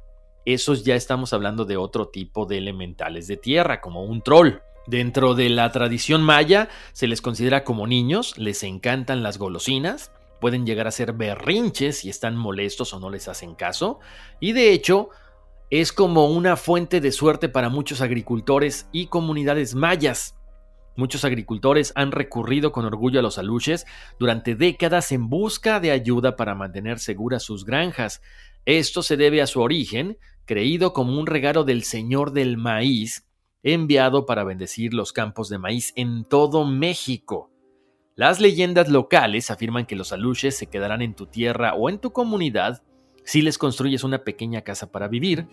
Esos 0.44 0.84
ya 0.84 0.94
estamos 0.94 1.32
hablando 1.32 1.64
de 1.64 1.76
otro 1.76 2.08
tipo 2.08 2.46
de 2.46 2.58
elementales 2.58 3.26
de 3.26 3.36
tierra, 3.36 3.80
como 3.80 4.04
un 4.04 4.22
troll. 4.22 4.60
Dentro 4.86 5.34
de 5.34 5.48
la 5.50 5.70
tradición 5.72 6.22
maya 6.22 6.68
se 6.92 7.06
les 7.06 7.20
considera 7.20 7.64
como 7.64 7.86
niños, 7.86 8.38
les 8.38 8.62
encantan 8.62 9.22
las 9.22 9.38
golosinas, 9.38 10.10
pueden 10.40 10.64
llegar 10.64 10.86
a 10.86 10.90
ser 10.90 11.12
berrinches 11.12 11.98
si 11.98 12.08
están 12.08 12.36
molestos 12.36 12.94
o 12.94 13.00
no 13.00 13.10
les 13.10 13.28
hacen 13.28 13.54
caso, 13.54 14.00
y 14.40 14.52
de 14.52 14.72
hecho 14.72 15.10
es 15.70 15.92
como 15.92 16.26
una 16.26 16.56
fuente 16.56 17.00
de 17.00 17.12
suerte 17.12 17.48
para 17.48 17.68
muchos 17.68 18.00
agricultores 18.00 18.88
y 18.90 19.06
comunidades 19.06 19.74
mayas. 19.74 20.34
Muchos 20.96 21.24
agricultores 21.24 21.92
han 21.94 22.10
recurrido 22.10 22.72
con 22.72 22.84
orgullo 22.84 23.20
a 23.20 23.22
los 23.22 23.38
aluches 23.38 23.86
durante 24.18 24.56
décadas 24.56 25.12
en 25.12 25.28
busca 25.28 25.78
de 25.78 25.92
ayuda 25.92 26.34
para 26.34 26.56
mantener 26.56 26.98
seguras 26.98 27.44
sus 27.44 27.64
granjas. 27.64 28.20
Esto 28.64 29.02
se 29.02 29.16
debe 29.16 29.40
a 29.40 29.46
su 29.46 29.60
origen, 29.60 30.18
creído 30.44 30.92
como 30.92 31.18
un 31.18 31.26
regalo 31.26 31.62
del 31.62 31.84
Señor 31.84 32.32
del 32.32 32.56
Maíz, 32.56 33.29
enviado 33.62 34.26
para 34.26 34.44
bendecir 34.44 34.94
los 34.94 35.12
campos 35.12 35.48
de 35.48 35.58
maíz 35.58 35.92
en 35.96 36.24
todo 36.24 36.64
México. 36.64 37.50
Las 38.16 38.40
leyendas 38.40 38.88
locales 38.88 39.50
afirman 39.50 39.86
que 39.86 39.96
los 39.96 40.12
aluches 40.12 40.56
se 40.56 40.66
quedarán 40.66 41.02
en 41.02 41.14
tu 41.14 41.26
tierra 41.26 41.74
o 41.74 41.88
en 41.88 41.98
tu 41.98 42.12
comunidad 42.12 42.82
si 43.24 43.42
les 43.42 43.58
construyes 43.58 44.04
una 44.04 44.24
pequeña 44.24 44.62
casa 44.62 44.90
para 44.90 45.08
vivir. 45.08 45.46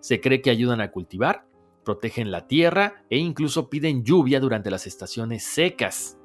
Se 0.00 0.20
cree 0.20 0.42
que 0.42 0.50
ayudan 0.50 0.80
a 0.80 0.90
cultivar, 0.90 1.46
protegen 1.84 2.30
la 2.30 2.46
tierra 2.46 3.04
e 3.10 3.18
incluso 3.18 3.70
piden 3.70 4.04
lluvia 4.04 4.40
durante 4.40 4.70
las 4.70 4.86
estaciones 4.86 5.44
secas. 5.44 6.18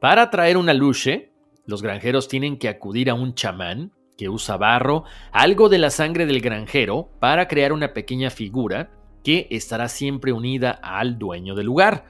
Para 0.00 0.30
traer 0.30 0.56
un 0.56 0.68
aluche, 0.68 1.32
los 1.66 1.82
granjeros 1.82 2.28
tienen 2.28 2.58
que 2.58 2.68
acudir 2.68 3.10
a 3.10 3.14
un 3.14 3.34
chamán 3.34 3.92
que 4.16 4.28
usa 4.28 4.56
barro, 4.56 5.04
algo 5.32 5.68
de 5.68 5.78
la 5.78 5.90
sangre 5.90 6.26
del 6.26 6.40
granjero, 6.40 7.08
para 7.18 7.48
crear 7.48 7.72
una 7.72 7.92
pequeña 7.92 8.30
figura 8.30 8.90
que 9.22 9.46
estará 9.50 9.88
siempre 9.88 10.32
unida 10.32 10.70
al 10.70 11.18
dueño 11.18 11.54
del 11.54 11.66
lugar. 11.66 12.06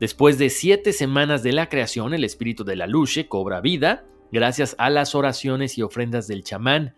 Después 0.00 0.38
de 0.38 0.50
siete 0.50 0.92
semanas 0.92 1.42
de 1.42 1.52
la 1.52 1.68
creación, 1.68 2.14
el 2.14 2.24
espíritu 2.24 2.64
de 2.64 2.76
la 2.76 2.86
luche 2.86 3.28
cobra 3.28 3.60
vida 3.60 4.04
gracias 4.30 4.74
a 4.78 4.90
las 4.90 5.14
oraciones 5.14 5.78
y 5.78 5.82
ofrendas 5.82 6.26
del 6.26 6.44
chamán. 6.44 6.94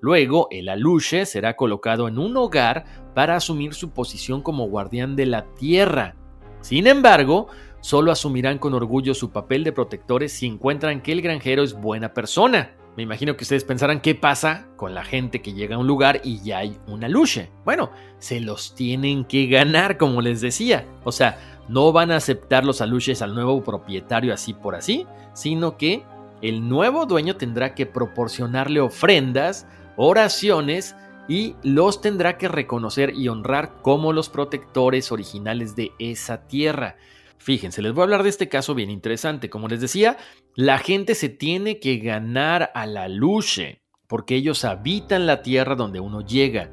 Luego, 0.00 0.48
el 0.50 0.68
aluche 0.68 1.26
será 1.26 1.54
colocado 1.54 2.08
en 2.08 2.18
un 2.18 2.36
hogar 2.36 2.84
para 3.14 3.36
asumir 3.36 3.72
su 3.72 3.90
posición 3.90 4.42
como 4.42 4.68
guardián 4.68 5.14
de 5.16 5.26
la 5.26 5.46
tierra. 5.54 6.16
Sin 6.60 6.86
embargo, 6.86 7.46
solo 7.80 8.10
asumirán 8.10 8.58
con 8.58 8.74
orgullo 8.74 9.14
su 9.14 9.30
papel 9.30 9.64
de 9.64 9.72
protectores 9.72 10.32
si 10.32 10.46
encuentran 10.46 11.02
que 11.02 11.12
el 11.12 11.22
granjero 11.22 11.62
es 11.62 11.74
buena 11.74 12.12
persona. 12.12 12.72
Me 12.96 13.02
imagino 13.02 13.36
que 13.36 13.44
ustedes 13.44 13.64
pensarán 13.64 14.00
qué 14.00 14.14
pasa 14.14 14.66
con 14.76 14.94
la 14.94 15.02
gente 15.02 15.40
que 15.40 15.54
llega 15.54 15.76
a 15.76 15.78
un 15.78 15.86
lugar 15.86 16.20
y 16.24 16.42
ya 16.42 16.58
hay 16.58 16.78
una 16.86 17.08
luche. 17.08 17.50
Bueno, 17.64 17.90
se 18.18 18.38
los 18.40 18.74
tienen 18.74 19.24
que 19.24 19.46
ganar, 19.46 19.96
como 19.96 20.20
les 20.20 20.42
decía. 20.42 20.86
O 21.04 21.10
sea, 21.10 21.38
no 21.68 21.90
van 21.92 22.10
a 22.10 22.16
aceptar 22.16 22.64
los 22.64 22.82
aluches 22.82 23.22
al 23.22 23.34
nuevo 23.34 23.62
propietario 23.62 24.34
así 24.34 24.52
por 24.52 24.74
así, 24.74 25.06
sino 25.32 25.78
que 25.78 26.02
el 26.42 26.68
nuevo 26.68 27.06
dueño 27.06 27.36
tendrá 27.36 27.74
que 27.74 27.86
proporcionarle 27.86 28.80
ofrendas, 28.80 29.66
oraciones 29.96 30.94
y 31.28 31.54
los 31.62 32.02
tendrá 32.02 32.36
que 32.36 32.48
reconocer 32.48 33.14
y 33.14 33.28
honrar 33.28 33.80
como 33.80 34.12
los 34.12 34.28
protectores 34.28 35.12
originales 35.12 35.76
de 35.76 35.92
esa 35.98 36.46
tierra. 36.46 36.96
Fíjense, 37.38 37.80
les 37.82 37.92
voy 37.92 38.02
a 38.02 38.04
hablar 38.04 38.22
de 38.22 38.28
este 38.28 38.48
caso 38.48 38.74
bien 38.74 38.90
interesante. 38.90 39.50
Como 39.50 39.66
les 39.66 39.80
decía, 39.80 40.16
la 40.54 40.78
gente 40.78 41.14
se 41.14 41.28
tiene 41.28 41.78
que 41.78 41.96
ganar 41.98 42.70
a 42.74 42.86
la 42.86 43.08
luche, 43.08 43.80
porque 44.06 44.34
ellos 44.36 44.64
habitan 44.64 45.26
la 45.26 45.42
tierra 45.42 45.74
donde 45.74 46.00
uno 46.00 46.20
llega. 46.20 46.70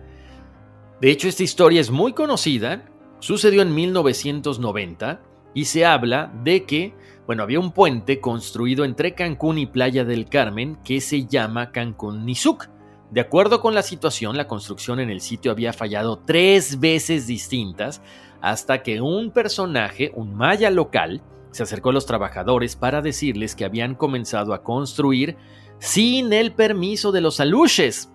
De 1.00 1.10
hecho, 1.10 1.30
esta 1.30 1.44
historia 1.44 1.80
es 1.80 1.90
muy 1.90 2.12
conocida, 2.12 2.84
sucedió 3.20 3.62
en 3.62 3.74
1990 3.74 5.22
y 5.54 5.66
se 5.66 5.86
habla 5.86 6.34
de 6.44 6.66
que, 6.66 6.94
bueno, 7.26 7.44
había 7.44 7.62
un 7.62 7.72
puente 7.72 8.20
construido 8.20 8.84
entre 8.84 9.16
Cancún 9.16 9.58
y 9.58 9.66
Playa 9.66 10.04
del 10.04 10.28
Carmen 10.28 10.78
que 10.84 11.00
se 11.00 11.26
llama 11.26 11.72
Cancún 11.72 12.26
Nizuc. 12.26 12.68
De 13.12 13.22
acuerdo 13.22 13.62
con 13.62 13.74
la 13.74 13.82
situación, 13.82 14.36
la 14.36 14.48
construcción 14.48 15.00
en 15.00 15.10
el 15.10 15.22
sitio 15.22 15.52
había 15.52 15.72
fallado 15.72 16.20
tres 16.20 16.82
veces 16.82 17.28
distintas 17.28 18.02
hasta 18.42 18.84
que 18.84 19.00
un 19.00 19.32
personaje, 19.32 20.12
un 20.16 20.36
maya 20.36 20.70
local, 20.70 21.22
se 21.52 21.64
acercó 21.64 21.90
a 21.90 21.94
los 21.94 22.06
trabajadores 22.06 22.76
para 22.76 23.02
decirles 23.02 23.56
que 23.56 23.66
habían 23.66 23.96
comenzado 23.96 24.54
a 24.54 24.64
construir 24.64 25.38
sin 25.80 26.34
el 26.34 26.54
permiso 26.54 27.12
de 27.12 27.22
los 27.22 27.40
aluches. 27.40 28.12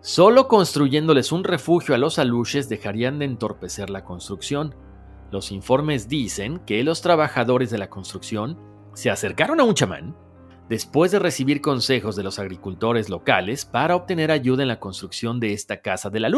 Solo 0.00 0.48
construyéndoles 0.48 1.32
un 1.32 1.44
refugio 1.44 1.94
a 1.94 1.98
los 1.98 2.18
aluches 2.18 2.68
dejarían 2.68 3.18
de 3.18 3.26
entorpecer 3.26 3.90
la 3.90 4.04
construcción. 4.04 4.74
Los 5.30 5.52
informes 5.52 6.08
dicen 6.08 6.60
que 6.60 6.82
los 6.84 7.02
trabajadores 7.02 7.70
de 7.70 7.78
la 7.78 7.90
construcción 7.90 8.58
se 8.94 9.10
acercaron 9.10 9.60
a 9.60 9.64
un 9.64 9.74
chamán 9.74 10.16
después 10.68 11.10
de 11.10 11.18
recibir 11.18 11.60
consejos 11.60 12.14
de 12.14 12.22
los 12.22 12.38
agricultores 12.38 13.08
locales 13.08 13.64
para 13.64 13.96
obtener 13.96 14.30
ayuda 14.30 14.62
en 14.62 14.68
la 14.68 14.80
construcción 14.80 15.40
de 15.40 15.52
esta 15.52 15.80
casa 15.80 16.10
de 16.10 16.20
la 16.20 16.28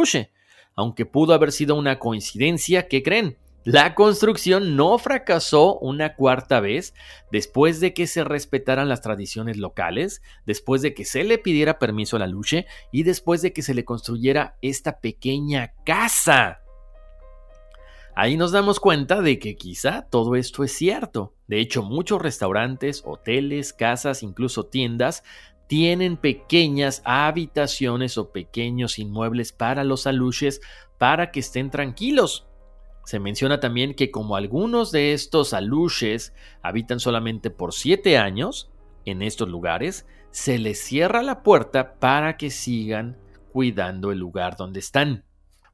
aunque 0.77 1.07
pudo 1.07 1.35
haber 1.35 1.53
sido 1.53 1.75
una 1.75 1.99
coincidencia, 1.99 2.89
¿qué 2.89 3.03
creen? 3.03 3.37
La 3.65 3.95
construcción 3.95 4.75
no 4.75 4.97
fracasó 4.97 5.79
una 5.79 6.15
cuarta 6.15 6.61
vez 6.61 6.95
después 7.31 7.79
de 7.79 7.93
que 7.93 8.07
se 8.07 8.25
respetaran 8.25 8.89
las 8.89 9.03
tradiciones 9.03 9.59
locales, 9.59 10.23
después 10.47 10.81
de 10.81 10.95
que 10.95 11.05
se 11.05 11.25
le 11.25 11.37
pidiera 11.37 11.79
permiso 11.79 12.17
a 12.17 12.21
la 12.21 12.27
luche 12.27 12.67
y 12.91 13.03
después 13.03 13.43
de 13.43 13.53
que 13.53 13.61
se 13.61 13.75
le 13.75 13.85
construyera 13.85 14.57
esta 14.63 15.01
pequeña 15.01 15.75
casa. 15.85 16.61
Ahí 18.17 18.39
nos 18.39 18.51
damos 18.51 18.81
cuenta 18.81 19.21
de 19.21 19.39
que 19.39 19.57
quizá 19.57 20.03
todo 20.09 20.37
esto 20.37 20.65
es 20.65 20.73
cierto. 20.73 21.35
De 21.47 21.61
hecho, 21.61 21.83
muchos 21.83 22.21
restaurantes, 22.21 23.03
hoteles, 23.05 23.75
casas, 23.75 24.23
incluso 24.23 24.65
tiendas 24.65 25.23
tienen 25.67 26.17
pequeñas 26.17 27.01
habitaciones 27.05 28.19
o 28.19 28.33
pequeños 28.33 28.99
inmuebles 28.99 29.53
para 29.53 29.85
los 29.85 30.09
aluches 30.09 30.61
para 30.99 31.31
que 31.31 31.41
estén 31.41 31.71
tranquilos. 31.71 32.50
Se 33.11 33.19
menciona 33.19 33.59
también 33.59 33.95
que 33.95 34.13
como 34.13 34.37
algunos 34.37 34.93
de 34.93 35.15
estos 35.15 35.53
aluches 35.53 36.33
habitan 36.63 37.01
solamente 37.01 37.51
por 37.51 37.75
7 37.75 38.17
años 38.17 38.71
en 39.05 39.23
estos 39.23 39.49
lugares, 39.49 40.07
se 40.31 40.61
les 40.61 40.79
cierra 40.79 41.21
la 41.21 41.43
puerta 41.43 41.99
para 41.99 42.37
que 42.37 42.51
sigan 42.51 43.19
cuidando 43.53 44.13
el 44.13 44.21
lugar 44.21 44.57
donde 44.57 44.79
están. 44.79 45.25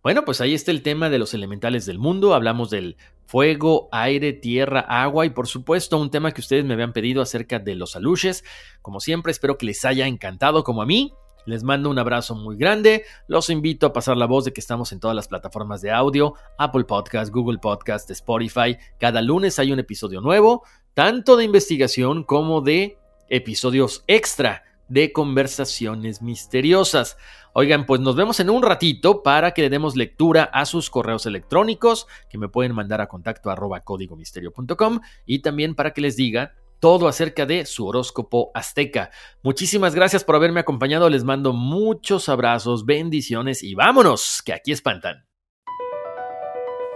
Bueno, 0.02 0.24
pues 0.24 0.40
ahí 0.40 0.54
está 0.54 0.70
el 0.70 0.80
tema 0.80 1.10
de 1.10 1.18
los 1.18 1.34
elementales 1.34 1.84
del 1.84 1.98
mundo. 1.98 2.32
Hablamos 2.32 2.70
del 2.70 2.96
fuego, 3.26 3.90
aire, 3.92 4.32
tierra, 4.32 4.80
agua 4.80 5.26
y 5.26 5.28
por 5.28 5.46
supuesto 5.46 5.98
un 5.98 6.10
tema 6.10 6.32
que 6.32 6.40
ustedes 6.40 6.64
me 6.64 6.72
habían 6.72 6.94
pedido 6.94 7.20
acerca 7.20 7.58
de 7.58 7.74
los 7.74 7.96
aluches. 7.96 8.44
Como 8.80 8.98
siempre, 8.98 9.30
espero 9.30 9.58
que 9.58 9.66
les 9.66 9.84
haya 9.84 10.06
encantado 10.06 10.64
como 10.64 10.80
a 10.80 10.86
mí. 10.86 11.12
Les 11.46 11.62
mando 11.62 11.88
un 11.88 11.98
abrazo 11.98 12.34
muy 12.34 12.56
grande. 12.56 13.04
Los 13.28 13.50
invito 13.50 13.86
a 13.86 13.92
pasar 13.92 14.16
la 14.16 14.26
voz 14.26 14.44
de 14.44 14.52
que 14.52 14.60
estamos 14.60 14.92
en 14.92 15.00
todas 15.00 15.14
las 15.14 15.28
plataformas 15.28 15.80
de 15.80 15.92
audio, 15.92 16.34
Apple 16.58 16.84
Podcast, 16.84 17.32
Google 17.32 17.58
Podcast, 17.58 18.10
Spotify. 18.10 18.76
Cada 18.98 19.22
lunes 19.22 19.58
hay 19.58 19.72
un 19.72 19.78
episodio 19.78 20.20
nuevo, 20.20 20.64
tanto 20.92 21.36
de 21.36 21.44
investigación 21.44 22.24
como 22.24 22.60
de 22.60 22.98
episodios 23.28 24.04
extra 24.08 24.64
de 24.88 25.12
conversaciones 25.12 26.20
misteriosas. 26.20 27.16
Oigan, 27.52 27.86
pues 27.86 28.00
nos 28.00 28.16
vemos 28.16 28.40
en 28.40 28.50
un 28.50 28.62
ratito 28.62 29.22
para 29.22 29.52
que 29.52 29.62
le 29.62 29.70
demos 29.70 29.96
lectura 29.96 30.44
a 30.44 30.66
sus 30.66 30.90
correos 30.90 31.26
electrónicos 31.26 32.06
que 32.28 32.38
me 32.38 32.48
pueden 32.48 32.74
mandar 32.74 33.00
a 33.00 33.08
contacto 33.08 33.50
arroba 33.50 33.80
códigomisterio.com 33.80 35.00
y 35.24 35.38
también 35.40 35.74
para 35.74 35.92
que 35.92 36.00
les 36.00 36.16
diga 36.16 36.54
todo 36.80 37.08
acerca 37.08 37.46
de 37.46 37.66
su 37.66 37.86
horóscopo 37.86 38.50
azteca. 38.54 39.10
Muchísimas 39.42 39.94
gracias 39.94 40.24
por 40.24 40.36
haberme 40.36 40.60
acompañado, 40.60 41.08
les 41.08 41.24
mando 41.24 41.52
muchos 41.52 42.28
abrazos, 42.28 42.84
bendiciones 42.84 43.62
y 43.62 43.74
vámonos, 43.74 44.42
que 44.44 44.52
aquí 44.52 44.72
espantan. 44.72 45.26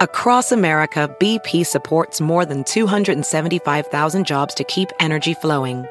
Across 0.01 0.53
America, 0.53 1.15
BP 1.21 1.67
supports 1.67 2.23
more 2.23 2.47
than 2.47 2.65
275,000 2.65 4.27
jobs 4.27 4.55
to 4.55 4.65
keep 4.65 4.89
energy 4.99 5.35
flowing. 5.35 5.85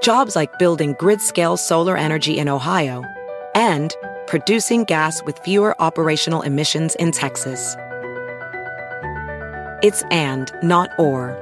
Jobs 0.00 0.34
like 0.34 0.58
building 0.58 0.94
grid-scale 0.98 1.58
solar 1.58 1.96
energy 1.96 2.38
in 2.38 2.48
Ohio 2.48 3.04
and 3.54 3.94
producing 4.26 4.84
gas 4.84 5.22
with 5.24 5.38
fewer 5.40 5.74
operational 5.80 6.40
emissions 6.40 6.94
in 6.94 7.12
Texas. 7.12 7.76
It's 9.82 10.02
and, 10.10 10.50
not 10.62 10.88
or. 10.98 11.41